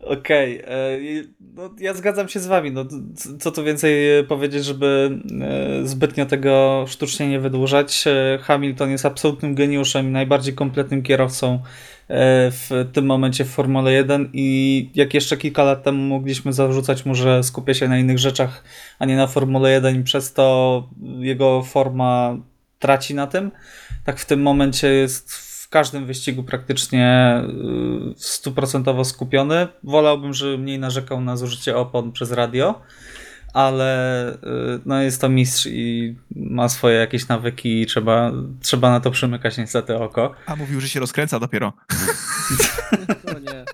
Okej, 0.09 0.61
e, 0.61 0.99
no, 1.41 1.71
ja 1.81 1.95
zgadzam 1.95 2.29
się 2.29 2.41
z 2.41 2.47
wami. 2.47 2.73
No, 2.73 2.85
co 3.41 3.51
tu 3.51 3.65
więcej 3.65 4.19
e, 4.19 4.25
powiedzieć, 4.25 4.65
żeby 4.65 5.19
e, 5.41 5.87
zbytnio 5.87 6.27
tego 6.27 6.85
sztucznie 6.89 7.29
nie 7.29 7.41
wydłużać. 7.41 8.05
Hamilton 8.41 8.91
jest 8.91 9.07
absolutnym 9.07 9.55
geniuszem 9.55 10.09
i 10.09 10.11
najbardziej 10.11 10.55
kompletnym 10.55 11.03
kierowcą 11.03 11.63
w 12.51 12.89
tym 12.93 13.07
momencie 13.07 13.45
w 13.45 13.51
Formule 13.51 13.93
1 13.93 14.31
i 14.33 14.91
jak 14.95 15.15
jeszcze 15.15 15.37
kilka 15.37 15.65
lat 15.65 15.83
temu 15.83 16.03
mogliśmy 16.03 16.53
zarzucać 16.53 17.07
mu, 17.07 17.15
że 17.15 17.43
skupia 17.43 17.75
się 17.75 17.89
na 17.89 17.99
innych 17.99 18.19
rzeczach, 18.19 18.65
a 18.99 19.05
nie 19.05 19.17
na 19.17 19.27
Formule 19.27 19.71
1 19.71 20.01
i 20.01 20.05
przez 20.05 20.33
to 20.33 20.89
jego 21.19 21.63
forma 21.63 22.37
traci 22.79 23.15
na 23.15 23.27
tym, 23.27 23.51
tak 24.05 24.21
w 24.21 24.27
tym 24.27 24.43
momencie 24.43 24.89
jest 24.89 25.48
w 25.69 25.71
każdym 25.71 26.07
wyścigu 26.07 26.43
praktycznie 26.43 27.35
y, 28.11 28.15
stuprocentowo 28.17 29.05
skupiony. 29.05 29.69
Wolałbym, 29.83 30.35
żeby 30.35 30.59
mniej 30.59 30.79
narzekał 30.79 31.21
na 31.21 31.37
zużycie 31.37 31.77
opon 31.77 32.13
przez 32.13 32.33
radio, 32.33 32.83
ale 33.55 34.33
y, 34.35 34.39
no 34.87 35.03
jest 35.03 35.21
to 35.21 35.29
mistrz 35.29 35.67
i 35.67 36.17
ma 36.37 36.69
swoje 36.69 36.97
jakieś 36.97 37.29
nawyki 37.29 37.83
i 37.83 37.87
trzeba, 37.87 38.33
trzeba 38.61 38.91
na 38.91 39.01
to 39.01 39.11
przymykać 39.11 39.59
niestety 39.59 39.97
oko. 39.97 40.35
A 40.47 40.57
mówił, 40.57 40.81
że 40.81 40.89
się 40.89 41.01
rozkręca 41.01 41.41
dopiero. 41.41 41.73
No 43.25 43.39
nie. 43.39 43.65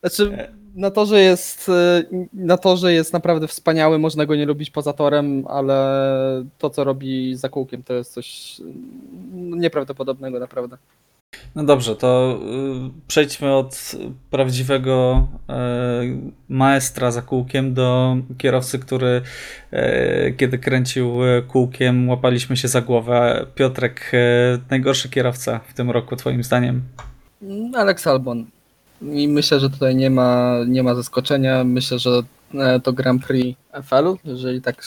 Znaczy, 0.00 0.48
na 0.76 0.90
to, 0.90 1.06
że 1.06 1.20
jest 1.20 1.68
y, 1.68 2.28
na 2.32 2.56
to, 2.56 2.76
że 2.76 2.92
jest 2.92 3.12
naprawdę 3.12 3.48
wspaniały, 3.48 3.98
można 3.98 4.26
go 4.26 4.36
nie 4.36 4.46
lubić 4.46 4.70
poza 4.70 4.92
torem, 4.92 5.44
ale 5.48 6.44
to, 6.58 6.70
co 6.70 6.84
robi 6.84 7.36
za 7.36 7.48
kółkiem, 7.48 7.82
to 7.82 7.94
jest 7.94 8.12
coś 8.12 8.56
no, 9.32 9.56
nieprawdopodobnego, 9.56 10.40
naprawdę. 10.40 10.76
No 11.54 11.64
dobrze, 11.64 11.96
to 11.96 12.38
y, 12.88 13.06
przejdźmy 13.08 13.54
od 13.54 13.92
prawdziwego 14.30 15.26
y, 15.32 15.52
maestra 16.48 17.10
za 17.10 17.22
kółkiem 17.22 17.74
do 17.74 18.16
kierowcy, 18.38 18.78
który 18.78 19.22
kiedy 20.36 20.58
kręcił 20.58 21.16
kółkiem, 21.48 22.08
łapaliśmy 22.08 22.56
się 22.56 22.68
za 22.68 22.80
głowę. 22.80 23.46
Piotrek, 23.54 24.12
najgorszy 24.70 25.08
kierowca 25.08 25.60
w 25.68 25.74
tym 25.74 25.90
roku, 25.90 26.16
twoim 26.16 26.42
zdaniem? 26.42 26.82
Alex 27.74 28.06
Albon. 28.06 28.55
I 29.02 29.28
myślę, 29.28 29.60
że 29.60 29.70
tutaj 29.70 29.96
nie 29.96 30.10
ma, 30.10 30.56
nie 30.66 30.82
ma 30.82 30.94
zaskoczenia. 30.94 31.64
Myślę, 31.64 31.98
że 31.98 32.22
e, 32.54 32.80
to 32.80 32.92
Grand 32.92 33.26
Prix 33.26 33.58
FL-u, 33.82 34.18
jeżeli 34.24 34.62
tak, 34.62 34.82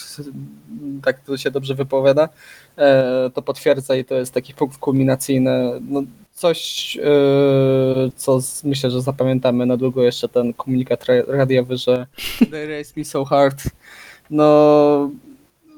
tak 1.03 1.19
to 1.19 1.37
się 1.37 1.51
dobrze 1.51 1.75
wypowiada, 1.75 2.29
e, 2.77 3.29
to 3.33 3.41
potwierdza 3.41 3.95
i 3.95 4.05
to 4.05 4.15
jest 4.15 4.33
taki 4.33 4.53
punkt 4.53 4.77
kulminacyjny. 4.77 5.81
No, 5.81 6.03
coś, 6.33 6.97
e, 6.97 8.11
co 8.15 8.39
myślę, 8.63 8.91
że 8.91 9.01
zapamiętamy 9.01 9.65
na 9.65 9.77
długo 9.77 10.03
jeszcze 10.03 10.29
ten 10.29 10.53
komunikat 10.53 11.05
ra- 11.05 11.23
radiowy, 11.27 11.77
że 11.77 12.07
they 12.51 12.77
race 12.77 12.93
me 12.97 13.05
so 13.05 13.25
hard. 13.25 13.63
No, 14.29 15.09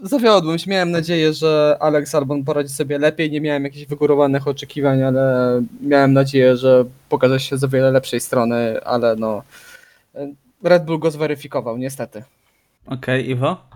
zawiodłem 0.02 0.60
się. 0.60 0.72
Miałem 0.72 0.92
nadzieję, 0.92 1.34
że 1.34 1.78
Alex 1.80 2.16
Albon 2.16 2.44
poradzi 2.44 2.74
sobie 2.74 2.98
lepiej. 2.98 3.32
Nie 3.32 3.42
miałem 3.42 3.64
jakichś 3.64 3.86
wygórowanych 3.86 4.48
oczekiwań, 4.48 5.04
ale 5.04 5.62
miałem 5.82 6.14
nadzieję, 6.14 6.58
że 6.58 6.86
pokaże 7.10 7.40
się 7.40 7.58
z 7.58 7.64
o 7.64 7.70
wiele 7.70 7.92
lepszej 7.92 8.20
strony, 8.20 8.84
ale 8.84 9.16
no. 9.16 9.44
Red 10.64 10.86
Bull 10.86 11.00
go 11.00 11.12
zweryfikował, 11.12 11.78
niestety. 11.78 12.24
Okej, 12.86 13.30
Iwo? 13.30 13.72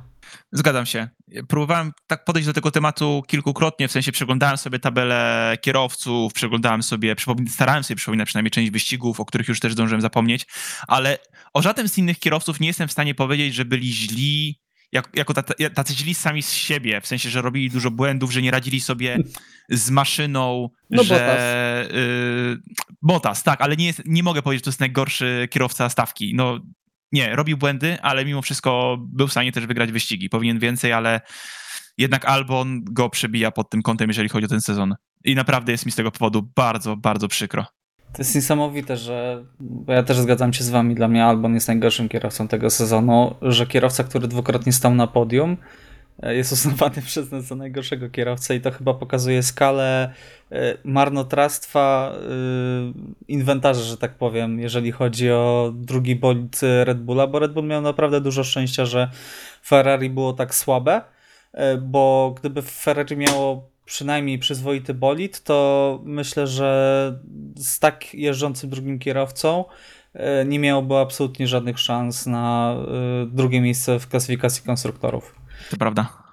Zgadzam 0.51 0.86
się. 0.86 1.07
Próbowałem 1.47 1.91
tak 2.07 2.26
podejść 2.26 2.47
do 2.47 2.53
tego 2.53 2.71
tematu 2.71 3.23
kilkukrotnie, 3.28 3.88
w 3.88 3.91
sensie 3.91 4.11
przeglądałem 4.11 4.57
sobie 4.57 4.80
tabelę 4.80 5.57
kierowców, 5.61 6.34
przeglądałem 6.34 6.84
sobie, 6.84 7.15
starałem 7.49 7.84
sobie 7.84 7.95
przypominać 7.95 8.28
przynajmniej 8.28 8.51
część 8.51 8.71
wyścigów, 8.71 9.19
o 9.19 9.26
których 9.26 9.47
już 9.47 9.59
też 9.59 9.73
zdążyłem 9.73 10.01
zapomnieć, 10.01 10.47
ale 10.88 11.17
o 11.53 11.61
żadnym 11.61 11.89
z 11.89 11.97
innych 11.97 12.19
kierowców 12.19 12.59
nie 12.59 12.67
jestem 12.67 12.88
w 12.88 12.91
stanie 12.91 13.15
powiedzieć, 13.15 13.55
że 13.55 13.65
byli 13.65 13.93
źli, 13.93 14.59
jak, 14.95 15.09
jako 15.15 15.33
tacy, 15.73 15.93
źli 15.93 16.13
sami 16.13 16.43
z 16.43 16.51
siebie, 16.51 17.01
w 17.01 17.07
sensie, 17.07 17.29
że 17.29 17.41
robili 17.41 17.69
dużo 17.69 17.91
błędów, 17.91 18.31
że 18.31 18.41
nie 18.41 18.51
radzili 18.51 18.81
sobie 18.81 19.17
z 19.69 19.89
maszyną, 19.89 20.69
No, 20.89 21.03
że... 21.03 21.89
Y, 21.91 22.57
Botas, 23.01 23.43
tak, 23.43 23.61
ale 23.61 23.77
nie, 23.77 23.85
jest, 23.85 24.01
nie 24.05 24.23
mogę 24.23 24.41
powiedzieć, 24.41 24.61
że 24.61 24.63
to 24.63 24.69
jest 24.69 24.79
najgorszy 24.79 25.47
kierowca 25.51 25.89
stawki. 25.89 26.33
No, 26.35 26.59
nie, 27.11 27.35
robił 27.35 27.57
błędy, 27.57 28.01
ale 28.01 28.25
mimo 28.25 28.41
wszystko 28.41 28.97
był 28.99 29.27
w 29.27 29.31
stanie 29.31 29.51
też 29.51 29.65
wygrać 29.65 29.91
wyścigi. 29.91 30.29
Powinien 30.29 30.59
więcej, 30.59 30.93
ale 30.93 31.21
jednak 31.97 32.25
Albon 32.25 32.83
go 32.83 33.09
przebija 33.09 33.51
pod 33.51 33.69
tym 33.69 33.81
kątem, 33.81 34.09
jeżeli 34.09 34.29
chodzi 34.29 34.45
o 34.45 34.49
ten 34.49 34.61
sezon. 34.61 34.95
I 35.25 35.35
naprawdę 35.35 35.71
jest 35.71 35.85
mi 35.85 35.91
z 35.91 35.95
tego 35.95 36.11
powodu 36.11 36.51
bardzo, 36.55 36.97
bardzo 36.97 37.27
przykro. 37.27 37.65
To 38.16 38.22
jest 38.22 38.36
niesamowite, 38.36 38.97
że. 38.97 39.43
Bo 39.59 39.93
ja 39.93 40.03
też 40.03 40.18
zgadzam 40.18 40.53
się 40.53 40.63
z 40.63 40.70
wami. 40.70 40.95
Dla 40.95 41.07
mnie 41.07 41.26
Albon 41.26 41.53
jest 41.53 41.68
najgorszym 41.68 42.09
kierowcą 42.09 42.47
tego 42.47 42.70
sezonu. 42.70 43.36
Że 43.41 43.68
kierowca, 43.68 44.03
który 44.03 44.28
dwukrotnie 44.28 44.74
stał 44.74 44.95
na 44.95 45.07
podium, 45.07 45.57
e, 46.24 46.36
jest 46.36 46.51
uznawany 46.51 47.01
przez 47.05 47.32
nas 47.32 47.45
za 47.45 47.55
najgorszego 47.55 48.09
kierowcę, 48.09 48.55
i 48.55 48.61
to 48.61 48.72
chyba 48.72 48.93
pokazuje 48.93 49.43
skalę 49.43 50.13
e, 50.51 50.78
marnotrawstwa 50.84 52.13
e, 52.16 52.28
inwentarza, 53.28 53.82
że 53.82 53.97
tak 53.97 54.18
powiem, 54.18 54.59
jeżeli 54.59 54.91
chodzi 54.91 55.32
o 55.32 55.74
drugi 55.76 56.16
bolid 56.16 56.61
Red 56.84 57.01
Bulla, 57.01 57.28
bo 57.28 57.39
Red 57.39 57.53
Bull 57.53 57.66
miał 57.66 57.82
naprawdę 57.82 58.22
dużo 58.22 58.43
szczęścia, 58.43 58.86
że 58.86 59.11
Ferrari 59.66 60.09
było 60.09 60.34
tak 60.34 60.55
słabe, 60.55 61.01
bo 61.82 62.36
gdyby 62.39 62.61
Ferrari 62.61 63.18
miało 63.18 63.70
przynajmniej 63.86 64.39
przyzwoity 64.39 64.93
bolid, 64.93 65.43
to 65.43 65.99
myślę, 66.03 66.47
że 66.47 67.20
z 67.58 67.80
tak 67.80 68.14
jeżdżącym 68.14 68.70
drugim 68.70 68.99
kierowcą 68.99 69.66
e, 70.14 70.45
nie 70.45 70.60
miałoby 70.60 70.97
absolutnie 70.97 71.47
żadnych 71.47 71.80
szans 71.80 72.26
na 72.26 72.76
e, 72.76 73.26
drugie 73.26 73.62
miejsce 73.62 73.99
w 73.99 74.08
klasyfikacji 74.08 74.64
konstruktorów. 74.64 75.36
To 75.70 75.78
prawda. 75.78 76.26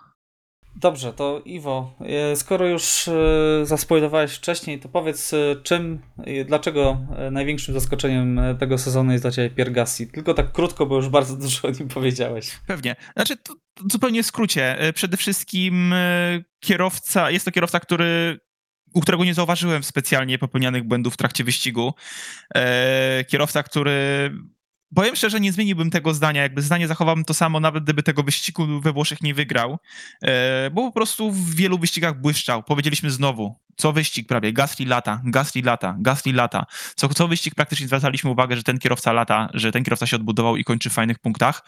Dobrze, 0.76 1.12
to 1.12 1.42
Iwo, 1.44 1.94
e, 2.00 2.36
skoro 2.36 2.66
już 2.66 3.08
zaspoilowałeś 3.62 4.32
wcześniej, 4.32 4.80
to 4.80 4.88
powiedz 4.88 5.34
czym, 5.62 6.00
dlaczego 6.46 6.98
największym 7.30 7.74
zaskoczeniem 7.74 8.40
tego 8.58 8.78
sezonu 8.78 9.12
jest 9.12 9.24
dla 9.24 9.30
Ciebie 9.30 9.50
Pierre 9.50 9.70
Gassi? 9.72 10.06
Tylko 10.06 10.34
tak 10.34 10.52
krótko, 10.52 10.86
bo 10.86 10.96
już 10.96 11.08
bardzo 11.08 11.36
dużo 11.36 11.68
o 11.68 11.70
nim 11.70 11.88
powiedziałeś. 11.88 12.50
Pewnie. 12.66 12.96
Znaczy, 13.16 13.36
to, 13.36 13.54
zupełnie 13.90 14.22
w 14.22 14.26
skrócie. 14.26 14.76
Przede 14.94 15.16
wszystkim 15.16 15.94
kierowca, 16.60 17.30
jest 17.30 17.44
to 17.44 17.50
kierowca, 17.50 17.80
który 17.80 18.38
u 18.92 19.00
którego 19.00 19.24
nie 19.24 19.34
zauważyłem 19.34 19.84
specjalnie 19.84 20.38
popełnianych 20.38 20.84
błędów 20.84 21.14
w 21.14 21.16
trakcie 21.16 21.44
wyścigu. 21.44 21.94
E, 22.54 23.24
kierowca, 23.28 23.62
który. 23.62 24.30
Powiem 24.94 25.16
szczerze, 25.16 25.40
nie 25.40 25.52
zmieniłbym 25.52 25.90
tego 25.90 26.14
zdania. 26.14 26.42
Jakby 26.42 26.62
zdanie 26.62 26.88
zachowałbym 26.88 27.24
to 27.24 27.34
samo, 27.34 27.60
nawet 27.60 27.84
gdyby 27.84 28.02
tego 28.02 28.22
wyścigu 28.22 28.80
we 28.80 28.92
Włoszech 28.92 29.22
nie 29.22 29.34
wygrał, 29.34 29.78
e, 30.22 30.70
bo 30.70 30.82
po 30.82 30.92
prostu 30.92 31.30
w 31.30 31.54
wielu 31.54 31.78
wyścigach 31.78 32.20
błyszczał. 32.20 32.62
Powiedzieliśmy 32.62 33.10
znowu, 33.10 33.56
co 33.76 33.92
wyścig 33.92 34.28
prawie, 34.28 34.52
Gasly 34.52 34.86
lata, 34.86 35.20
Gasly 35.24 35.62
lata, 35.62 35.96
Gasly 35.98 36.32
lata. 36.32 36.66
Co, 36.96 37.08
co 37.08 37.28
wyścig 37.28 37.54
praktycznie 37.54 37.86
zwracaliśmy 37.86 38.30
uwagę, 38.30 38.56
że 38.56 38.62
ten 38.62 38.78
kierowca 38.78 39.12
lata, 39.12 39.48
że 39.54 39.72
ten 39.72 39.84
kierowca 39.84 40.06
się 40.06 40.16
odbudował 40.16 40.56
i 40.56 40.64
kończy 40.64 40.90
w 40.90 40.92
fajnych 40.92 41.18
punktach. 41.18 41.64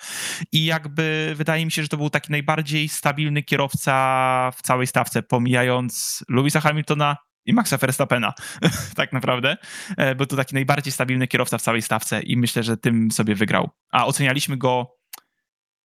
I 0.53 0.65
jakby 0.65 1.33
wydaje 1.37 1.65
mi 1.65 1.73
się, 1.73 1.83
że 1.83 1.89
to 1.89 1.97
był 1.97 2.11
taki 2.11 2.33
najbardziej 2.33 2.89
stabilny 2.89 3.43
kierowca 3.43 4.51
w 4.57 4.63
całej 4.63 4.87
stawce, 4.87 5.23
pomijając 5.23 6.25
Louisa 6.29 6.61
Hamiltona 6.61 7.17
i 7.47 7.53
Maxa 7.53 7.77
Verstappena, 7.77 8.35
tak 8.97 9.13
naprawdę. 9.13 9.57
E, 9.97 10.15
Był 10.15 10.27
to 10.27 10.37
taki 10.37 10.55
najbardziej 10.55 10.93
stabilny 10.93 11.27
kierowca 11.29 11.59
w 11.59 11.63
całej 11.63 11.83
stawce 11.83 12.23
i 12.23 12.37
myślę, 12.37 12.63
że 12.63 12.77
tym 12.77 13.11
sobie 13.11 13.35
wygrał. 13.35 13.71
A 13.93 14.07
ocenialiśmy 14.07 14.57
go 14.57 14.97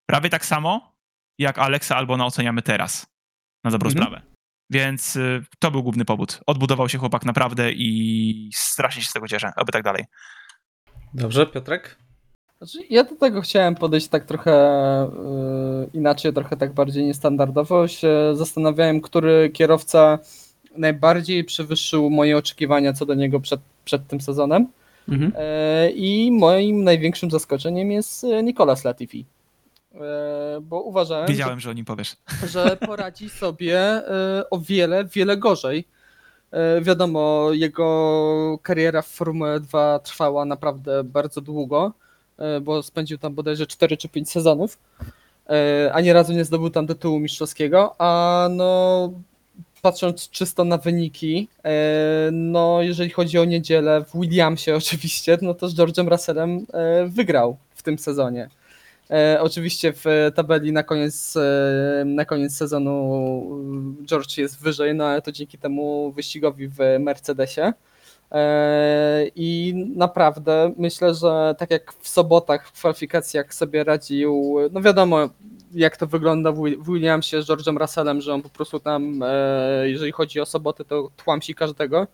prawie 0.05 0.29
tak 0.29 0.45
samo, 0.45 0.95
jak 1.37 1.59
Alexa 1.59 1.95
Albona 1.95 2.25
oceniamy 2.25 2.61
teraz, 2.61 3.07
na 3.63 3.71
dobrą 3.71 3.89
Mhm. 3.89 4.05
sprawę. 4.05 4.25
Więc 4.71 5.15
y, 5.15 5.45
to 5.59 5.71
był 5.71 5.83
główny 5.83 6.05
powód. 6.05 6.39
Odbudował 6.47 6.89
się 6.89 6.97
chłopak 6.97 7.25
naprawdę 7.25 7.71
i 7.71 8.49
strasznie 8.55 9.01
się 9.01 9.09
z 9.09 9.13
tego 9.13 9.27
cieszę, 9.27 9.51
aby 9.55 9.71
tak 9.71 9.83
dalej. 9.83 10.05
Dobrze, 11.13 11.45
Piotrek? 11.45 11.97
Znaczy, 12.57 12.87
ja 12.89 13.03
do 13.03 13.15
tego 13.15 13.41
chciałem 13.41 13.75
podejść 13.75 14.07
tak 14.07 14.25
trochę 14.25 14.51
yy, 15.13 15.89
inaczej, 15.93 16.33
trochę 16.33 16.57
tak 16.57 16.73
bardziej 16.73 17.05
niestandardowo. 17.05 17.87
Się 17.87 18.31
zastanawiałem, 18.33 19.01
który 19.01 19.49
kierowca 19.53 20.19
najbardziej 20.77 21.43
przewyższył 21.43 22.09
moje 22.09 22.37
oczekiwania 22.37 22.93
co 22.93 23.05
do 23.05 23.13
niego 23.13 23.39
przed, 23.39 23.59
przed 23.85 24.07
tym 24.07 24.21
sezonem. 24.21 24.67
Mhm. 25.09 25.31
E, 25.35 25.89
I 25.89 26.31
moim 26.31 26.83
największym 26.83 27.31
zaskoczeniem 27.31 27.91
jest 27.91 28.23
e, 28.23 28.43
Nicolas 28.43 28.83
Latifi. 28.83 29.25
E, 29.95 29.99
Bo 30.61 30.81
uważałem, 30.81 31.27
że 31.27 31.33
Wiedziałem, 31.33 31.59
że 31.59 31.69
o 31.69 31.73
nim 31.73 31.85
powiesz. 31.85 32.15
że 32.53 32.77
poradzi 32.77 33.29
sobie 33.29 34.01
o 34.49 34.59
wiele, 34.59 35.05
wiele 35.05 35.37
gorzej. 35.37 35.87
Wiadomo, 36.81 37.49
jego 37.51 38.59
kariera 38.63 39.01
w 39.01 39.07
Formule 39.07 39.59
2 39.59 39.99
trwała 39.99 40.45
naprawdę 40.45 41.03
bardzo 41.03 41.41
długo, 41.41 41.93
bo 42.61 42.83
spędził 42.83 43.17
tam 43.17 43.35
bodajże 43.35 43.67
4 43.67 43.97
czy 43.97 44.09
5 44.09 44.31
sezonów, 44.31 44.79
a 45.93 46.01
nie 46.01 46.13
razu 46.13 46.33
nie 46.33 46.45
zdobył 46.45 46.69
tam 46.69 46.87
tytułu 46.87 47.19
mistrzowskiego, 47.19 47.95
a 47.99 48.47
no 48.51 49.11
patrząc 49.81 50.29
czysto 50.29 50.63
na 50.65 50.77
wyniki, 50.77 51.47
e, 51.65 52.29
no 52.31 52.81
jeżeli 52.81 53.09
chodzi 53.09 53.39
o 53.39 53.45
niedzielę 53.45 54.05
w 54.05 54.19
Williamsie 54.19 54.75
oczywiście, 54.83 55.37
no 55.41 55.53
to 55.53 55.69
z 55.69 55.75
George'em 55.75 56.09
Russellem 56.09 56.65
e, 56.73 57.05
wygrał 57.07 57.57
w 57.75 57.83
tym 57.83 57.99
sezonie. 57.99 58.49
E, 59.11 59.37
oczywiście 59.41 59.93
w 59.93 60.31
tabeli 60.35 60.71
na 60.71 60.83
koniec, 60.83 61.37
na 62.05 62.25
koniec 62.25 62.55
sezonu 62.55 63.43
George 64.05 64.37
jest 64.37 64.61
wyżej, 64.61 64.95
no 64.95 65.05
ale 65.05 65.21
to 65.21 65.31
dzięki 65.31 65.57
temu 65.57 66.11
wyścigowi 66.11 66.67
w 66.67 66.77
Mercedesie. 66.99 67.73
I 69.35 69.73
naprawdę 69.95 70.73
myślę, 70.77 71.13
że 71.13 71.55
tak 71.57 71.71
jak 71.71 71.93
w 71.93 72.09
sobotach 72.09 72.67
w 72.67 72.71
kwalifikacjach 72.71 73.53
sobie 73.53 73.83
radził, 73.83 74.55
no 74.71 74.81
wiadomo 74.81 75.29
jak 75.73 75.97
to 75.97 76.07
wygląda 76.07 76.51
w 76.51 76.65
Wi- 76.65 76.77
w 76.77 76.85
Williamsie 76.93 77.41
z 77.41 77.45
George'em 77.47 77.77
Russellem, 77.77 78.21
że 78.21 78.33
on 78.33 78.41
po 78.41 78.49
prostu 78.49 78.79
tam, 78.79 79.23
e, 79.23 79.89
jeżeli 79.89 80.11
chodzi 80.11 80.39
o 80.39 80.45
soboty, 80.45 80.85
to 80.85 81.09
tłamsi 81.17 81.55
każdego. 81.55 82.07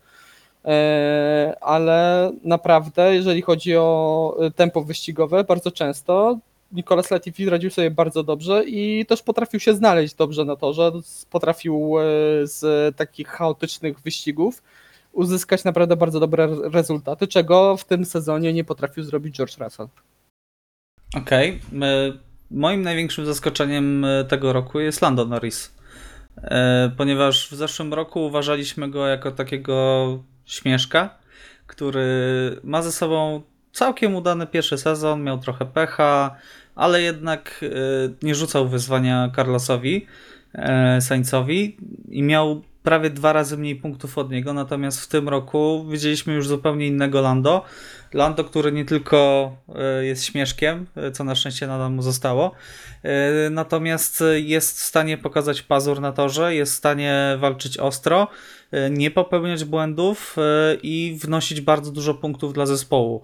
E, 0.66 1.58
Ale 1.62 2.32
naprawdę, 2.44 3.16
jeżeli 3.16 3.42
chodzi 3.42 3.76
o 3.76 4.38
tempo 4.56 4.84
wyścigowe, 4.84 5.44
bardzo 5.44 5.72
często 5.72 6.38
Nicolas 6.72 7.12
Latifi 7.12 7.50
radził 7.50 7.70
sobie 7.70 7.92
bardzo 7.92 8.24
dobrze 8.24 8.64
i 8.66 9.06
też 9.06 9.22
potrafił 9.24 9.60
się 9.60 9.74
znaleźć 9.74 10.14
dobrze 10.16 10.46
na 10.46 10.56
torze. 10.56 10.92
Potrafił 11.30 12.00
e, 12.00 12.04
z 12.48 12.96
takich 12.98 13.28
chaotycznych 13.28 14.00
wyścigów 14.00 14.64
uzyskać 15.14 15.64
naprawdę 15.64 15.96
bardzo 15.96 16.20
dobre 16.20 16.48
rezultaty, 16.64 17.28
czego 17.28 17.78
w 17.78 17.86
tym 17.86 18.06
sezonie 18.06 18.54
nie 18.54 18.64
potrafił 18.64 19.04
zrobić 19.04 19.36
George 19.36 19.58
Russell. 19.58 19.88
Okej. 21.18 21.60
E, 21.82 22.14
Moim 22.52 22.82
największym 22.82 23.26
zaskoczeniem 23.26 24.06
e, 24.06 24.24
tego 24.24 24.54
roku 24.54 24.80
jest 24.80 25.02
Lando 25.02 25.26
Norris. 25.26 25.76
E, 26.38 26.92
Ponieważ 26.98 27.50
w 27.50 27.56
zeszłym 27.56 27.94
roku 27.94 28.26
uważaliśmy 28.26 28.90
go 28.90 29.08
jako 29.08 29.32
takiego 29.32 30.24
śmieszka, 30.46 31.18
który 31.68 32.06
ma 32.64 32.82
ze 32.82 32.92
sobą 32.92 33.42
całkiem 33.72 34.16
udany 34.16 34.48
pierwszy 34.48 34.78
sezon, 34.78 35.24
miał 35.24 35.38
trochę 35.40 35.66
pecha, 35.66 36.36
ale 36.76 37.02
jednak 37.02 37.62
e, 37.64 37.68
nie 38.26 38.36
rzucał 38.36 38.68
wyzwania 38.68 39.32
Carlosowi 39.36 40.06
Sainzowi 41.00 41.78
i 42.10 42.24
miał 42.24 42.62
prawie 42.86 43.10
dwa 43.10 43.34
razy 43.34 43.58
mniej 43.58 43.76
punktów 43.76 44.18
od 44.18 44.32
niego, 44.32 44.54
natomiast 44.54 45.02
w 45.02 45.08
tym 45.08 45.30
roku 45.30 45.86
widzieliśmy 45.90 46.34
już 46.34 46.48
zupełnie 46.48 46.88
innego 46.88 47.22
Lando. 47.22 47.66
Lando, 48.14 48.44
który 48.44 48.72
nie 48.72 48.86
tylko 48.86 49.52
e, 49.76 50.06
jest 50.06 50.26
śmieszkiem, 50.26 50.86
e, 50.96 51.12
co 51.12 51.24
na 51.24 51.36
szczęście 51.36 51.68
nadal 51.68 51.92
mu 51.92 52.02
zostało, 52.02 52.52
e, 53.04 53.50
natomiast 53.50 54.24
jest 54.36 54.78
w 54.78 54.82
stanie 54.82 55.18
pokazać 55.18 55.62
pazur 55.62 56.02
na 56.02 56.12
torze, 56.12 56.56
jest 56.56 56.74
w 56.74 56.76
stanie 56.76 57.38
walczyć 57.40 57.78
ostro, 57.78 58.28
nie 58.92 59.12
popełniać 59.12 59.64
błędów 59.64 60.36
i 60.84 61.18
wnosić 61.22 61.62
bardzo 61.62 61.92
dużo 61.92 62.14
punktów 62.14 62.54
dla 62.54 62.66
zespołu. 62.66 63.22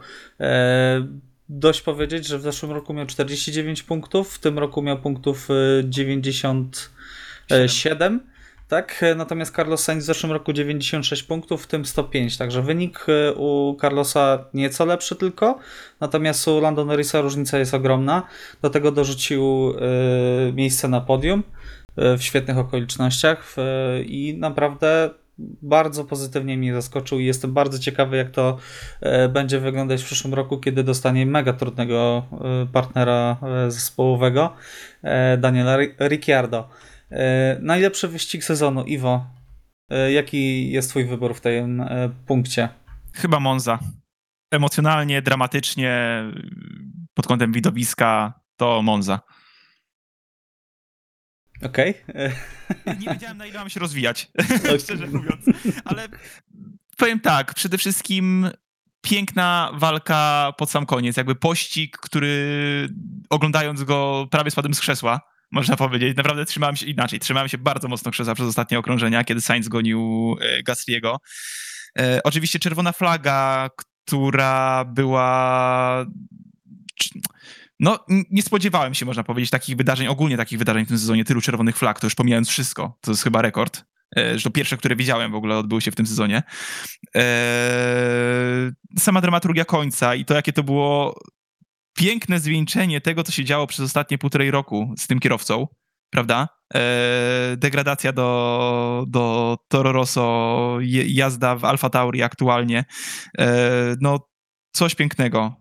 Dość 1.53 1.82
powiedzieć, 1.82 2.28
że 2.28 2.38
w 2.38 2.41
zeszłym 2.41 2.72
roku 2.72 2.93
miał 2.93 3.05
49 3.05 3.84
punktów, 3.84 4.34
w 4.34 4.39
tym 4.39 4.59
roku 4.59 4.82
miał 4.82 4.99
punktów 4.99 5.49
e, 5.49 5.53
97. 5.84 8.31
Tak, 8.72 9.03
e, 9.03 9.15
natomiast 9.15 9.55
Carlos 9.55 9.84
Sainz 9.84 10.03
w 10.03 10.07
zeszłym 10.07 10.32
roku 10.32 10.53
96 10.53 11.24
punktów, 11.24 11.63
w 11.63 11.67
tym 11.67 11.86
105, 11.86 12.38
także 12.38 12.61
wynik 12.61 13.05
e, 13.07 13.34
u 13.34 13.78
Carlosa 13.82 14.45
nieco 14.53 14.86
lepszy 14.86 15.15
tylko, 15.15 15.59
natomiast 15.99 16.47
u 16.47 16.61
Lando 16.61 16.86
Norrisa 16.86 17.22
różnica 17.22 17.57
jest 17.57 17.74
ogromna. 17.74 18.24
Do 18.61 18.69
tego 18.69 18.91
dorzucił 18.91 19.74
e, 20.49 20.53
miejsce 20.53 20.88
na 20.88 21.01
podium 21.01 21.43
w 21.97 22.24
świetnych 22.24 22.57
okolicznościach 22.57 23.55
i 24.05 24.36
naprawdę 24.39 25.09
bardzo 25.61 26.05
pozytywnie 26.05 26.57
mnie 26.57 26.74
zaskoczył 26.74 27.19
i 27.19 27.26
jestem 27.26 27.53
bardzo 27.53 27.80
ciekawy, 27.80 28.17
jak 28.17 28.32
to 28.32 28.57
będzie 29.30 29.59
wyglądać 29.59 30.01
w 30.01 30.05
przyszłym 30.05 30.34
roku, 30.34 30.57
kiedy 30.57 30.84
dostanie 30.84 31.26
mega 31.26 31.53
trudnego 31.53 32.24
partnera 32.74 33.38
zespołowego, 33.67 34.53
Daniela 35.38 35.78
Ri- 35.78 36.09
Ricciardo. 36.09 36.69
E, 37.12 37.57
Najlepszy 37.62 38.07
wyścig 38.07 38.43
sezonu, 38.43 38.84
Iwo. 38.86 39.26
e, 39.89 40.12
Jaki 40.12 40.72
jest 40.72 40.89
Twój 40.89 41.05
wybór 41.05 41.36
w 41.36 41.41
tym 41.41 41.82
e, 41.82 42.09
punkcie? 42.28 42.70
Chyba 43.14 43.39
Monza. 43.39 43.80
Emocjonalnie, 44.51 45.22
dramatycznie, 45.22 46.24
pod 47.14 47.28
kątem 47.28 47.51
widowiska, 47.51 48.34
to 48.57 48.82
Monza. 48.82 49.20
Okej. 51.64 51.93
E, 52.07 52.32
Nie 52.99 53.07
wiedziałem, 53.14 53.38
na 53.38 53.45
ile 53.45 53.59
mam 53.59 53.70
się 53.70 53.80
rozwijać, 53.80 54.32
Okej. 54.59 54.80
szczerze 54.84 55.07
mówiąc. 55.07 55.45
Ale 55.86 56.07
powiem 56.97 57.20
tak, 57.20 57.53
przede 57.53 57.78
wszystkim 57.78 58.49
piękna 59.01 59.72
walka 59.74 60.53
pod 60.57 60.70
sam 60.70 60.86
koniec. 60.86 61.18
Jakby 61.18 61.36
pościg, 61.36 61.97
który 61.97 62.89
oglądając 63.30 63.84
go 63.84 64.28
prawie 64.32 64.51
spadłem 64.51 64.74
z 64.74 64.80
krzesła, 64.80 65.22
można 65.52 65.76
powiedzieć. 65.78 66.18
Naprawdę 66.18 66.45
trzymałem 66.45 66.76
się 66.76 66.86
inaczej. 66.86 67.20
Trzymałem 67.20 67.49
się 67.49 67.58
bardzo 67.58 67.88
mocno 67.88 68.12
krzesła 68.12 68.36
przez 68.36 68.47
ostatnie 68.47 68.80
okrążenia, 68.80 69.24
kiedy 69.24 69.41
Sainz 69.41 69.68
gonił 69.68 70.36
e, 70.41 70.64
Gasly'ego. 70.64 71.16
E, 71.99 72.24
oczywiście 72.24 72.60
czerwona 72.60 72.91
flaga, 72.91 73.70
która 74.06 74.86
była... 74.86 76.06
No, 77.80 78.06
nie 78.32 78.41
spodziewałem 78.41 78.93
się, 78.93 79.06
można 79.06 79.24
powiedzieć, 79.24 79.49
takich 79.49 79.76
wydarzeń, 79.76 80.08
ogólnie 80.08 80.38
takich 80.38 80.60
wydarzeń 80.60 80.86
w 80.86 80.88
tym 80.88 80.97
sezonie, 80.97 81.26
tylu 81.26 81.41
czerwonych 81.41 81.78
flag, 81.78 81.99
to 81.99 82.08
już 82.08 82.16
pomijając 82.16 82.49
wszystko. 82.49 82.97
To 83.02 83.12
jest 83.12 83.24
chyba 83.24 83.41
rekord. 83.41 83.84
Że 84.36 84.43
to 84.43 84.52
pierwsze, 84.52 84.78
które 84.78 84.95
widziałem 84.95 85.32
w 85.32 85.36
ogóle 85.36 85.58
odbyły 85.58 85.82
się 85.82 85.91
w 85.91 85.95
tym 85.95 86.08
sezonie. 86.08 86.43
E, 87.16 88.72
Sama 88.99 89.22
dramaturgia 89.22 89.66
końca 89.66 90.16
i 90.16 90.26
to, 90.26 90.34
jakie 90.34 90.54
to 90.54 90.64
było 90.64 91.20
piękne 91.94 92.39
zwieńczenie 92.39 93.02
tego, 93.02 93.24
co 93.24 93.32
się 93.32 93.44
działo 93.44 93.68
przez 93.68 93.86
ostatnie 93.86 94.18
półtorej 94.18 94.52
roku 94.52 94.94
z 94.98 95.08
tym 95.08 95.20
kierowcą, 95.20 95.68
prawda? 96.10 96.48
e, 96.74 97.58
degradacja 97.58 98.14
do, 98.14 99.06
do 99.08 99.58
Toro 99.68 99.92
Rosso, 99.92 100.78
je, 100.80 101.14
jazda 101.14 101.56
w 101.56 101.66
Alfa 101.66 101.89
Tauri 101.89 102.24
aktualnie. 102.24 102.86
E, 103.39 103.96
no, 104.02 104.20
coś 104.72 104.96
pięknego. 104.96 105.56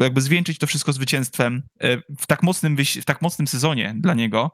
Jakby 0.00 0.20
zwieńczyć 0.20 0.58
to 0.58 0.66
wszystko 0.66 0.92
zwycięstwem 0.92 1.62
e, 1.80 1.96
w 2.18 2.26
tak 2.26 2.42
mocnym, 2.42 2.76
w 2.76 3.04
tak 3.04 3.22
mocnym 3.22 3.46
sezonie 3.46 3.94
dla 3.96 4.14
niego. 4.14 4.50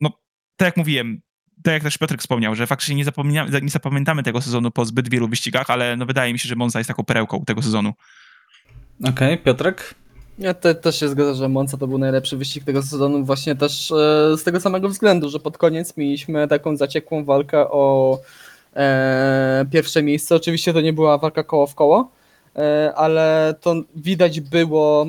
No, 0.00 0.10
tak 0.56 0.66
jak 0.66 0.76
mówiłem, 0.76 1.20
tak 1.64 1.74
jak 1.74 1.82
też 1.82 1.98
Piotrek 1.98 2.20
wspomniał, 2.20 2.54
że 2.54 2.66
faktycznie 2.66 2.94
nie, 2.94 3.04
zapomnia- 3.04 3.62
nie 3.62 3.68
zapamiętamy 3.68 4.22
tego 4.22 4.42
sezonu 4.42 4.70
po 4.70 4.84
zbyt 4.84 5.08
wielu 5.08 5.28
wyścigach, 5.28 5.70
ale 5.70 5.96
no 5.96 6.06
wydaje 6.06 6.32
mi 6.32 6.38
się, 6.38 6.48
że 6.48 6.56
Monza 6.56 6.78
jest 6.78 6.88
taką 6.88 7.04
perełką 7.04 7.44
tego 7.44 7.62
sezonu. 7.62 7.92
Okej, 9.04 9.38
Piotrek? 9.38 9.94
Ja 10.38 10.54
te, 10.54 10.74
też 10.74 11.00
się 11.00 11.08
zgodzę, 11.08 11.34
że 11.34 11.48
Monza 11.48 11.76
to 11.76 11.86
był 11.86 11.98
najlepszy 11.98 12.36
wyścig 12.36 12.64
tego 12.64 12.82
sezonu, 12.82 13.24
właśnie 13.24 13.56
też 13.56 13.90
e, 13.90 13.94
z 14.36 14.44
tego 14.44 14.60
samego 14.60 14.88
względu, 14.88 15.28
że 15.28 15.40
pod 15.40 15.58
koniec 15.58 15.96
mieliśmy 15.96 16.48
taką 16.48 16.76
zaciekłą 16.76 17.24
walkę 17.24 17.58
o 17.70 18.18
e, 18.76 19.64
pierwsze 19.72 20.02
miejsce. 20.02 20.36
Oczywiście 20.36 20.72
to 20.72 20.80
nie 20.80 20.92
była 20.92 21.18
walka 21.18 21.44
koło 21.44 21.66
w 21.66 21.74
koło, 21.74 22.10
e, 22.56 22.92
ale 22.94 23.54
to 23.60 23.74
widać 23.96 24.40
było 24.40 25.04
e, 25.04 25.08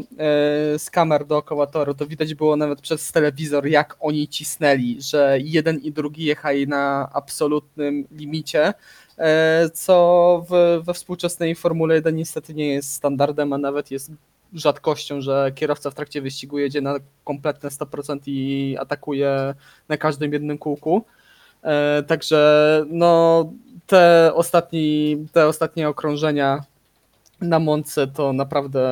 z 0.80 0.90
kamer 0.90 1.26
dookoła 1.26 1.68
toru, 1.68 1.94
to 1.94 2.08
widać 2.08 2.36
było 2.36 2.56
nawet 2.56 2.82
przez 2.82 3.12
telewizor, 3.12 3.68
jak 3.68 3.96
oni 4.00 4.28
cisnęli, 4.28 4.98
że 5.02 5.38
jeden 5.42 5.78
i 5.78 5.92
drugi 5.92 6.26
jechali 6.26 6.68
na 6.68 7.10
absolutnym 7.14 8.08
limicie. 8.12 8.74
E, 9.18 9.70
Co 9.74 10.46
w, 10.50 10.82
we 10.86 10.94
współczesnej 10.94 11.56
Formule 11.56 11.96
1 11.96 12.16
niestety 12.16 12.54
nie 12.54 12.68
jest 12.68 12.92
standardem, 12.92 13.54
a 13.54 13.58
nawet 13.58 13.92
jest 13.92 14.12
rzadkością, 14.54 15.22
że 15.22 15.52
kierowca 15.56 15.92
w 15.92 15.96
trakcie 15.96 16.22
wyścigu 16.22 16.60
jedzie 16.60 16.82
na 16.82 16.96
kompletne 17.24 17.70
100% 17.70 18.20
i 18.26 18.78
atakuje 18.80 19.56
na 19.90 19.98
każdym 19.98 20.34
jednym 20.34 20.58
kółku. 20.58 21.06
E, 21.64 22.04
Także 22.04 22.86
no, 22.90 23.46
te, 23.88 24.32
ostatni, 24.34 25.18
te 25.32 25.48
ostatnie 25.48 25.90
okrążenia 25.90 26.64
na 27.42 27.60
Monce 27.60 28.08
to 28.08 28.34
naprawdę 28.34 28.90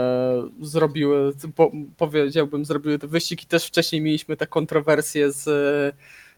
zrobiły, 0.62 1.34
po, 1.56 1.72
powiedziałbym, 1.98 2.66
zrobiły 2.66 3.00
ten 3.00 3.10
wyścig 3.10 3.44
i 3.44 3.46
też 3.46 3.66
wcześniej 3.66 4.02
mieliśmy 4.02 4.38
te 4.38 4.48
kontrowersje 4.48 5.32
z, 5.32 5.46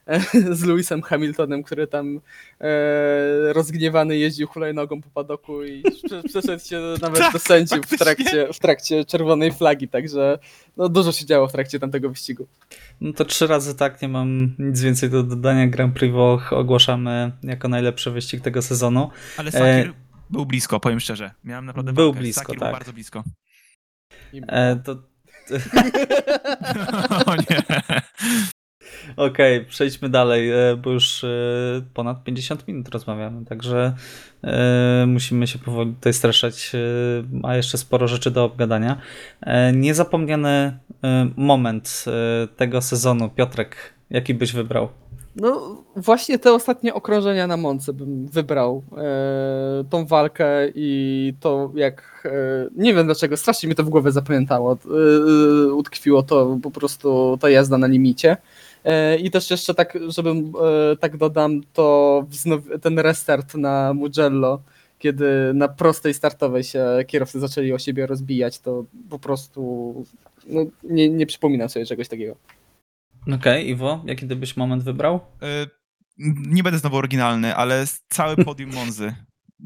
z 0.52 0.64
Lewisem 0.64 1.02
Hamiltonem, 1.02 1.64
który 1.64 1.88
tam 1.88 2.22
e, 2.62 3.54
rozgniewany 3.54 4.18
jeździł 4.18 4.48
hulajnogą 4.48 5.02
po 5.02 5.10
padoku 5.10 5.64
i 5.64 5.84
prze- 6.06 6.24
przeszedł 6.24 6.64
się 6.66 6.82
nawet 7.02 7.20
Tak, 7.20 7.34
do 7.34 7.40
sędziów 7.40 7.86
w 7.86 7.98
trakcie, 7.98 8.54
w 8.54 8.60
trakcie 8.60 9.06
czerwonej 9.06 9.52
flagi, 9.52 9.88
także 9.88 10.40
no, 10.78 10.90
dużo 10.90 11.12
się 11.12 11.26
działo 11.26 11.48
w 11.48 11.52
trakcie 11.52 11.80
tamtego 11.80 12.10
wyścigu. 12.10 12.48
No 13.02 13.14
to 13.14 13.26
trzy 13.26 13.48
razy 13.48 13.76
tak, 13.76 14.02
nie 14.02 14.08
mam 14.10 14.56
nic 14.60 14.82
więcej 14.82 15.10
do 15.10 15.24
dodania. 15.24 15.68
Grand 15.68 15.94
Prix 15.96 16.14
Włoch 16.14 16.54
ogłaszamy 16.54 17.32
jako 17.44 17.68
najlepszy 17.68 18.12
wyścig 18.12 18.42
tego 18.42 18.62
sezonu. 18.62 19.10
Ale 19.38 19.52
Sakir 19.52 19.94
był 20.30 20.46
blisko, 20.46 20.80
powiem 20.80 21.00
szczerze. 21.00 21.32
Miałem 21.44 21.66
naprawdę 21.66 21.94
Był 21.94 22.06
walkę. 22.06 22.20
blisko, 22.20 22.42
Sakir 22.42 22.60
tak. 22.60 22.70
był 22.70 22.78
bardzo 22.78 22.94
blisko. 22.94 23.24
E, 24.48 24.76
to 24.76 24.92
o 27.26 27.36
nie. 27.36 27.62
Okej, 29.18 29.66
przejdźmy 29.66 30.10
dalej, 30.10 30.52
e, 30.52 30.76
bo 30.84 30.92
już 30.92 31.24
e, 31.24 31.28
ponad 31.94 32.24
50 32.24 32.68
minut 32.68 32.90
rozmawiamy, 32.90 33.46
także 33.46 33.94
e, 34.44 35.06
musimy 35.08 35.48
się 35.48 35.60
powoli 35.60 35.94
tutaj 35.94 36.14
streszczać, 36.14 36.72
a 37.44 37.56
jeszcze 37.56 37.78
sporo 37.78 38.08
rzeczy 38.08 38.32
do 38.32 38.44
obgadania. 38.44 39.02
Niezapomniany 39.74 40.78
moment 41.36 42.06
tego 42.58 42.82
sezonu, 42.82 43.30
Piotrek, 43.30 43.94
jaki 44.10 44.34
byś 44.34 44.52
wybrał? 44.52 44.90
No 45.40 45.84
właśnie 45.96 46.40
te 46.40 46.54
ostatnie 46.54 46.94
okrążenia 46.94 47.48
na 47.48 47.58
Monce 47.58 47.94
bym 47.94 48.28
wybrał. 48.28 48.84
E, 48.98 49.84
tą 49.90 50.06
walkę 50.06 50.46
i 50.76 51.34
to 51.40 51.72
jak. 51.76 52.24
E, 52.26 52.70
nie 52.76 52.94
wiem 52.94 53.06
dlaczego, 53.06 53.38
strasznie 53.38 53.70
mi 53.70 53.76
to 53.76 53.84
w 53.84 53.90
głowie 53.90 54.12
zapamiętało. 54.12 54.78
E, 55.68 55.74
utkwiło 55.74 56.24
to 56.24 56.58
po 56.64 56.72
prostu 56.72 57.38
ta 57.42 57.50
jazda 57.50 57.78
na 57.78 57.88
limicie. 57.88 58.38
E, 58.88 59.18
I 59.18 59.32
też 59.32 59.52
jeszcze 59.52 59.74
tak, 59.74 59.98
żebym 60.08 60.54
e, 60.92 60.96
tak 60.98 61.18
dodam, 61.18 61.62
to 61.74 62.26
ten 62.82 63.00
restart 63.00 63.56
na 63.56 63.94
Mugello, 63.94 64.62
kiedy 65.00 65.52
na 65.54 65.68
prostej 65.68 66.14
startowej 66.14 66.64
się 66.64 66.86
kierowcy 67.08 67.40
zaczęli 67.40 67.74
o 67.74 67.80
siebie 67.80 68.06
rozbijać, 68.06 68.60
to 68.60 68.86
po 69.10 69.20
prostu 69.20 69.94
no, 70.48 70.66
nie, 70.84 71.10
nie 71.10 71.26
przypominam 71.26 71.70
sobie 71.70 71.86
czegoś 71.86 72.08
takiego. 72.08 72.36
Okej, 73.36 73.70
Iwo, 73.70 74.04
jaki 74.06 74.28
ty 74.28 74.36
byś 74.36 74.58
moment 74.58 74.84
wybrał? 74.84 75.20
E, 75.42 75.68
Nie 76.48 76.64
będę 76.64 76.80
znowu 76.80 76.98
oryginalny, 76.98 77.56
ale 77.56 77.86
cały 78.10 78.36
podium 78.36 78.74
Monzy. 78.74 79.14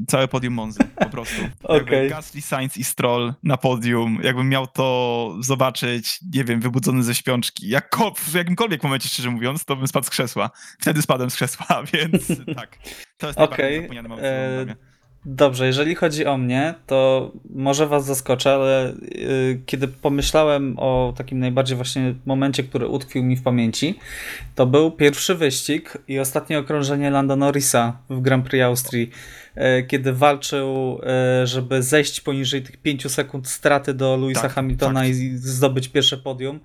Całe 0.07 0.27
podium 0.27 0.53
Monzy, 0.53 0.79
po 0.95 1.09
prostu. 1.09 1.41
Jakby 1.69 1.81
Okej. 1.81 2.09
Gasly, 2.09 2.41
Sainz 2.41 2.77
i 2.77 2.83
Stroll 2.83 3.33
na 3.43 3.57
podium. 3.57 4.19
Jakbym 4.23 4.49
miał 4.49 4.67
to 4.67 5.35
zobaczyć, 5.39 6.19
nie 6.33 6.43
wiem, 6.43 6.59
wybudzony 6.59 7.03
ze 7.03 7.15
śpiączki, 7.15 7.69
jakko, 7.69 8.13
w 8.17 8.33
jakimkolwiek 8.33 8.83
momencie, 8.83 9.09
szczerze 9.09 9.29
mówiąc, 9.29 9.65
to 9.65 9.75
bym 9.75 9.87
spadł 9.87 10.05
z 10.05 10.09
krzesła. 10.09 10.49
Wtedy 10.79 11.01
spadłem 11.01 11.29
z 11.29 11.35
krzesła, 11.35 11.65
więc 11.93 12.27
tak. 12.55 12.77
To 13.17 13.27
jest 13.27 13.39
najbardziej 13.39 13.65
Okej, 13.65 13.81
zapomniany 13.81 14.09
moment 14.09 14.90
e. 15.26 15.30
Dobrze, 15.30 15.67
jeżeli 15.67 15.95
chodzi 15.95 16.26
o 16.26 16.38
mnie, 16.38 16.74
to 16.88 17.32
może 17.49 17.88
was 17.88 18.05
zaskoczę, 18.05 18.53
ale 18.53 18.93
yy, 19.11 19.61
kiedy 19.65 19.88
pomyślałem 19.88 20.80
o 20.80 21.13
takim 21.17 21.39
najbardziej 21.39 21.76
właśnie 21.76 22.13
momencie, 22.26 22.63
który 22.63 22.88
utkwił 22.88 23.24
mi 23.24 23.36
w 23.36 23.43
pamięci, 23.43 23.99
to 24.55 24.65
był 24.65 24.91
pierwszy 24.91 25.36
wyścig 25.36 25.97
i 26.07 26.19
ostatnie 26.19 26.59
okrążenie 26.59 27.09
Lando 27.09 27.36
Norrisa 27.36 27.97
w 28.09 28.22
Grand 28.22 28.45
Prix 28.45 28.63
Austrii, 28.63 29.09
yy, 29.55 29.84
kiedy 29.84 30.13
walczył, 30.13 30.99
yy, 31.39 31.47
żeby 31.47 31.84
zejść 31.84 32.22
poniżej 32.22 32.61
tych 32.61 32.78
5 32.78 33.11
sekund 33.11 33.47
straty 33.47 33.93
do 33.93 34.17
Louisa 34.17 34.41
Tak, 34.41 34.53
Hamiltona 34.53 34.99
fakt. 34.99 35.11
i 35.11 35.38
zdobyć 35.38 35.88
pierwsze 35.88 36.17
podium. 36.17 36.59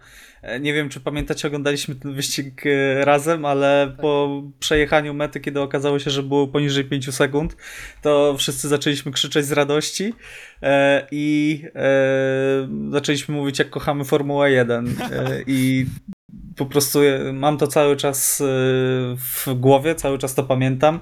E, 0.47 0.61
Nie 0.61 0.75
wiem, 0.75 0.89
czy 0.89 1.01
pamiętacie, 1.01 1.49
oglądaliśmy 1.49 1.95
ten 1.95 2.15
wyścig 2.15 2.63
e, 2.67 3.05
razem, 3.05 3.45
ale 3.45 3.97
po 4.01 4.43
przejechaniu 4.59 5.15
mety, 5.15 5.41
kiedy 5.41 5.61
okazało 5.61 5.99
się, 5.99 6.11
że 6.11 6.23
było 6.23 6.49
poniżej 6.49 6.85
5 6.85 7.15
sekund, 7.15 7.57
to 8.03 8.35
wszyscy 8.39 8.69
zaczęliśmy 8.69 9.13
krzyczeć 9.13 9.47
z 9.47 9.53
radości 9.53 10.15
e, 10.63 11.07
i 11.11 11.63
e, 11.75 12.69
zaczęliśmy 12.91 13.35
mówić, 13.35 13.59
jak 13.59 13.71
kochamy 13.71 14.05
Formułę 14.05 14.51
1. 14.51 14.87
E, 14.87 15.43
I 15.47 15.87
po 16.57 16.67
prostu 16.67 16.99
mam 17.33 17.59
to 17.59 17.67
cały 17.67 17.97
czas 17.97 18.43
w 19.17 19.47
głowie, 19.55 19.95
cały 19.95 20.19
czas 20.19 20.35
to 20.35 20.43
pamiętam. 20.43 21.01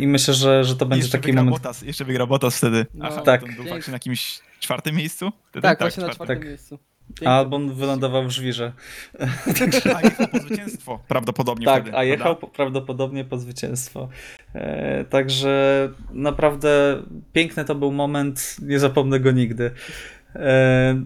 I 0.00 0.06
myślę, 0.06 0.34
że, 0.34 0.64
że 0.64 0.76
to 0.76 0.86
będzie 0.86 1.04
jeszcze 1.04 1.18
taki 1.18 1.26
wygrał 1.26 1.44
moment. 1.44 1.62
Bottas, 1.62 1.82
jeszcze 1.82 2.04
wygrał 2.04 2.26
Bottas 2.26 2.58
wtedy. 2.58 2.86
No. 2.94 3.04
Aha, 3.08 3.22
Tak. 3.24 3.42
tak. 3.42 3.56
był 3.56 3.64
faktycznie 3.64 3.90
na 3.90 3.96
jakimś 3.96 4.40
czwartym 4.60 4.96
miejscu? 4.96 5.32
Wtedy? 5.50 5.62
Tak, 5.62 5.78
właśnie 5.78 6.02
na 6.02 6.08
czwartym. 6.08 6.26
czwartym 6.26 6.38
tak. 6.38 6.48
miejscu. 6.48 6.91
Piękny 7.08 7.28
Albo 7.28 7.56
on 7.56 7.74
wylądował 7.74 8.24
w 8.24 8.30
żwirze. 8.30 8.72
A 9.96 10.00
jechał 10.02 10.28
po 10.28 10.38
zwycięstwo 10.38 11.00
prawdopodobnie 11.08 11.66
Tak, 11.66 11.82
wtedy. 11.82 11.96
a 11.96 12.04
jechał 12.04 12.36
prawda? 12.36 12.56
prawdopodobnie 12.56 13.24
po 13.24 13.38
zwycięstwo. 13.38 14.08
E, 14.54 15.04
także 15.04 15.88
naprawdę 16.12 17.02
piękny 17.32 17.64
to 17.64 17.74
był 17.74 17.92
moment, 17.92 18.56
nie 18.62 18.78
zapomnę 18.78 19.20
go 19.20 19.30
nigdy. 19.30 19.70
E, 20.36 21.02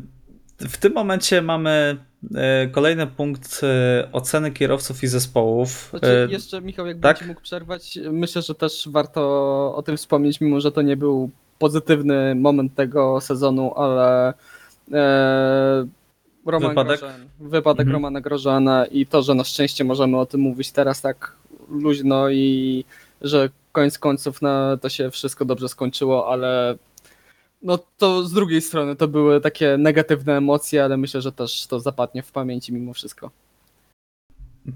w 0.61 0.77
tym 0.77 0.93
momencie 0.93 1.43
mamy 1.43 1.97
e, 2.35 2.67
kolejny 2.67 3.07
punkt 3.07 3.61
e, 3.63 4.09
oceny 4.13 4.51
kierowców 4.51 5.03
i 5.03 5.07
zespołów. 5.07 5.89
Znaczy, 5.91 6.29
jeszcze 6.31 6.61
Michał, 6.61 6.87
jakbym 6.87 7.03
tak? 7.03 7.19
ci 7.19 7.25
mógł 7.25 7.41
przerwać, 7.41 7.99
myślę, 8.13 8.43
że 8.43 8.55
też 8.55 8.89
warto 8.93 9.21
o 9.77 9.83
tym 9.83 9.97
wspomnieć, 9.97 10.41
mimo 10.41 10.61
że 10.61 10.73
to 10.73 10.83
nie 10.83 10.97
był 10.97 11.31
pozytywny 11.59 12.35
moment 12.35 12.75
tego 12.75 13.21
sezonu, 13.21 13.75
ale 13.75 14.35
e, 14.93 15.87
Roman 16.47 16.69
Wypadek? 16.71 17.01
Grożan, 17.01 17.29
wypadek 17.41 17.81
Mhm. 17.87 17.93
Romana 17.93 18.21
Grożana 18.21 18.87
i 18.87 19.07
to, 19.07 19.23
że 19.23 19.35
na 19.35 19.45
szczęście 19.45 19.85
możemy 19.85 20.19
o 20.19 20.27
tym 20.27 20.41
mówić 20.41 20.73
teraz 20.73 21.01
tak 21.01 21.33
luźno 21.71 22.31
i 22.31 22.85
że 23.21 23.49
koniec 23.73 23.99
końców 23.99 24.43
no, 24.43 24.77
to 24.77 24.89
się 24.89 25.11
wszystko 25.11 25.45
dobrze 25.45 25.69
skończyło, 25.69 26.33
ale 26.33 26.77
no 27.63 27.79
to 27.99 28.25
z 28.25 28.33
drugiej 28.33 28.63
strony 28.63 28.97
to 28.97 29.09
były 29.09 29.41
takie 29.41 29.77
negatywne 29.79 30.37
emocje, 30.37 30.85
ale 30.85 30.97
myślę, 30.97 31.23
że 31.23 31.33
też 31.33 31.67
to 31.67 31.81
zapadnie 31.81 32.23
w 32.23 32.33
pamięci 32.33 32.73
mimo 32.73 32.93
wszystko. 32.93 33.31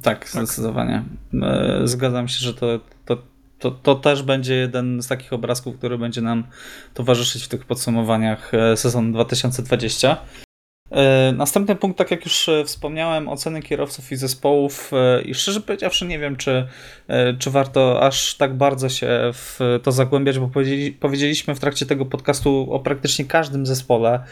Tak, 0.03 0.29
zdecydowanie. 0.29 1.05
E, 1.43 1.81
Zgadzam 1.85 2.29
się, 2.29 2.39
że 2.41 2.55
to, 2.55 2.67
to, 3.05 3.19
to, 3.61 3.71
to 3.71 3.95
też 3.95 4.23
będzie 4.23 4.55
jeden 4.55 5.03
z 5.03 5.07
takich 5.07 5.33
obrazków, 5.33 5.79
który 5.79 5.99
będzie 5.99 6.21
nam 6.21 6.45
towarzyszyć 6.95 7.45
w 7.45 7.49
tych 7.49 7.65
podsumowaniach 7.65 8.55
e, 8.55 8.77
sezonu 8.77 9.13
2020. 9.13 10.17
E, 10.91 11.33
Następny 11.33 11.77
punkt, 11.77 11.99
tak 11.99 12.11
jak 12.11 12.25
już 12.25 12.49
e, 12.49 12.65
wspomniałem, 12.65 13.29
oceny 13.29 13.63
kierowców 13.63 14.13
i 14.13 14.17
zespołów 14.17 14.91
e, 14.93 15.23
i 15.23 15.35
szczerze 15.35 15.61
powiedziawszy 15.61 16.07
nie 16.07 16.19
wiem, 16.19 16.37
czy, 16.37 16.67
czy 17.39 17.51
warto 17.51 18.03
aż 18.03 18.35
tak 18.35 18.57
bardzo 18.57 18.89
się 18.89 19.09
w 19.33 19.59
to 19.83 19.93
zagłębiać, 19.93 20.39
bo 20.39 20.49
powiedzieli, 20.49 20.93
powiedzieliśmy 20.93 21.55
w 21.55 21.61
trakcie 21.61 21.87
tego 21.87 22.07
podcastu 22.07 22.73
o 22.73 22.81
praktycznie 22.81 23.25
każdym 23.25 23.67
zespole 23.67 24.25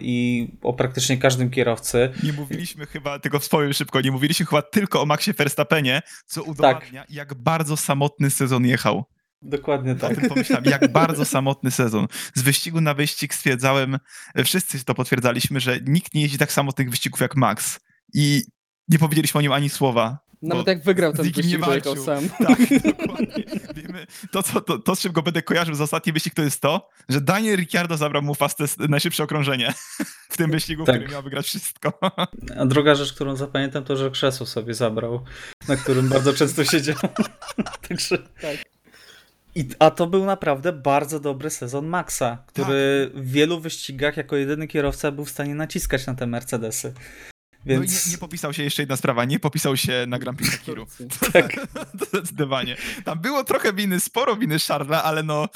i 0.00 0.48
o 0.62 0.72
praktycznie 0.72 1.18
każdym 1.18 1.50
kierowcy. 1.50 2.10
Nie 2.22 2.32
mówiliśmy 2.32 2.86
chyba, 2.86 3.18
tylko 3.18 3.38
wspomnę 3.38 3.74
szybko, 3.74 4.00
nie 4.00 4.10
mówiliśmy 4.12 4.46
chyba 4.46 4.62
tylko 4.62 5.02
o 5.02 5.06
Maxie 5.06 5.32
Verstappenie, 5.32 6.02
co 6.26 6.42
udowadnia, 6.42 7.04
jak 7.08 7.34
bardzo 7.34 7.76
samotny 7.76 8.30
sezon 8.30 8.66
jechał. 8.66 9.04
Dokładnie 9.44 9.92
O 9.92 9.94
tak. 9.94 10.16
tym 10.16 10.28
pomyślałem, 10.28 10.64
jak 10.64 10.92
bardzo 10.92 11.24
samotny 11.36 11.70
sezon. 11.70 12.06
Z 12.34 12.42
wyścigu 12.42 12.80
na 12.80 12.94
wyścig 12.94 13.34
stwierdzałem, 13.34 13.98
e, 14.34 14.44
wszyscy 14.44 14.84
to 14.84 14.94
potwierdzaliśmy, 14.94 15.60
że 15.60 15.78
nikt 15.86 16.14
nie 16.14 16.22
jeździ 16.22 16.38
tak 16.38 16.52
samotnych 16.52 16.90
wyścigów 16.90 17.20
jak 17.20 17.36
Max. 17.36 17.80
I 18.14 18.42
nie 18.88 18.98
powiedzieliśmy 18.98 19.38
o 19.38 19.42
nim 19.42 19.52
ani 19.52 19.70
słowa. 19.70 20.18
Nawet 20.42 20.66
jak 20.66 20.84
wygrał 20.84 21.12
z 21.12 21.16
ten 21.16 21.26
nie 21.26 21.32
wyścig, 21.32 21.60
walczył. 21.60 22.04
sam. 22.04 22.28
Tak, 22.46 22.58
dokładnie. 22.84 23.44
Wiemy, 23.74 24.06
to, 24.30 24.42
co, 24.42 24.60
to, 24.60 24.78
to, 24.78 24.96
z 24.96 25.00
czym 25.00 25.12
go 25.12 25.22
będę 25.22 25.42
kojarzył 25.42 25.74
za 25.74 25.84
ostatni 25.84 26.12
wyścig, 26.12 26.34
to 26.34 26.42
jest 26.42 26.60
to, 26.60 26.88
że 27.08 27.20
Daniel 27.20 27.56
Ricciardo 27.56 27.96
zabrał 27.96 28.22
mu 28.22 28.34
fastest, 28.34 28.78
najszybsze 28.78 29.22
okrążenie 29.22 29.74
w 30.32 30.36
tym 30.36 30.50
wyścigu, 30.50 30.84
Tak. 30.84 30.96
który 30.96 31.12
miał 31.12 31.22
wygrać 31.22 31.46
wszystko. 31.46 31.98
A 32.56 32.66
druga 32.66 32.94
rzecz, 32.94 33.12
którą 33.12 33.36
zapamiętam, 33.36 33.84
to 33.84 33.96
że 33.96 34.10
krzesło 34.10 34.46
sobie 34.46 34.74
zabrał, 34.74 35.24
na 35.68 35.76
którym 35.76 36.08
bardzo 36.08 36.32
często 36.34 36.64
siedział. 36.64 36.96
Także... 37.88 38.18
Tak. 38.18 38.73
I, 39.54 39.68
a 39.78 39.90
to 39.90 40.06
był 40.06 40.24
naprawdę 40.24 40.72
bardzo 40.72 41.20
dobry 41.20 41.50
sezon 41.50 41.86
Maxa, 41.86 42.38
który 42.46 43.10
w 43.14 43.30
wielu 43.30 43.60
wyścigach 43.60 44.16
jako 44.16 44.36
jedyny 44.36 44.68
kierowca 44.68 45.12
był 45.12 45.24
w 45.24 45.30
stanie 45.30 45.54
naciskać 45.54 46.06
na 46.06 46.14
te 46.14 46.26
Mercedesy. 46.26 46.94
No 47.66 47.74
i 47.74 47.78
Więc 47.78 48.06
nie, 48.06 48.12
nie 48.12 48.18
popisał 48.18 48.52
się 48.52 48.62
jeszcze 48.62 48.82
jedna 48.82 48.96
sprawa, 48.96 49.24
nie 49.24 49.38
popisał 49.40 49.76
się 49.76 50.04
na 50.08 50.18
Grand 50.18 50.38
Prix 50.38 50.52
Sakiru. 50.52 50.86
tak, 51.32 51.66
Zdecydowanie. 52.08 52.76
Tam 53.04 53.18
było 53.18 53.44
trochę 53.44 53.72
winy, 53.72 54.00
sporo 54.00 54.36
winy 54.36 54.58
Charlesa, 54.58 55.04
ale 55.04 55.22
no, 55.22 55.48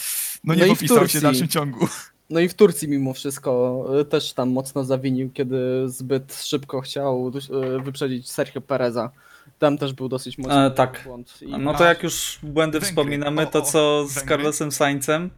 no 0.44 0.54
nie 0.54 0.66
No 0.66 0.74
popisał 0.74 1.08
się 1.08 1.18
w 1.18 1.22
dalszym 1.22 1.48
ciągu. 1.48 1.88
No 2.30 2.40
i 2.40 2.48
w 2.48 2.54
Turcji 2.54 2.88
mimo 2.88 3.14
wszystko 3.14 3.84
y, 4.00 4.04
też 4.04 4.32
tam 4.32 4.50
mocno 4.50 4.84
zawinił, 4.84 5.30
kiedy 5.30 5.58
zbyt 5.86 6.34
szybko 6.34 6.80
chciał 6.80 7.32
y, 7.78 7.82
wyprzedzić 7.82 8.30
Sergio 8.30 8.60
Pereza. 8.60 9.10
Tam 9.58 9.78
też 9.78 9.92
był 9.92 10.08
dosyć 10.08 10.38
mocny 10.38 10.54
E, 10.66 10.70
tak. 10.70 11.00
błąd. 11.04 11.38
I 11.42 11.58
no 11.58 11.74
to 11.74 11.84
jak 11.84 12.02
już 12.02 12.38
błędy 12.42 12.72
Węgry. 12.80 12.88
wspominamy, 12.88 13.46
to 13.46 13.62
co 13.62 14.06
z 14.06 14.14
Węgry. 14.14 14.28
Carlosem 14.36 14.72
Saincem 14.72 15.30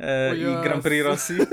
e, 0.00 0.36
i 0.36 0.62
Grand 0.62 0.82
Prix. 0.82 1.04
Rosji. 1.04 1.36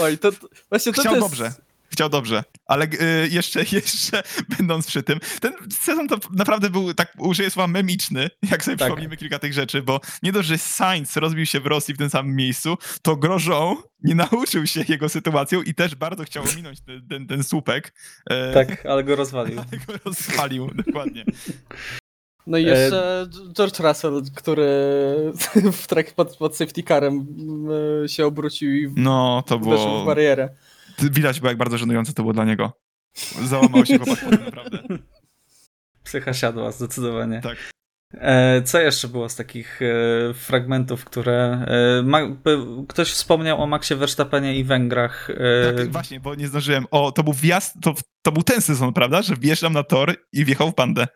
Oj, 0.00 0.18
to, 0.18 0.32
to 0.32 0.38
właśnie 0.68 0.92
to, 0.92 1.00
Chciał 1.00 1.12
to 1.14 1.18
jest... 1.18 1.28
dobrze. 1.30 1.52
Chciał 1.94 2.08
dobrze, 2.08 2.44
ale 2.66 2.84
y, 2.84 3.28
jeszcze, 3.30 3.60
jeszcze 3.72 4.22
będąc 4.58 4.86
przy 4.86 5.02
tym, 5.02 5.20
ten 5.40 5.52
sezon 5.80 6.08
to 6.08 6.16
naprawdę 6.32 6.70
był, 6.70 6.94
tak 6.94 7.12
użyję 7.18 7.50
słowa 7.50 7.66
memiczny, 7.66 8.30
jak 8.50 8.64
sobie 8.64 8.76
Tak. 8.76 8.86
przypomnimy 8.88 9.16
kilka 9.16 9.38
tych 9.38 9.52
rzeczy, 9.52 9.82
bo 9.82 10.00
nie 10.22 10.32
dość, 10.32 10.48
że 10.48 10.58
Sainz 10.58 11.16
rozbił 11.16 11.46
się 11.46 11.60
w 11.60 11.66
Rosji 11.66 11.94
w 11.94 11.98
tym 11.98 12.10
samym 12.10 12.36
miejscu, 12.36 12.76
to 13.02 13.16
Grosjean 13.16 13.76
nie 14.02 14.14
nauczył 14.14 14.66
się 14.66 14.84
jego 14.88 15.08
sytuacją 15.08 15.62
i 15.62 15.74
też 15.74 15.94
bardzo 15.94 16.24
chciał 16.24 16.44
ominąć 16.52 16.80
ten, 16.80 17.08
ten, 17.08 17.26
ten 17.26 17.44
słupek. 17.44 17.94
E, 18.30 18.54
Tak, 18.54 18.86
ale 18.86 19.04
go 19.04 19.16
rozwalił. 19.16 19.58
ale 19.58 19.78
go 19.86 19.92
rozwalił, 20.04 20.70
dokładnie. 20.86 21.24
No 22.46 22.58
E, 22.58 22.60
i 22.60 22.64
jeszcze 22.64 23.26
George 23.52 23.80
Russell, 23.80 24.22
który 24.34 24.66
w 25.82 25.86
trakcie 25.86 26.12
pod, 26.14 26.36
pod 26.36 26.56
safety 26.56 26.82
carem 26.82 27.26
y, 28.04 28.08
się 28.08 28.26
obrócił 28.26 28.74
i 28.74 28.92
No, 28.96 29.42
to 29.46 29.56
uderzył 29.56 29.78
w 29.78 29.90
było, 29.90 30.04
barierę. 30.04 30.48
Widać 30.98 31.40
było 31.40 31.48
jak 31.50 31.58
bardzo 31.58 31.78
żenujące 31.78 32.12
to 32.12 32.22
było 32.22 32.32
dla 32.32 32.44
niego. 32.44 32.72
Załamał 33.44 33.86
się 33.86 33.98
chłopak 33.98 34.24
potem, 34.30 34.44
naprawdę. 34.44 34.78
Psycha 36.04 36.32
siadła, 36.34 36.72
zdecydowanie. 36.72 37.40
Tak. 37.40 37.56
E, 38.14 38.62
Co 38.62 38.80
jeszcze 38.80 39.08
było 39.08 39.28
z 39.28 39.36
takich 39.36 39.80
e, 39.82 40.34
fragmentów, 40.34 41.04
które. 41.04 41.66
e, 42.06 42.84
ktoś 42.88 43.10
wspomniał 43.10 43.62
o 43.62 43.66
Maxie 43.66 43.96
Verstappenie 43.96 44.56
i 44.58 44.64
Węgrach. 44.64 45.28
Tak, 45.76 45.92
właśnie, 45.92 46.20
bo 46.20 46.34
nie 46.34 46.48
zdążyłem. 46.48 46.86
O, 46.90 47.12
to 47.12 47.22
był 47.24 47.32
wjazd, 47.32 47.74
to, 47.82 47.94
to 48.22 48.32
był 48.32 48.42
ten 48.42 48.60
sezon, 48.60 48.92
prawda? 48.92 49.22
Że 49.22 49.36
wjeżdżam 49.36 49.72
na 49.72 49.82
tor 49.82 50.14
i 50.32 50.44
wjechał 50.44 50.70
w 50.70 50.74
bandę. 50.74 51.06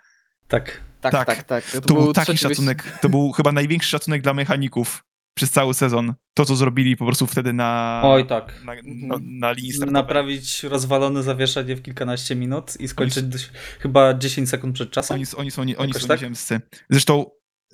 tak. 0.48 0.80
Tak, 1.00 1.12
Tak. 1.12 1.26
tak, 1.26 1.42
tak. 1.42 1.64
To, 1.70 1.80
To 1.80 1.94
był 1.94 2.12
taki 2.12 2.24
trzeci 2.26 2.38
szacunek, 2.42 2.98
to 3.00 3.08
był 3.08 3.32
chyba 3.32 3.52
największy 3.52 3.88
szacunek 3.90 4.22
dla 4.22 4.34
mechaników 4.34 5.04
przez 5.38 5.50
cały 5.50 5.74
sezon. 5.74 6.14
To, 6.34 6.44
co 6.44 6.56
zrobili 6.56 6.96
po 6.96 7.06
prostu 7.06 7.26
wtedy 7.26 7.52
na, 7.52 8.00
Oj, 8.04 8.26
tak. 8.26 8.64
na, 8.64 8.72
na, 8.84 9.16
na 9.22 9.52
linii 9.52 9.72
startowej. 9.72 9.92
Naprawić 9.92 10.62
rozwalone 10.62 11.22
zawieszenie 11.22 11.76
w 11.76 11.82
kilkanaście 11.82 12.36
minut 12.36 12.80
i 12.80 12.88
skończyć 12.88 13.24
dość- 13.24 13.50
chyba 13.80 14.14
10 14.14 14.48
sekund 14.50 14.74
przed 14.74 14.90
czasem. 14.90 15.14
Oni, 15.14 15.24
oni 15.36 15.50
są, 15.50 15.62
oni, 15.62 15.76
oni 15.76 15.88
Jakoś 15.88 16.02
są 16.02 16.08
tak? 16.08 16.20
nieziemscy. 16.20 16.60
Zresztą 16.90 17.24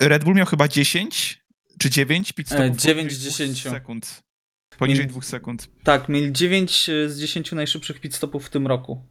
Red 0.00 0.24
Bull 0.24 0.34
miał 0.34 0.46
chyba 0.46 0.68
10 0.68 1.44
czy 1.78 1.90
9 1.90 2.32
pit 2.32 2.46
stopów. 2.46 2.64
E, 2.64 2.68
poniżej 2.68 2.94
9 2.94 3.12
z 3.12 3.20
dwóch 3.20 3.32
10. 3.38 3.62
sekund. 3.62 4.22
Poniżej 4.78 5.02
Mm. 5.02 5.10
dwóch 5.10 5.24
sekund. 5.24 5.68
Tak, 5.84 6.08
mieli 6.08 6.32
9 6.32 6.90
z 7.06 7.18
10 7.20 7.52
najszybszych 7.52 8.00
pit 8.00 8.14
stopów 8.14 8.46
w 8.46 8.50
tym 8.50 8.66
roku. 8.66 9.06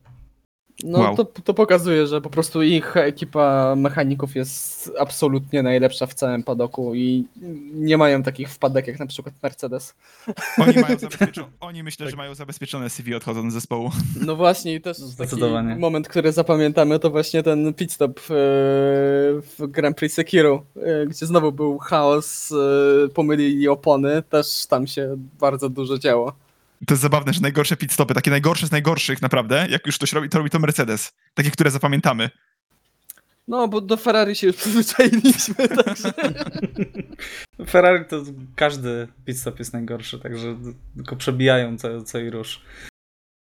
No 0.84 1.00
Wow. 1.00 1.16
to, 1.16 1.26
to 1.26 1.54
pokazuje, 1.54 2.08
że 2.08 2.22
po 2.22 2.30
prostu 2.30 2.64
ich 2.64 2.98
ekipa 2.98 3.76
mechaników 3.78 4.36
jest 4.36 4.92
absolutnie 5.00 5.64
najlepsza 5.64 6.06
w 6.06 6.14
całym 6.14 6.44
padoku 6.44 6.96
i 6.96 7.28
nie 7.74 7.98
mają 7.98 8.24
takich 8.24 8.50
wpadek 8.50 8.88
jak 8.88 9.00
na 9.00 9.08
przykład 9.08 9.36
Mercedes. 9.44 9.96
Oni 10.58 10.80
mają 10.80 10.98
zabezpieczone, 11.00 11.48
oni 11.60 11.84
myślę, 11.84 12.10
że 12.10 12.16
mają 12.16 12.36
zabezpieczone 12.36 12.90
CV 12.90 13.16
odchodząc 13.16 13.52
z 13.52 13.54
zespołu. 13.54 13.92
No 14.22 14.36
właśnie 14.36 14.74
i 14.74 14.82
też 14.82 14.98
Zdecydowanie. 14.98 15.70
taki 15.70 15.82
moment, 15.82 16.08
który 16.08 16.32
zapamiętamy 16.32 17.00
to 17.00 17.10
właśnie 17.10 17.44
ten 17.44 17.74
pit 17.74 17.92
stop 17.92 18.20
e, 18.20 18.24
w 18.30 19.58
Grand 19.60 19.98
Prix 19.98 20.16
Sekiro, 20.16 20.64
e, 20.76 21.06
gdzie 21.06 21.26
znowu 21.26 21.52
był 21.52 21.78
chaos, 21.78 22.52
e, 22.52 23.10
pomylili 23.10 23.68
opony, 23.68 24.24
też 24.30 24.66
tam 24.70 24.88
się 24.88 25.18
bardzo 25.40 25.70
dużo 25.70 25.98
działo. 25.98 26.34
To 26.88 26.94
jest 26.94 27.02
zabawne, 27.02 27.34
że 27.34 27.42
najgorsze 27.42 27.78
pit 27.78 27.92
stopy, 27.94 28.14
takie 28.14 28.32
najgorsze 28.32 28.68
z 28.68 28.72
najgorszych 28.72 29.22
naprawdę, 29.22 29.68
jak 29.70 29.86
już 29.86 29.96
ktoś 29.98 30.14
robi, 30.14 30.30
to 30.30 30.38
robi 30.38 30.50
to 30.50 30.60
Mercedes. 30.60 31.12
Takie, 31.34 31.52
które 31.52 31.72
zapamiętamy. 31.72 32.30
No, 33.48 33.68
bo 33.68 33.82
do 33.82 33.98
Ferrari 33.98 34.36
się 34.36 34.48
już 34.48 34.56
przyzwyczailiśmy, 34.62 35.56
także... 35.56 36.14
Ferrari 37.72 38.06
to 38.06 38.24
każdy 38.56 39.08
pit 39.26 39.40
stop 39.40 39.60
jest 39.60 39.74
najgorszy, 39.74 40.20
także 40.20 40.58
tylko 40.96 41.16
przebijają 41.16 41.78
co, 41.78 42.04
co 42.04 42.20
i 42.20 42.30
rusz. 42.30 42.62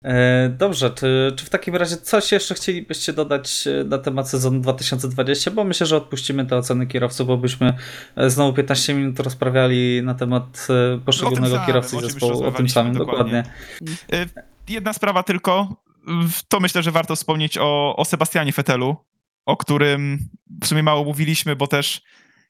E, 0.04 0.48
Dobrze, 0.48 0.90
czy, 0.90 1.32
czy 1.36 1.44
w 1.44 1.50
takim 1.50 1.76
razie 1.76 1.96
coś 1.96 2.32
jeszcze 2.32 2.54
chcielibyście 2.54 3.12
dodać 3.12 3.66
e, 3.66 3.84
na 3.84 3.98
temat 3.98 4.28
sezonu 4.28 4.60
2020? 4.60 5.50
Bo 5.50 5.64
myślę, 5.64 5.86
że 5.86 5.96
odpuścimy 5.96 6.46
te 6.46 6.56
oceny 6.56 6.86
kierowców, 6.86 7.26
bo 7.26 7.36
byśmy 7.36 7.74
e, 8.16 8.30
znowu 8.30 8.52
15 8.52 8.94
minut 8.94 9.20
rozprawiali 9.20 10.02
na 10.02 10.14
temat 10.14 10.68
poszczególnego 11.04 11.58
kierowcy 11.66 12.00
zespołu, 12.00 12.44
o 12.44 12.52
tym 12.52 12.68
samym, 12.68 12.94
dokładnie. 12.94 13.44
dokładnie. 13.80 14.44
Jedna 14.68 14.92
sprawa 14.92 15.22
tylko, 15.22 15.82
to 16.48 16.60
myślę, 16.60 16.82
że 16.82 16.90
warto 16.90 17.16
wspomnieć 17.16 17.58
o, 17.58 17.96
o 17.96 18.04
Sebastianie 18.04 18.52
Fetelu, 18.52 18.96
o 19.46 19.56
którym 19.56 20.18
w 20.62 20.66
sumie 20.66 20.82
mało 20.82 21.04
mówiliśmy, 21.04 21.56
bo 21.56 21.66
też 21.66 22.02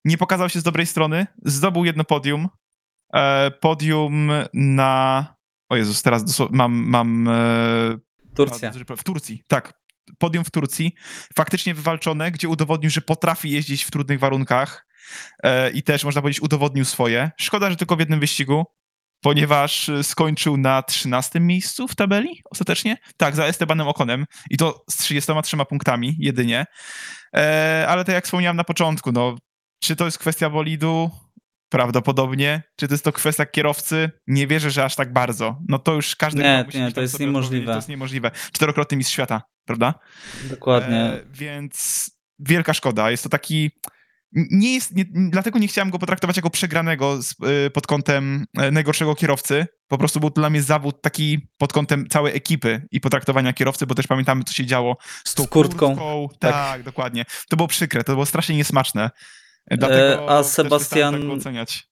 nie 0.05 0.19
pokazał 0.19 0.49
się 0.49 0.61
z 0.61 0.63
dobrej 0.63 0.87
strony. 0.87 1.27
Zdobył 1.45 1.85
jedno 1.85 2.05
podium. 2.05 2.49
Podium 3.61 4.31
na... 4.55 5.34
O 5.75 5.77
Jezus, 5.77 6.03
teraz 6.03 6.25
mam... 6.51 6.73
mam 6.73 7.29
e, 7.29 7.97
Turcja. 8.35 8.73
w 8.97 9.05
Turcji, 9.05 9.43
tak. 9.49 9.73
Podium 10.19 10.45
w 10.45 10.51
Turcji. 10.51 10.95
Faktycznie 11.37 11.75
wywalczone, 11.75 12.31
gdzie 12.31 12.49
udowodnił, 12.49 12.91
że 12.91 13.01
potrafi 13.01 13.51
jeździć 13.51 13.85
w 13.85 13.91
trudnych 13.91 14.21
warunkach 14.21 14.87
e, 15.43 15.71
i 15.71 15.83
też, 15.83 16.05
można 16.05 16.21
powiedzieć, 16.21 16.43
udowodnił 16.43 16.85
swoje. 16.85 17.31
Szkoda, 17.41 17.71
że 17.71 17.77
tylko 17.77 17.97
w 17.97 18.01
jednym 18.01 18.21
wyścigu, 18.21 18.65
ponieważ 19.21 19.89
e, 19.89 20.05
skończył 20.05 20.57
na 20.57 20.83
13 20.83 21.41
miejscu 21.41 21.89
w 21.89 21.95
tabeli 21.95 22.43
ostatecznie. 22.51 22.97
Tak, 23.17 23.37
za 23.37 23.45
Estebanem 23.45 23.89
Okonem 23.89 24.25
i 24.51 24.57
to 24.57 24.85
z 24.91 24.97
33 24.97 25.57
punktami 25.69 26.17
jedynie. 26.19 26.67
Ale 27.89 28.05
tak 28.05 28.15
jak 28.15 28.25
wspomniałem 28.25 28.57
na 28.57 28.65
początku, 28.65 29.13
no, 29.13 29.37
czy 29.83 29.97
to 29.97 30.05
jest 30.05 30.19
kwestia 30.19 30.51
bolidu? 30.51 31.11
Prawdopodobnie. 31.69 32.63
Czy 32.77 32.89
to 32.89 32.95
jest 32.95 33.05
to 33.05 33.13
kwestia 33.13 33.47
kierowcy? 33.47 34.11
Nie 34.27 34.47
wierzę, 34.47 34.71
że 34.71 34.85
aż 34.85 34.97
tak 34.97 35.13
bardzo. 35.13 35.59
No 35.69 35.79
to 35.79 35.95
już 35.95 36.17
każdy 36.17 36.43
Nie, 36.43 36.65
nie, 36.75 36.93
to 36.93 37.01
jest 37.01 37.21
niemożliwe. 37.21 37.67
To 37.67 37.77
jest 37.77 37.89
niemożliwe. 37.89 38.31
Czterokrotny 38.53 38.97
mistrz 38.97 39.13
świata, 39.13 39.43
prawda? 39.65 39.95
Dokładnie. 40.45 40.97
E, 40.97 41.21
więc 41.31 42.11
wielka 42.39 42.75
szkoda. 42.75 43.11
Jest 43.11 43.23
to 43.23 43.29
taki. 43.29 43.71
Nie 44.33 44.75
jest, 44.75 44.95
nie, 44.95 45.05
dlatego 45.15 45.59
nie 45.59 45.69
chciałem 45.69 45.91
go 45.91 45.99
potraktować 45.99 46.37
jako 46.37 46.51
przegranego 46.51 47.23
z, 47.23 47.35
y, 47.67 47.71
pod 47.71 47.87
kątem 47.87 48.45
e, 48.59 48.71
najgorszego 48.71 49.15
kierowcy. 49.15 49.67
Po 49.89 49.99
prostu 49.99 50.21
był 50.21 50.31
to 50.31 50.41
dla 50.41 50.51
mnie 50.51 50.63
zawód 50.63 51.03
taki 51.03 51.49
pod 51.59 51.73
kątem 51.73 52.07
całej 52.09 52.37
ekipy 52.37 52.87
i 52.91 53.01
potraktowania 53.01 53.53
kierowcy, 53.53 53.87
bo 53.87 53.95
też 53.95 54.07
pamiętamy, 54.07 54.45
co 54.45 54.53
się 54.53 54.67
działo 54.67 54.97
z 55.25 55.35
tą 55.35 55.45
Z 55.45 55.49
kurtką. 55.49 55.97
Tak, 56.29 56.39
Tak. 56.39 56.53
tak, 56.53 56.83
dokładnie. 56.83 57.25
To 57.49 57.57
było 57.57 57.69
przykre, 57.69 58.05
to 58.05 58.13
było 58.13 58.27
strasznie 58.27 58.57
niesmaczne. 58.57 59.11
Dlatego 59.71 60.31
a 60.31 60.43
Sebastian-. 60.43 61.41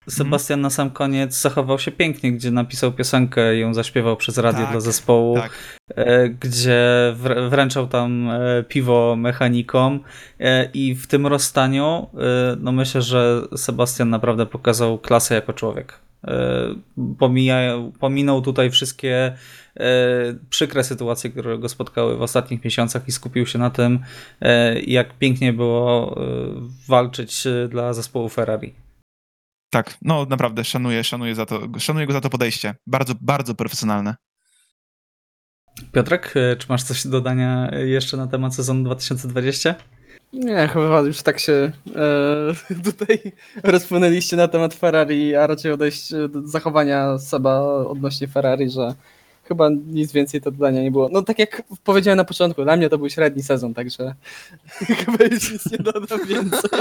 Sebastian 0.08 0.60
na 0.60 0.70
sam 0.70 0.90
koniec 0.90 1.40
zachował 1.40 1.78
się 1.78 1.90
pięknie, 1.92 2.32
gdzie 2.32 2.50
napisał 2.50 2.92
piosenkę 2.92 3.56
i 3.56 3.60
ją 3.60 3.74
zaśpiewał 3.74 4.16
przez 4.16 4.38
radio 4.38 4.62
Tak, 4.62 4.70
dla 4.70 4.80
zespołu, 4.80 5.34
tak. 5.36 5.52
e, 5.96 6.28
gdzie 6.28 6.80
wr- 7.16 7.50
wręczał 7.50 7.86
tam 7.86 8.30
e, 8.30 8.64
piwo 8.68 9.16
mechanikom 9.16 10.00
e, 10.40 10.68
i 10.74 10.94
w 10.94 11.06
tym 11.06 11.26
rozstaniu 11.26 12.06
e, 12.14 12.56
no 12.60 12.72
myślę, 12.72 13.02
że 13.02 13.42
Sebastian 13.56 14.10
naprawdę 14.10 14.46
pokazał 14.46 14.98
klasę 14.98 15.34
jako 15.34 15.52
człowiek. 15.52 15.98
E, 16.26 16.74
pominął 18.00 18.42
tutaj 18.42 18.70
wszystkie 18.70 19.16
e, 19.26 19.36
przykre 20.50 20.84
sytuacje, 20.84 21.30
które 21.30 21.58
go 21.58 21.68
spotkały 21.68 22.16
w 22.16 22.22
ostatnich 22.22 22.64
miesiącach 22.64 23.08
i 23.08 23.12
skupił 23.12 23.46
się 23.46 23.58
na 23.58 23.70
tym, 23.70 23.98
e, 24.40 24.80
jak 24.80 25.18
pięknie 25.18 25.52
było 25.52 26.16
e, 26.16 26.24
walczyć 26.88 27.46
e, 27.46 27.68
dla 27.68 27.92
zespołu 27.92 28.28
Ferrari. 28.28 28.74
Tak, 29.70 29.96
no 30.02 30.26
naprawdę 30.30 30.64
szanuję, 30.64 31.04
szanuję, 31.04 31.34
za 31.34 31.46
to, 31.46 31.60
szanuję 31.78 32.06
go 32.06 32.12
za 32.12 32.20
to 32.20 32.30
podejście. 32.30 32.74
Bardzo, 32.86 33.14
bardzo 33.20 33.54
profesjonalne. 33.54 34.14
Piotrek, 35.92 36.34
e, 36.36 36.56
czy 36.56 36.66
masz 36.68 36.82
coś 36.82 37.04
do 37.04 37.10
dodania 37.10 37.70
jeszcze 37.84 38.16
na 38.16 38.26
temat 38.26 38.54
sezonu 38.54 38.84
2020? 38.84 39.74
Nie, 40.32 40.68
chyba 40.68 41.00
już 41.00 41.22
tak 41.22 41.38
się 41.38 41.72
e, 41.96 42.74
tutaj 42.90 43.18
rozpłynęliście 43.62 44.36
na 44.36 44.48
temat 44.48 44.74
Ferrari, 44.74 45.36
a 45.36 45.46
raczej 45.46 45.72
odejść 45.72 46.10
do 46.28 46.48
zachowania 46.48 47.18
Seba 47.18 47.60
odnośnie 47.64 48.28
Ferrari, 48.28 48.70
że 48.70 48.94
chyba 49.52 49.68
nic 49.86 50.12
więcej 50.12 50.40
do 50.40 50.50
dodania 50.50 50.82
nie 50.82 50.90
było. 50.90 51.08
No 51.12 51.22
tak 51.22 51.38
jak 51.38 51.62
powiedziałem 51.84 52.16
na 52.16 52.24
początku, 52.24 52.64
dla 52.64 52.76
mnie 52.76 52.88
to 52.88 52.98
był 52.98 53.10
średni 53.10 53.42
sezon, 53.42 53.74
także 53.74 54.14
chyba 55.04 55.24
już 55.24 55.52
nic 55.52 55.72
nie 55.72 55.78
dodam 55.78 56.26
więcej. 56.26 56.80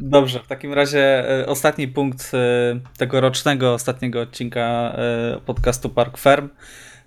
Dobrze, 0.00 0.40
w 0.40 0.46
takim 0.46 0.72
razie 0.72 1.30
e, 1.40 1.46
ostatni 1.46 1.88
punkt 1.88 2.32
e, 2.34 2.80
tegorocznego, 2.96 3.74
ostatniego 3.74 4.20
odcinka 4.20 4.60
e, 4.60 5.40
podcastu 5.46 5.90
Park 5.90 6.18
Ferm. 6.18 6.48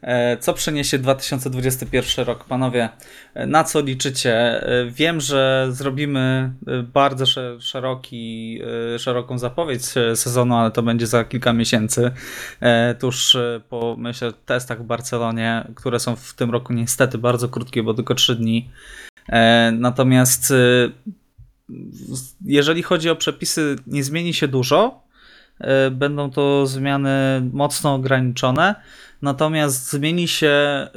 E, 0.03 0.37
Co 0.37 0.53
przyniesie 0.53 0.99
2021 0.99 2.25
rok, 2.25 2.43
panowie? 2.45 2.89
E, 3.33 3.47
Na 3.47 3.63
co 3.63 3.81
liczycie? 3.81 4.33
E, 4.67 4.85
Wiem, 4.91 5.21
że 5.21 5.67
zrobimy 5.71 6.53
bardzo 6.93 7.25
sze- 7.25 7.61
szeroki, 7.61 8.59
szeroką 8.97 9.37
zapowiedź 9.37 9.85
sezonu, 10.15 10.55
ale 10.55 10.71
to 10.71 10.83
będzie 10.83 11.07
za 11.07 11.23
kilka 11.23 11.53
miesięcy. 11.53 12.11
Tuż 12.99 13.37
po, 13.69 13.95
myślę, 13.99 14.33
testach 14.45 14.79
w 14.79 14.85
Barcelonie, 14.85 15.67
które 15.75 15.99
są 15.99 16.15
w 16.15 16.33
tym 16.33 16.51
roku 16.51 16.73
niestety 16.73 17.17
bardzo 17.17 17.49
krótkie, 17.49 17.83
bo 17.83 17.93
tylko 17.93 18.15
3 18.15 18.35
dni. 18.35 18.69
Natomiast 19.71 20.53
jeżeli 22.45 22.83
chodzi 22.83 23.09
o 23.09 23.15
przepisy, 23.15 23.75
nie 23.87 24.03
zmieni 24.03 24.33
się 24.33 24.47
dużo. 24.47 25.03
Będą 25.91 26.31
to 26.31 26.67
zmiany 26.67 27.09
mocno 27.53 27.93
ograniczone. 27.95 28.75
Natomiast 29.23 29.91
zmieni 29.91 30.27
się 30.27 30.47
e, 30.47 30.89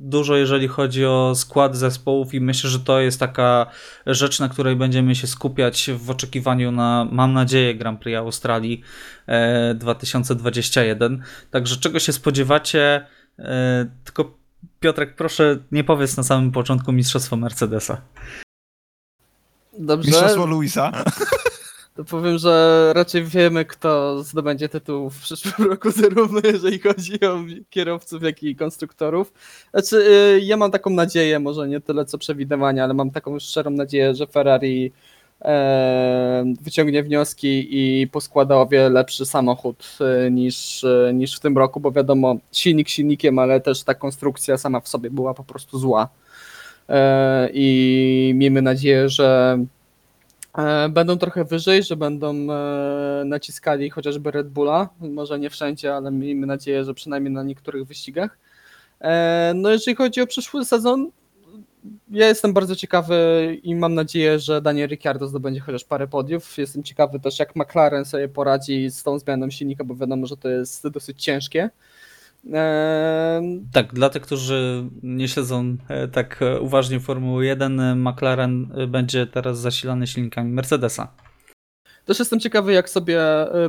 dużo, 0.00 0.36
jeżeli 0.36 0.68
chodzi 0.68 1.06
o 1.06 1.32
skład 1.34 1.76
zespołów, 1.76 2.34
i 2.34 2.40
myślę, 2.40 2.70
że 2.70 2.80
to 2.80 3.00
jest 3.00 3.20
taka 3.20 3.66
rzecz, 4.06 4.40
na 4.40 4.48
której 4.48 4.76
będziemy 4.76 5.14
się 5.14 5.26
skupiać 5.26 5.90
w 5.98 6.10
oczekiwaniu 6.10 6.72
na, 6.72 7.08
mam 7.12 7.32
nadzieję, 7.32 7.74
Grand 7.74 8.00
Prix 8.00 8.18
Australii 8.18 8.82
e, 9.26 9.74
2021. 9.74 11.22
Także 11.50 11.76
czego 11.76 11.98
się 11.98 12.12
spodziewacie? 12.12 13.06
E, 13.38 13.86
Tylko 14.04 14.38
Piotrek, 14.80 15.16
proszę 15.16 15.58
nie 15.72 15.84
powiedz 15.84 16.16
na 16.16 16.22
samym 16.22 16.52
początku 16.52 16.92
Mistrzostwo 16.92 17.36
Mercedesa. 17.36 18.00
Dobrze, 19.78 20.10
Mistrzostwo 20.10 20.46
Luisa. 20.46 20.92
To 21.96 22.04
powiem, 22.04 22.38
że 22.38 22.92
raczej 22.94 23.24
wiemy, 23.24 23.64
kto 23.64 24.22
zdobędzie 24.22 24.68
tytuł 24.68 25.10
w 25.10 25.20
przyszłym 25.20 25.68
roku, 25.70 25.90
zarówno 25.90 26.40
jeżeli 26.44 26.78
chodzi 26.78 27.20
o 27.20 27.38
kierowców, 27.70 28.22
jak 28.22 28.42
i 28.42 28.56
konstruktorów. 28.56 29.32
Znaczy, 29.70 29.96
y, 29.96 30.40
ja 30.40 30.56
mam 30.56 30.70
taką 30.70 30.90
nadzieję, 30.90 31.38
może 31.38 31.68
nie 31.68 31.80
tyle 31.80 32.04
co 32.04 32.18
przewidywania, 32.18 32.84
ale 32.84 32.94
mam 32.94 33.10
taką 33.10 33.38
szczerą 33.38 33.70
nadzieję, 33.70 34.14
że 34.14 34.26
Ferrari 34.26 34.92
e, 35.42 36.44
wyciągnie 36.60 37.02
wnioski 37.02 37.68
i 37.70 38.08
poskłada 38.08 38.56
o 38.56 38.66
wiele 38.66 38.88
lepszy 38.88 39.26
samochód 39.26 39.98
e, 40.00 40.30
niż, 40.30 40.84
e, 40.84 41.10
niż 41.14 41.36
w 41.36 41.40
tym 41.40 41.58
roku, 41.58 41.80
bo 41.80 41.92
wiadomo, 41.92 42.36
silnik 42.52 42.88
silnikiem, 42.88 43.38
ale 43.38 43.60
też 43.60 43.82
ta 43.82 43.94
konstrukcja 43.94 44.58
sama 44.58 44.80
w 44.80 44.88
sobie 44.88 45.10
była 45.10 45.34
po 45.34 45.44
prostu 45.44 45.78
zła. 45.78 46.08
I 47.52 48.32
miejmy 48.36 48.62
nadzieję, 48.62 49.08
że 49.08 49.58
Będą 50.90 51.18
trochę 51.18 51.44
wyżej, 51.44 51.82
że 51.82 51.96
będą 51.96 52.52
e, 52.52 53.22
naciskali 53.24 53.90
chociażby 53.90 54.30
Red 54.30 54.48
Bulla. 54.48 54.88
Może 55.00 55.38
nie 55.38 55.50
wszędzie, 55.50 55.94
ale 55.94 56.10
miejmy 56.10 56.46
nadzieję, 56.46 56.84
że 56.84 56.94
przynajmniej 56.94 57.32
na 57.32 57.42
niektórych 57.42 57.84
wyścigach. 57.84 58.38
E, 59.00 59.52
No, 59.54 59.70
jeżeli 59.70 59.96
chodzi 59.96 60.20
o 60.20 60.26
przyszły 60.26 60.64
sezon, 60.64 61.10
ja 62.10 62.28
jestem 62.28 62.52
bardzo 62.52 62.76
ciekawy 62.76 63.16
i 63.62 63.74
mam 63.74 63.94
nadzieję, 63.94 64.38
że 64.38 64.62
Daniel 64.62 64.88
Ricciardo 64.88 65.28
zdobędzie 65.28 65.60
chociaż 65.60 65.84
parę 65.84 66.06
podiów. 66.08 66.58
Jestem 66.58 66.82
ciekawy 66.82 67.20
też, 67.20 67.38
jak 67.38 67.56
McLaren 67.56 68.04
sobie 68.04 68.28
poradzi 68.28 68.90
z 68.90 69.02
tą 69.02 69.18
zmianą 69.18 69.50
silnika, 69.50 69.84
bo 69.84 69.96
wiadomo, 69.96 70.26
że 70.26 70.36
to 70.36 70.48
jest 70.48 70.88
dosyć 70.88 71.22
ciężkie. 71.22 71.70
Tak, 73.72 73.94
dla 73.94 74.10
tych, 74.10 74.22
którzy 74.22 74.84
nie 75.02 75.28
śledzą 75.28 75.76
e, 75.88 76.08
tak 76.08 76.42
e, 76.42 76.60
uważnie 76.60 77.00
Formuły 77.00 77.46
1, 77.46 77.80
e, 77.80 77.94
McLaren 77.94 78.72
będzie 78.88 79.26
teraz 79.26 79.58
zasilany 79.58 80.06
silnikami 80.06 80.52
Mercedesa. 80.52 81.12
Też 82.04 82.18
jestem 82.18 82.40
ciekawy, 82.40 82.72
jak 82.72 82.90
sobie 82.90 83.20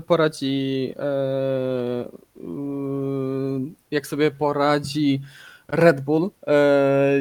poradzi 0.08 0.94
jak 3.92 4.08
sobie 4.08 4.32
poradzi 4.32 5.22
Red 5.68 6.02
Bull 6.02 6.32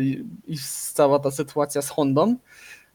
i 0.03 0.25
i 0.47 0.57
cała 0.93 1.19
ta 1.19 1.31
sytuacja 1.31 1.83
z 1.83 1.89
Hondą. 1.89 2.37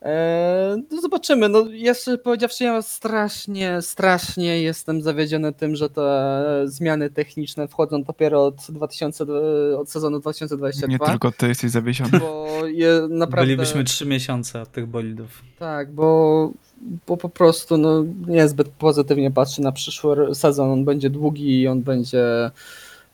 E, 0.02 0.78
No 0.92 1.02
zobaczymy. 1.02 1.50
No 1.50 1.66
jeszcze 1.70 2.18
powiedziawszy, 2.18 2.64
ja 2.64 2.82
strasznie, 2.82 3.82
strasznie 3.82 4.62
jestem 4.62 5.02
zawiedziony 5.02 5.54
tym, 5.54 5.76
że 5.76 5.90
te 5.90 6.64
zmiany 6.66 7.10
techniczne 7.10 7.68
wchodzą 7.68 8.04
dopiero 8.04 8.46
od 8.46 8.56
2000, 8.70 9.26
od 9.78 9.90
sezonu 9.90 10.20
2022. 10.20 11.06
Nie 11.06 11.12
tylko 11.12 11.32
ty 11.32 11.48
jesteś 11.48 11.72
zawiesiony. 11.72 12.20
Bo 12.20 12.48
je 12.66 13.08
naprawdę... 13.10 13.46
Bylibyśmy 13.46 13.84
trzy 13.84 14.06
miesiące 14.06 14.62
od 14.62 14.72
tych 14.72 14.88
bolidów. 14.88 15.44
Tak, 15.60 15.92
bo, 15.92 16.52
bo 17.08 17.18
po 17.18 17.30
prostu 17.30 17.78
no, 17.78 18.04
niezbyt 18.28 18.70
pozytywnie 18.70 19.32
patrzy 19.32 19.62
na 19.62 19.72
przyszły 19.72 20.36
sezon. 20.36 20.72
On 20.72 20.86
będzie 20.86 21.10
długi 21.10 21.62
i 21.62 21.68
on 21.68 21.82
będzie 21.82 22.52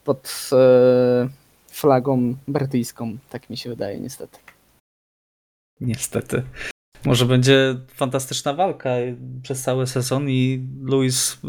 pod 0.04 0.50
e, 0.54 1.30
flagą 1.72 2.36
brytyjską. 2.48 3.18
Tak 3.30 3.50
mi 3.50 3.58
się 3.58 3.70
wydaje, 3.70 4.00
niestety. 4.00 4.38
Niestety. 5.82 6.44
Może 7.08 7.26
będzie 7.26 7.76
fantastyczna 7.94 8.54
walka 8.54 8.90
przez 9.42 9.62
cały 9.62 9.88
sezon 9.88 10.30
i 10.30 10.68
Luis 10.82 11.40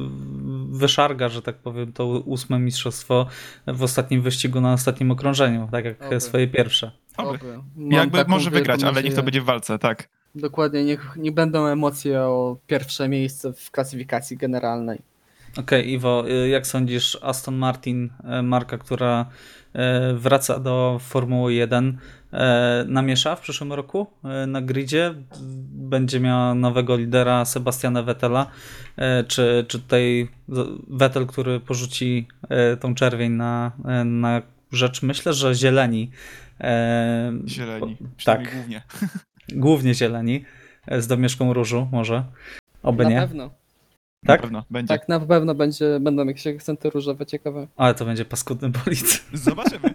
wyszarga, 0.71 1.29
że 1.29 1.43
tak 1.43 1.57
powiem, 1.57 1.93
to 1.93 2.07
ósme 2.07 2.59
mistrzostwo 2.59 3.27
w 3.67 3.83
ostatnim 3.83 4.23
wyścigu 4.23 4.61
na 4.61 4.73
ostatnim 4.73 5.11
okrążeniu, 5.11 5.69
tak 5.73 5.85
jak 5.85 6.03
Oby. 6.03 6.21
swoje 6.21 6.49
pierwsze. 6.49 6.91
Oby. 7.17 7.39
Jakby 7.77 8.25
może 8.25 8.51
wygrać, 8.51 8.85
ale 8.85 9.03
niech 9.03 9.15
to 9.15 9.23
będzie 9.23 9.41
w 9.41 9.45
walce, 9.45 9.79
tak. 9.79 10.09
Dokładnie, 10.35 10.85
niech 10.85 11.17
nie 11.17 11.33
będą 11.33 11.67
emocje 11.67 12.21
o 12.21 12.57
pierwsze 12.67 13.09
miejsce 13.09 13.53
w 13.53 13.71
klasyfikacji 13.71 14.37
generalnej. 14.37 15.03
Okej, 15.57 15.93
Iwo, 15.93 16.25
y, 16.31 16.49
jak 16.49 16.67
sądzisz, 16.67 17.19
Aston 17.23 17.57
Martin, 17.57 18.11
y, 18.39 18.43
marka, 18.43 18.79
która 18.79 19.27
y, 20.11 20.15
wraca 20.15 20.59
do 20.59 20.99
Formuły 21.01 21.55
1, 21.55 21.89
y, 21.89 21.99
namiesza 22.87 23.37
w 23.37 23.41
przyszłym 23.41 23.73
roku 23.73 24.07
y, 24.45 24.47
na 24.47 24.63
gridzie? 24.63 25.15
Będzie 25.71 26.21
miała 26.21 26.55
nowego 26.55 26.97
lidera 26.97 27.45
Sebastiana 27.45 28.03
Vettela? 28.03 28.47
Y, 28.99 29.25
Czy, 29.25 29.65
czy 29.69 29.79
tutaj 29.79 30.29
Vettel, 30.89 31.27
który 31.27 31.61
porzuci 31.61 32.29
tą 32.81 32.95
czerwień 32.95 33.33
na, 33.33 33.73
na 34.05 34.43
rzecz, 34.73 35.03
myślę, 35.03 35.33
że 35.33 35.55
zieleni. 35.55 36.11
Zieleni. 37.47 37.97
Tak, 38.25 38.55
Głównie. 38.55 38.83
głównie 39.65 39.95
zieleni, 39.95 40.45
z 40.99 41.07
domieszką 41.07 41.53
różu 41.53 41.89
może. 41.93 42.25
Oby 42.83 43.05
na 43.05 43.11
nie. 43.11 43.21
pewno. 43.21 43.51
Tak? 44.27 44.41
Na 44.41 44.43
pewno, 44.43 44.65
będzie. 44.71 44.89
Tak, 44.99 45.09
na 45.09 45.21
pewno 45.21 45.55
będzie, 45.55 46.01
będą 46.01 46.27
jakieś 46.27 46.47
akcenty 46.47 46.91
różowe 46.91 47.27
ciekawe. 47.27 47.69
Ale 47.77 47.95
to 47.95 48.05
będzie 48.05 48.25
paskudny 48.25 48.69
bolid. 48.69 49.25
Zobaczymy. 49.33 49.95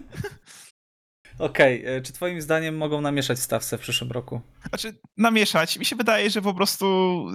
Okej, 1.38 1.86
e, 1.86 2.00
czy 2.02 2.12
twoim 2.12 2.42
zdaniem 2.42 2.76
mogą 2.76 3.00
namieszać 3.00 3.38
stawce 3.38 3.78
w 3.78 3.80
przyszłym 3.80 4.12
roku? 4.12 4.40
Znaczy, 4.68 4.98
namieszać. 5.16 5.78
Mi 5.78 5.84
się 5.84 5.96
wydaje, 5.96 6.30
że 6.30 6.42
po 6.42 6.54
prostu 6.54 6.86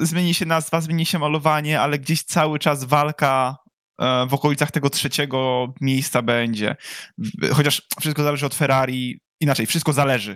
zmieni 0.02 0.34
się 0.34 0.46
nazwa, 0.46 0.82
zmieni 0.82 1.06
się 1.06 1.20
malowanie, 1.20 1.82
ale 1.82 2.00
gdzieś 2.00 2.24
cały 2.24 2.60
czas 2.60 2.84
walka 2.84 3.58
e, 4.02 4.26
w 4.30 4.34
okolicach 4.34 4.72
tego 4.72 4.90
trzeciego 4.90 5.68
miejsca 5.82 6.22
będzie. 6.22 6.76
Chociaż 7.54 7.82
wszystko 8.02 8.24
zależy 8.24 8.46
od 8.46 8.56
Ferrari. 8.56 9.20
Inaczej, 9.42 9.66
wszystko 9.66 9.94
zależy. 9.94 10.36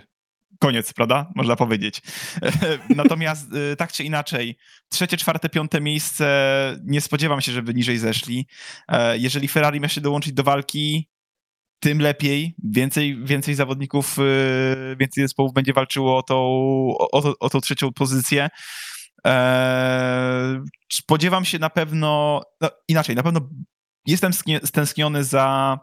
koniec, 0.60 0.92
prawda? 0.92 1.30
Można 1.34 1.56
powiedzieć. 1.56 2.00
Natomiast 2.96 3.52
y, 3.72 3.76
tak 3.76 3.92
czy 3.92 4.04
inaczej, 4.04 4.56
trzecie, 4.88 5.16
czwarte, 5.16 5.48
piąte 5.48 5.80
miejsce 5.80 6.26
nie 6.84 7.00
spodziewam 7.00 7.40
się, 7.40 7.52
żeby 7.52 7.74
niżej 7.74 7.98
zeszli. 7.98 8.46
E, 8.88 9.18
jeżeli 9.18 9.48
Ferrari 9.48 9.80
ma 9.80 9.88
się 9.88 10.00
dołączyć 10.00 10.32
do 10.32 10.42
walki, 10.42 11.08
tym 11.84 12.00
lepiej. 12.00 12.54
Więcej, 12.64 13.24
więcej 13.24 13.54
zawodników, 13.54 14.18
y, 14.18 14.96
więcej 15.00 15.24
zespołów 15.24 15.52
będzie 15.52 15.72
walczyło 15.72 16.18
o 16.18 16.22
tą, 16.22 16.36
o, 16.98 17.34
o 17.40 17.50
tą 17.50 17.60
trzecią 17.60 17.92
pozycję. 17.92 18.48
E, 19.26 20.62
spodziewam 20.92 21.44
się 21.44 21.58
na 21.58 21.70
pewno, 21.70 22.42
no 22.60 22.70
inaczej, 22.88 23.16
na 23.16 23.22
pewno 23.22 23.40
jestem 24.06 24.32
stęskniony 24.64 25.24
za 25.24 25.78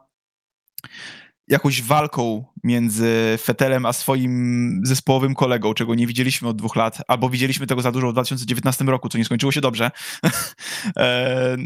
jakąś 1.48 1.82
walką 1.82 2.46
między 2.64 3.38
Fetelem 3.42 3.86
a 3.86 3.94
swoim 3.94 4.82
zespołowym 4.84 5.36
kolegą, 5.36 5.74
czego 5.74 5.96
nie 5.96 6.08
widzieliśmy 6.08 6.48
od 6.48 6.58
dwóch 6.58 6.76
lat, 6.76 6.98
albo 7.08 7.30
widzieliśmy 7.30 7.68
tego 7.68 7.82
za 7.82 7.92
dużo 7.92 8.10
w 8.10 8.14
2019 8.14 8.86
roku, 8.86 9.10
co 9.10 9.18
nie 9.18 9.26
skończyło 9.26 9.52
się 9.52 9.62
dobrze, 9.62 9.92
e, 10.98 11.58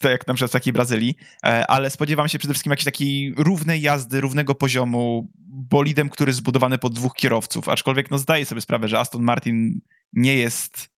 tak 0.00 0.12
jak 0.12 0.26
na 0.26 0.34
przykład 0.34 0.50
w 0.50 0.52
takiej 0.52 0.72
Brazylii, 0.72 1.14
e, 1.44 1.66
ale 1.66 1.90
spodziewam 1.90 2.28
się 2.28 2.38
przede 2.38 2.54
wszystkim 2.54 2.70
jakiejś 2.70 2.84
takiej 2.84 3.34
równej 3.36 3.80
jazdy, 3.80 4.20
równego 4.20 4.54
poziomu, 4.54 5.32
bolidem, 5.48 6.08
który 6.08 6.30
jest 6.30 6.38
zbudowany 6.38 6.78
pod 6.78 6.94
dwóch 6.94 7.14
kierowców, 7.14 7.68
aczkolwiek 7.68 8.10
no 8.10 8.18
zdaję 8.18 8.46
sobie 8.46 8.60
sprawę, 8.60 8.88
że 8.88 8.98
Aston 8.98 9.22
Martin 9.22 9.80
nie 10.12 10.36
jest 10.36 10.88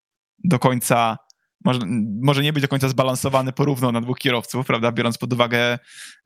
do 0.44 0.58
końca 0.58 1.18
może, 1.64 1.80
może 2.22 2.42
nie 2.42 2.52
być 2.52 2.62
do 2.62 2.68
końca 2.68 2.88
zbalansowany 2.88 3.52
porówno 3.52 3.92
na 3.92 4.00
dwóch 4.00 4.18
kierowców, 4.18 4.66
prawda, 4.66 4.92
biorąc 4.92 5.18
pod 5.18 5.32
uwagę, 5.32 5.78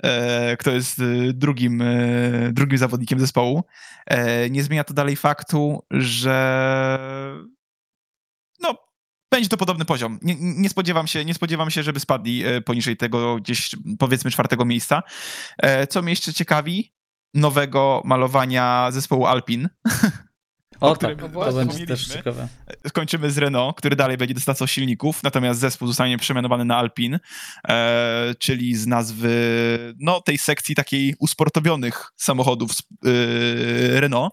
e, 0.03 0.57
kto 0.57 0.71
jest 0.71 0.99
e, 0.99 1.33
drugim, 1.33 1.83
e, 1.83 2.53
drugim 2.53 2.79
zawodnikiem 2.79 3.21
zespołu. 3.21 3.65
E, 4.07 4.51
nie 4.51 4.63
zmienia 4.63 4.85
to 4.85 4.95
dalej 4.95 5.17
faktu, 5.17 5.85
że 5.91 6.99
no, 8.61 8.75
będzie 9.31 9.49
to 9.49 9.57
podobny 9.57 9.85
poziom. 9.85 10.19
Nie, 10.23 10.37
nie, 10.39 10.69
spodziewam 10.69 11.07
się, 11.07 11.25
nie 11.25 11.35
spodziewam 11.35 11.71
się, 11.71 11.83
żeby 11.83 12.01
spadli 12.01 12.45
e, 12.45 12.61
poniżej 12.61 12.97
tego 12.97 13.37
gdzieś 13.37 13.71
powiedzmy 13.99 14.31
czwartego 14.31 14.65
miejsca. 14.65 15.03
E, 15.59 15.87
co 15.87 16.03
mnie 16.03 16.13
jeszcze 16.13 16.35
ciekawi, 16.35 16.93
nowego 17.35 18.03
malowania 18.05 18.91
zespołu 18.91 19.27
Alpin. 19.27 19.69
O, 20.81 20.91
o 20.91 20.97
tak, 20.97 21.19
to 21.19 21.53
będzie 21.53 21.87
też 21.87 22.07
ciekawe. 22.07 22.49
Skończymy 22.89 23.31
z 23.31 23.39
Renault, 23.39 23.77
który 23.77 23.97
dalej 23.97 24.17
będzie 24.17 24.35
dostarczał 24.35 24.69
silników, 24.69 25.23
natomiast 25.23 25.61
zespół 25.61 25.89
zostanie 25.89 26.19
przemianowany 26.19 26.65
na 26.65 26.77
Alpin, 26.77 27.19
e, 27.69 28.35
czyli 28.39 28.77
z 28.77 28.87
nazwy 28.87 29.35
no, 29.99 30.21
tej 30.21 30.39
sekcji 30.39 30.75
takiej 30.75 31.15
usportowionych 31.19 32.13
samochodów 32.17 32.71
e, 32.71 34.01
Renault. 34.01 34.33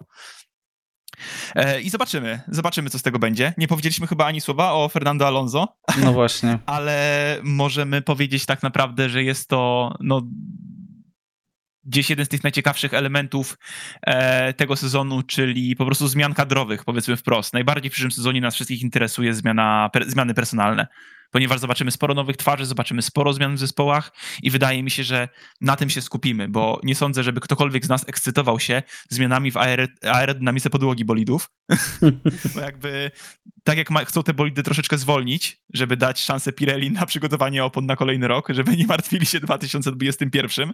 E, 1.55 1.81
I 1.81 1.89
zobaczymy, 1.89 2.41
zobaczymy, 2.47 2.89
co 2.89 2.99
z 2.99 3.01
tego 3.01 3.19
będzie. 3.19 3.53
Nie 3.57 3.67
powiedzieliśmy 3.67 4.07
chyba 4.07 4.25
ani 4.25 4.41
słowa 4.41 4.73
o 4.73 4.89
Fernando 4.89 5.27
Alonso. 5.27 5.67
No 6.01 6.13
właśnie. 6.13 6.59
Ale 6.65 7.37
możemy 7.43 8.01
powiedzieć 8.01 8.45
tak 8.45 8.63
naprawdę, 8.63 9.09
że 9.09 9.23
jest 9.23 9.49
to 9.49 9.91
no, 9.99 10.21
gdzieś 11.85 12.09
jeden 12.09 12.25
z 12.25 12.29
tych 12.29 12.43
najciekawszych 12.43 12.93
elementów 12.93 13.57
e, 14.01 14.53
tego 14.53 14.75
sezonu, 14.75 15.23
czyli 15.23 15.75
po 15.75 15.85
prostu 15.85 16.07
zmian 16.07 16.33
kadrowych, 16.33 16.85
powiedzmy 16.85 17.17
wprost. 17.17 17.53
Najbardziej 17.53 17.89
w 17.89 17.93
przyszłym 17.93 18.11
sezonie 18.11 18.41
nas 18.41 18.55
wszystkich 18.55 18.81
interesuje 18.81 19.33
zmiana, 19.33 19.89
per, 19.93 20.09
zmiany 20.09 20.33
personalne, 20.33 20.87
ponieważ 21.31 21.59
zobaczymy 21.59 21.91
sporo 21.91 22.13
nowych 22.13 22.37
twarzy, 22.37 22.65
zobaczymy 22.65 23.01
sporo 23.01 23.33
zmian 23.33 23.55
w 23.55 23.59
zespołach 23.59 24.11
i 24.43 24.51
wydaje 24.51 24.83
mi 24.83 24.91
się, 24.91 25.03
że 25.03 25.29
na 25.61 25.75
tym 25.75 25.89
się 25.89 26.01
skupimy, 26.01 26.49
bo 26.49 26.79
nie 26.83 26.95
sądzę, 26.95 27.23
żeby 27.23 27.41
ktokolwiek 27.41 27.85
z 27.85 27.89
nas 27.89 28.09
ekscytował 28.09 28.59
się 28.59 28.83
zmianami 29.09 29.51
w 29.51 29.57
aerodynamice 30.03 30.69
podłogi 30.69 31.05
bolidów, 31.05 31.51
bo 32.55 32.61
jakby 32.61 33.11
tak 33.63 33.77
jak 33.77 33.91
ma, 33.91 34.05
chcą 34.05 34.23
te 34.23 34.33
bolidy 34.33 34.63
troszeczkę 34.63 34.97
zwolnić, 34.97 35.61
żeby 35.73 35.97
dać 35.97 36.19
szansę 36.19 36.53
Pirelli 36.53 36.91
na 36.91 37.05
przygotowanie 37.05 37.63
opon 37.63 37.85
na 37.85 37.95
kolejny 37.95 38.27
rok, 38.27 38.47
żeby 38.49 38.77
nie 38.77 38.87
martwili 38.87 39.25
się 39.25 39.39
2021, 39.39 40.73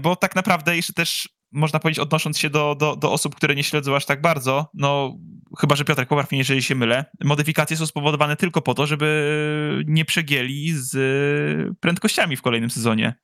bo 0.00 0.16
tak 0.16 0.36
naprawdę 0.36 0.76
jeszcze 0.76 0.92
też 0.92 1.28
można 1.52 1.78
powiedzieć, 1.78 1.98
odnosząc 1.98 2.38
się 2.38 2.50
do, 2.50 2.74
do, 2.74 2.96
do, 2.96 3.12
osób, 3.12 3.34
które 3.34 3.54
nie 3.54 3.64
śledzą 3.64 3.96
aż 3.96 4.06
tak 4.06 4.20
bardzo, 4.20 4.70
no 4.74 5.16
chyba, 5.58 5.76
że 5.76 5.84
Piotrek 5.84 6.08
popraw 6.08 6.32
jeżeli 6.32 6.62
się 6.62 6.74
mylę, 6.74 7.04
modyfikacje 7.24 7.76
są 7.76 7.86
spowodowane 7.86 8.36
tylko 8.36 8.62
po 8.62 8.74
to, 8.74 8.86
żeby 8.86 9.84
nie 9.86 10.04
przegięli 10.04 10.72
z 10.72 11.78
prędkościami 11.80 12.36
w 12.36 12.42
kolejnym 12.42 12.70
sezonie. 12.70 13.14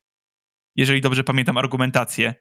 Jeżeli 0.75 1.01
dobrze 1.01 1.23
pamiętam 1.23 1.57
argumentację. 1.57 2.35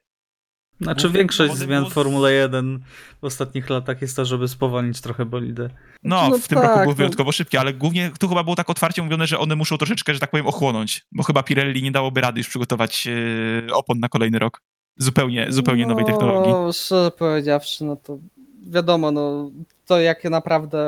Znaczy 0.81 1.11
większość 1.11 1.55
zmian 1.55 1.85
w 1.85 1.93
Formule 1.93 2.33
1 2.33 2.81
w 3.21 3.25
ostatnich 3.25 3.71
latach 3.71 4.03
jest 4.03 4.17
to, 4.17 4.25
żeby 4.25 4.49
spowolnić 4.49 5.01
trochę 5.01 5.25
bolidę. 5.25 5.71
No, 6.03 6.29
no 6.31 6.39
w 6.39 6.49
tym 6.49 6.59
tak, 6.59 6.65
roku 6.65 6.79
były 6.79 6.87
no. 6.87 6.95
wyjątkowo 6.95 7.33
szybkie, 7.33 7.61
ale 7.61 7.75
głównie 7.75 8.11
tu 8.21 8.29
chyba 8.29 8.45
było 8.45 8.57
tak 8.57 8.71
otwarcie 8.71 9.03
mówione, 9.03 9.27
że 9.27 9.39
one 9.39 9.57
muszą 9.57 9.79
troszeczkę, 9.79 10.15
że 10.15 10.21
tak 10.21 10.31
powiem, 10.31 10.47
ochłonąć, 10.47 11.07
bo 11.13 11.23
chyba 11.23 11.43
Pirelli 11.43 11.83
nie 11.83 11.93
dałoby 11.93 12.21
rady 12.21 12.41
już 12.41 12.49
przygotować 12.49 13.07
yy, 13.07 13.75
opon 13.75 14.01
na 14.01 14.09
kolejny 14.09 14.39
rok. 14.39 14.63
Zupełnie, 14.97 15.47
zupełnie 15.49 15.83
no, 15.83 15.89
nowej 15.89 16.05
technologii. 16.05 16.53
No, 16.53 16.73
szczerze 16.73 17.11
powiedziawszy, 17.11 17.85
no 17.85 17.97
to 17.97 18.19
wiadomo, 18.67 19.11
no 19.11 19.51
to 19.87 20.01
jakie 20.01 20.31
naprawdę, 20.31 20.79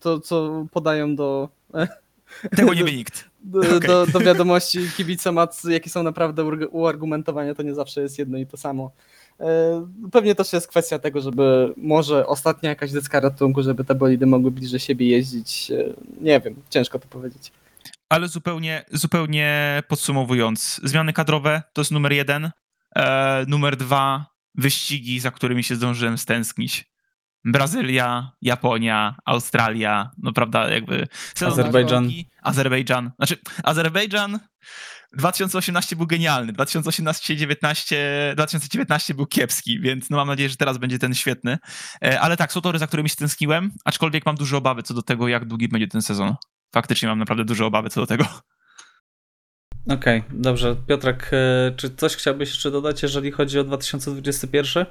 to 0.00 0.20
co 0.20 0.66
podają 0.72 1.16
do 1.16 1.48
tego 2.56 2.74
nie 2.74 2.84
wie 2.84 2.96
nikt. 2.96 3.30
Do, 3.44 3.60
okay. 3.60 3.80
do, 3.80 4.06
do 4.06 4.20
wiadomości 4.20 4.78
kibicom, 4.96 5.38
jakie 5.68 5.90
są 5.90 6.02
naprawdę 6.02 6.44
uargumentowania, 6.70 7.54
to 7.54 7.62
nie 7.62 7.74
zawsze 7.74 8.00
jest 8.00 8.18
jedno 8.18 8.38
i 8.38 8.46
to 8.46 8.56
samo. 8.56 8.90
E, 9.40 9.86
pewnie 10.12 10.34
też 10.34 10.52
jest 10.52 10.68
kwestia 10.68 10.98
tego, 10.98 11.20
żeby 11.20 11.74
może 11.76 12.26
ostatnia 12.26 12.68
jakaś 12.68 12.92
deska 12.92 13.20
ratunku, 13.20 13.62
żeby 13.62 13.84
te 13.84 13.94
bolidy 13.94 14.26
mogły 14.26 14.50
bliżej 14.50 14.80
siebie 14.80 15.08
jeździć. 15.08 15.70
E, 15.70 15.94
nie 16.20 16.40
wiem, 16.40 16.54
ciężko 16.70 16.98
to 16.98 17.08
powiedzieć. 17.08 17.52
Ale 18.08 18.28
zupełnie, 18.28 18.84
zupełnie 18.92 19.82
podsumowując, 19.88 20.80
zmiany 20.84 21.12
kadrowe 21.12 21.62
to 21.72 21.80
jest 21.80 21.90
numer 21.90 22.12
jeden. 22.12 22.50
E, 22.96 23.44
numer 23.48 23.76
dwa, 23.76 24.26
wyścigi, 24.54 25.20
za 25.20 25.30
którymi 25.30 25.64
się 25.64 25.76
zdążyłem 25.76 26.18
stęsknić. 26.18 26.93
Brazylia, 27.44 28.32
Japonia, 28.42 29.16
Australia, 29.24 30.10
no 30.18 30.32
prawda, 30.32 30.70
jakby... 30.70 31.06
Azerbejdżan. 31.40 32.10
Azerbejdżan. 32.42 33.10
Znaczy, 33.16 33.36
Azerbejdżan 33.64 34.38
2018 35.16 35.96
był 35.96 36.06
genialny, 36.06 36.52
2018-19, 36.52 37.96
2019 38.34 39.14
był 39.14 39.26
kiepski, 39.26 39.80
więc 39.80 40.10
no 40.10 40.16
mam 40.16 40.28
nadzieję, 40.28 40.48
że 40.48 40.56
teraz 40.56 40.78
będzie 40.78 40.98
ten 40.98 41.14
świetny. 41.14 41.58
E, 42.04 42.20
ale 42.20 42.36
tak, 42.36 42.52
są 42.52 42.60
tory, 42.60 42.78
za 42.78 42.86
którymi 42.86 43.08
się 43.08 43.16
tęskniłem, 43.16 43.72
aczkolwiek 43.84 44.26
mam 44.26 44.36
duże 44.36 44.56
obawy 44.56 44.82
co 44.82 44.94
do 44.94 45.02
tego, 45.02 45.28
jak 45.28 45.44
długi 45.44 45.68
będzie 45.68 45.88
ten 45.88 46.02
sezon. 46.02 46.34
Faktycznie 46.74 47.08
mam 47.08 47.18
naprawdę 47.18 47.44
duże 47.44 47.66
obawy 47.66 47.90
co 47.90 48.00
do 48.00 48.06
tego. 48.06 48.24
Okej, 49.88 50.18
okay, 50.18 50.40
dobrze. 50.40 50.76
Piotrek, 50.86 51.30
e, 51.32 51.72
czy 51.76 51.90
coś 51.90 52.16
chciałbyś 52.16 52.48
jeszcze 52.48 52.70
dodać, 52.70 53.02
jeżeli 53.02 53.30
chodzi 53.30 53.58
o 53.58 53.64
2021? 53.64 54.86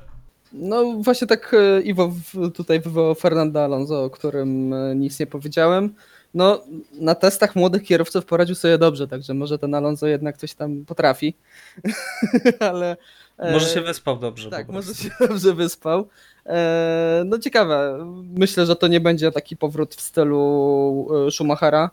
No 0.53 0.93
właśnie 0.99 1.27
tak 1.27 1.53
e, 1.53 1.81
Iwo 1.81 2.11
tutaj 2.53 2.79
wywołał 2.79 3.15
Fernanda 3.15 3.63
Alonso, 3.63 4.03
o 4.03 4.09
którym 4.09 4.73
e, 4.73 4.95
nic 4.95 5.19
nie 5.19 5.27
powiedziałem. 5.27 5.93
No 6.33 6.63
na 6.93 7.15
testach 7.15 7.55
młodych 7.55 7.83
kierowców 7.83 8.25
poradził 8.25 8.55
sobie 8.55 8.77
dobrze, 8.77 9.07
także 9.07 9.33
może 9.33 9.59
ten 9.59 9.75
Alonso 9.75 10.07
jednak 10.07 10.37
coś 10.37 10.53
tam 10.53 10.85
potrafi, 10.85 11.33
ale... 12.59 12.97
E, 13.37 13.53
może 13.53 13.67
się 13.67 13.81
wyspał 13.81 14.19
dobrze. 14.19 14.49
Tak, 14.49 14.69
może 14.69 14.95
się 14.95 15.09
dobrze 15.27 15.53
wyspał. 15.53 16.07
No 17.25 17.39
ciekawe, 17.39 18.05
myślę, 18.37 18.65
że 18.65 18.75
to 18.75 18.87
nie 18.87 18.99
będzie 18.99 19.31
taki 19.31 19.57
powrót 19.57 19.95
w 19.95 20.01
stylu 20.01 21.07
Schumachera, 21.31 21.89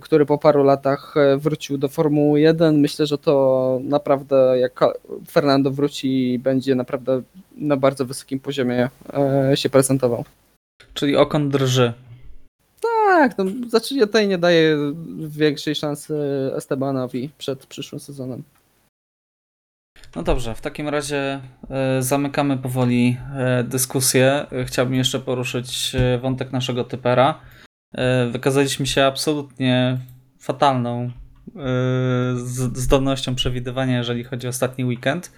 który 0.00 0.26
po 0.26 0.38
paru 0.38 0.64
latach 0.64 1.14
e, 1.16 1.36
wrócił 1.36 1.78
do 1.78 1.88
Formuły 1.88 2.40
1. 2.40 2.80
Myślę, 2.80 3.06
że 3.06 3.18
to 3.18 3.78
naprawdę, 3.82 4.58
jak 4.58 4.80
Fernando 5.30 5.70
wróci, 5.70 6.38
będzie 6.38 6.74
naprawdę 6.74 7.22
na 7.56 7.76
bardzo 7.76 8.04
wysokim 8.04 8.40
poziomie 8.40 8.88
e, 9.12 9.56
się 9.56 9.70
prezentował. 9.70 10.24
Czyli 10.94 11.16
okon 11.16 11.50
drży. 11.50 11.92
Tak, 12.80 13.38
no, 13.38 13.44
znaczy 13.68 13.94
ja 13.94 14.06
tutaj 14.06 14.28
nie 14.28 14.38
daję 14.38 14.76
większej 15.18 15.74
szansy 15.74 16.14
Estebanowi 16.56 17.30
przed 17.38 17.66
przyszłym 17.66 18.00
sezonem. 18.00 18.42
No 20.16 20.22
dobrze, 20.22 20.54
w 20.54 20.60
takim 20.60 20.88
razie 20.88 21.40
zamykamy 22.00 22.58
powoli 22.58 23.16
dyskusję. 23.64 24.46
Chciałbym 24.66 24.94
jeszcze 24.94 25.20
poruszyć 25.20 25.96
wątek 26.20 26.52
naszego 26.52 26.84
typera. 26.84 27.40
E, 27.94 28.26
wykazaliśmy 28.26 28.86
się 28.86 29.04
absolutnie 29.04 29.98
fatalną 30.38 31.10
e, 31.56 31.60
zdolnością 32.74 33.34
przewidywania, 33.34 33.98
jeżeli 33.98 34.24
chodzi 34.24 34.46
o 34.46 34.50
ostatni 34.50 34.84
weekend. 34.84 35.32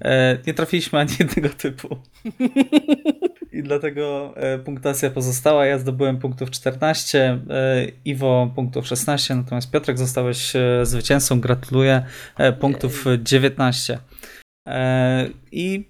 E, 0.00 0.38
nie 0.46 0.54
trafiliśmy 0.54 0.98
ani 0.98 1.10
jednego 1.20 1.48
typu. 1.48 1.96
I 3.52 3.62
dlatego 3.62 4.34
punktacja 4.64 5.10
pozostała. 5.10 5.66
Ja 5.66 5.78
zdobyłem 5.78 6.18
punktów 6.18 6.50
14, 6.50 7.38
Iwo 8.04 8.52
punktów 8.54 8.86
16, 8.86 9.34
natomiast 9.34 9.70
Piotrek 9.70 9.98
zostałeś 9.98 10.52
zwycięzcą. 10.82 11.40
Gratuluję. 11.40 12.02
Punktów 12.60 13.04
19. 13.22 13.98
I 15.52 15.84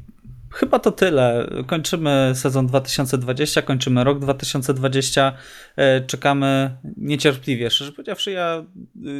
chyba 0.52 0.78
to 0.78 0.92
tyle. 0.92 1.50
Kończymy 1.66 2.32
sezon 2.34 2.66
2020, 2.66 3.62
kończymy 3.62 4.04
rok 4.04 4.18
2020. 4.18 5.32
E, 5.76 6.00
czekamy 6.00 6.76
niecierpliwie. 6.96 7.70
Szczerze 7.70 7.92
powiedziawszy, 7.92 8.30
ja 8.30 8.64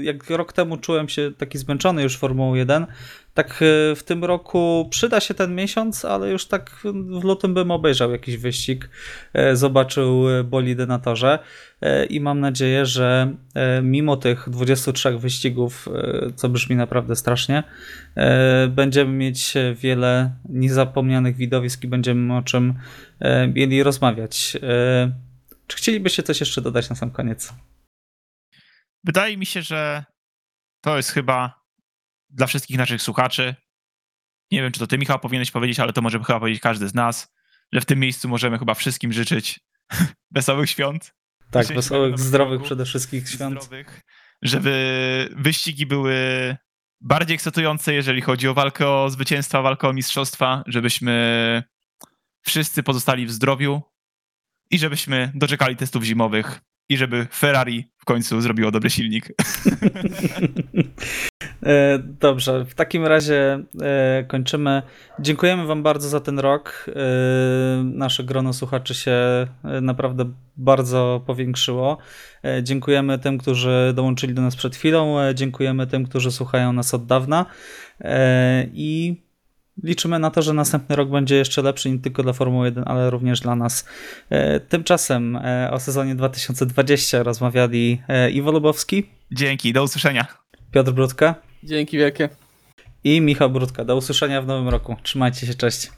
jak 0.03 0.31
rok 0.31 0.53
temu 0.53 0.77
czułem 0.77 1.09
się 1.09 1.33
taki 1.39 1.59
zmęczony 1.59 2.03
już 2.03 2.17
Formułą 2.17 2.55
1, 2.55 2.87
tak 3.43 3.63
y, 3.63 3.95
w 3.97 4.03
tym 4.05 4.25
roku 4.25 4.89
przyda 4.91 5.21
się 5.21 5.35
ten 5.35 5.55
miesiąc, 5.55 6.05
ale 6.05 6.31
już 6.31 6.47
tak 6.47 6.71
w 7.21 7.25
lutym 7.25 7.55
bym 7.55 7.71
obejrzał 7.71 8.13
jakiś 8.13 8.37
wyścig, 8.37 8.91
e, 9.33 9.57
zobaczył 9.57 10.31
e, 10.31 10.45
bolidy 10.45 10.87
na 10.87 10.99
torze 10.99 11.39
e, 11.81 12.07
i 12.07 12.21
mam 12.21 12.41
nadzieję, 12.41 12.87
że 12.87 13.35
e, 13.55 13.83
mimo 13.83 14.17
tych 14.17 14.49
23 14.51 15.19
wyścigów, 15.19 15.89
e, 15.89 16.33
co 16.37 16.49
brzmi 16.49 16.77
naprawdę 16.77 17.17
strasznie, 17.17 17.63
e, 18.17 18.69
będziemy 18.69 19.13
mieć 19.13 19.55
wiele 19.75 20.31
niezapomnianych 20.49 21.37
widowisk 21.37 21.85
i 21.85 21.89
będziemy 21.89 22.37
o 22.37 22.43
czym 22.43 22.75
e, 23.21 23.47
mieli 23.49 23.83
rozmawiać. 23.83 24.57
E, 24.63 25.13
Czy 25.67 25.77
chcielibyście 25.77 26.23
coś 26.23 26.41
jeszcze 26.41 26.61
dodać 26.61 26.91
na 26.91 26.97
sam 26.97 27.11
koniec? 27.11 27.55
Wydaje 29.05 29.37
mi 29.37 29.47
się, 29.47 29.63
że 29.63 30.05
to 30.85 30.97
jest 30.97 31.11
chyba 31.11 31.60
dla 32.31 32.47
wszystkich 32.47 32.79
naszych 32.79 33.03
słuchaczy. 33.03 33.55
Nie 34.51 34.63
wiem, 34.63 34.73
czy 34.73 34.81
to 34.81 34.87
ty, 34.87 34.99
Michał, 34.99 35.19
powinieneś 35.19 35.51
powiedzieć, 35.51 35.81
ale 35.81 35.93
to 35.93 36.03
może 36.03 36.19
chyba 36.25 36.41
powiedzieć 36.41 36.63
każdy 36.63 36.89
z 36.89 36.95
nas, 36.95 37.33
że 37.73 37.81
w 37.81 37.87
tym 37.87 37.99
miejscu 37.99 38.29
możemy 38.29 38.59
chyba 38.59 38.75
wszystkim 38.75 39.13
życzyć 39.13 39.61
wesołych 40.31 40.71
świąt. 40.71 41.15
Tak, 41.51 41.65
Szczęśliwego 41.65 41.83
wesołych, 41.83 42.19
zdrowych 42.19 42.53
roku. 42.53 42.65
przede 42.65 42.85
wszystkim 42.85 43.27
świąt. 43.27 43.63
zdrowych, 43.63 44.01
żeby 44.43 45.29
wyścigi 45.37 45.87
były 45.87 46.17
bardziej 47.01 47.35
ekscytujące, 47.35 47.95
jeżeli 47.95 48.21
chodzi 48.21 48.49
o 48.49 48.55
walkę 48.55 48.89
o 48.89 49.11
zwycięstwa, 49.11 49.63
walkę 49.63 49.89
o 49.89 49.93
mistrzostwa, 49.93 50.63
żebyśmy 50.67 51.63
wszyscy 52.43 52.83
pozostali 52.83 53.27
w 53.27 53.33
zdrowiu 53.33 53.83
i 54.71 54.79
żebyśmy 54.79 55.33
doczekali 55.35 55.77
testów 55.77 56.05
zimowych 56.05 56.61
i 56.89 56.97
żeby 56.97 57.27
Ferrari 57.33 57.91
w 57.99 58.05
końcu 58.05 58.41
zrobiło 58.41 58.71
dobry 58.71 58.91
silnik. 58.91 59.29
E, 61.63 61.99
Dobrze, 61.99 62.65
w 62.65 62.75
takim 62.75 63.07
razie 63.07 63.63
e, 63.83 64.25
kończymy. 64.29 64.83
Dziękujemy 65.19 65.67
Wam 65.67 65.83
bardzo 65.83 66.09
za 66.09 66.21
ten 66.21 66.39
rok. 66.39 66.87
E, 66.89 66.93
Nasze 67.85 68.25
grono 68.25 68.53
słuchaczy 68.53 68.95
się 68.95 69.17
naprawdę 69.83 70.33
bardzo 70.57 71.23
powiększyło. 71.27 71.99
Dziękujemy 72.63 73.19
tym, 73.19 73.39
którzy 73.39 73.93
dołączyli 73.95 74.35
do 74.35 74.43
nas 74.43 74.57
przed 74.57 74.77
chwilą. 74.77 75.17
Dziękujemy 75.35 75.87
tym, 75.87 76.07
którzy 76.07 76.33
słuchają 76.33 76.73
nas 76.73 76.95
od 76.95 77.07
dawna. 77.07 77.47
I 78.73 79.23
liczymy 79.83 80.19
na 80.19 80.31
to, 80.31 80.43
że 80.43 80.53
następny 80.53 80.97
rok 80.97 81.11
będzie 81.11 81.37
jeszcze 81.37 81.63
lepszy 81.63 81.91
nie 81.91 81.99
tylko 81.99 82.23
dla 82.23 82.33
Formuły 82.33 82.67
1, 82.67 82.85
ale 82.87 83.11
również 83.11 83.41
dla 83.41 83.57
nas. 83.57 83.89
Tymczasem 84.69 85.39
o 85.71 85.81
sezonie 85.81 86.15
2020 86.15 87.23
rozmawiali 87.23 88.03
Iwo 88.33 88.53
Lubowski, 88.53 89.11
Dzięki, 89.33 89.73
do 89.73 89.83
usłyszenia. 89.83 90.27
Piotr 90.73 90.93
Brudka. 90.93 91.50
Dzięki 91.63 91.99
wielkie. 91.99 92.29
i 93.05 93.21
Michał 93.21 93.51
Brudka. 93.51 93.85
Do 93.85 93.97
usłyszenia 93.97 94.43
w 94.43 94.47
nowym 94.47 94.69
roku. 94.69 94.97
Trzymajcie 95.03 95.47
się, 95.47 95.55
cześć. 95.55 95.91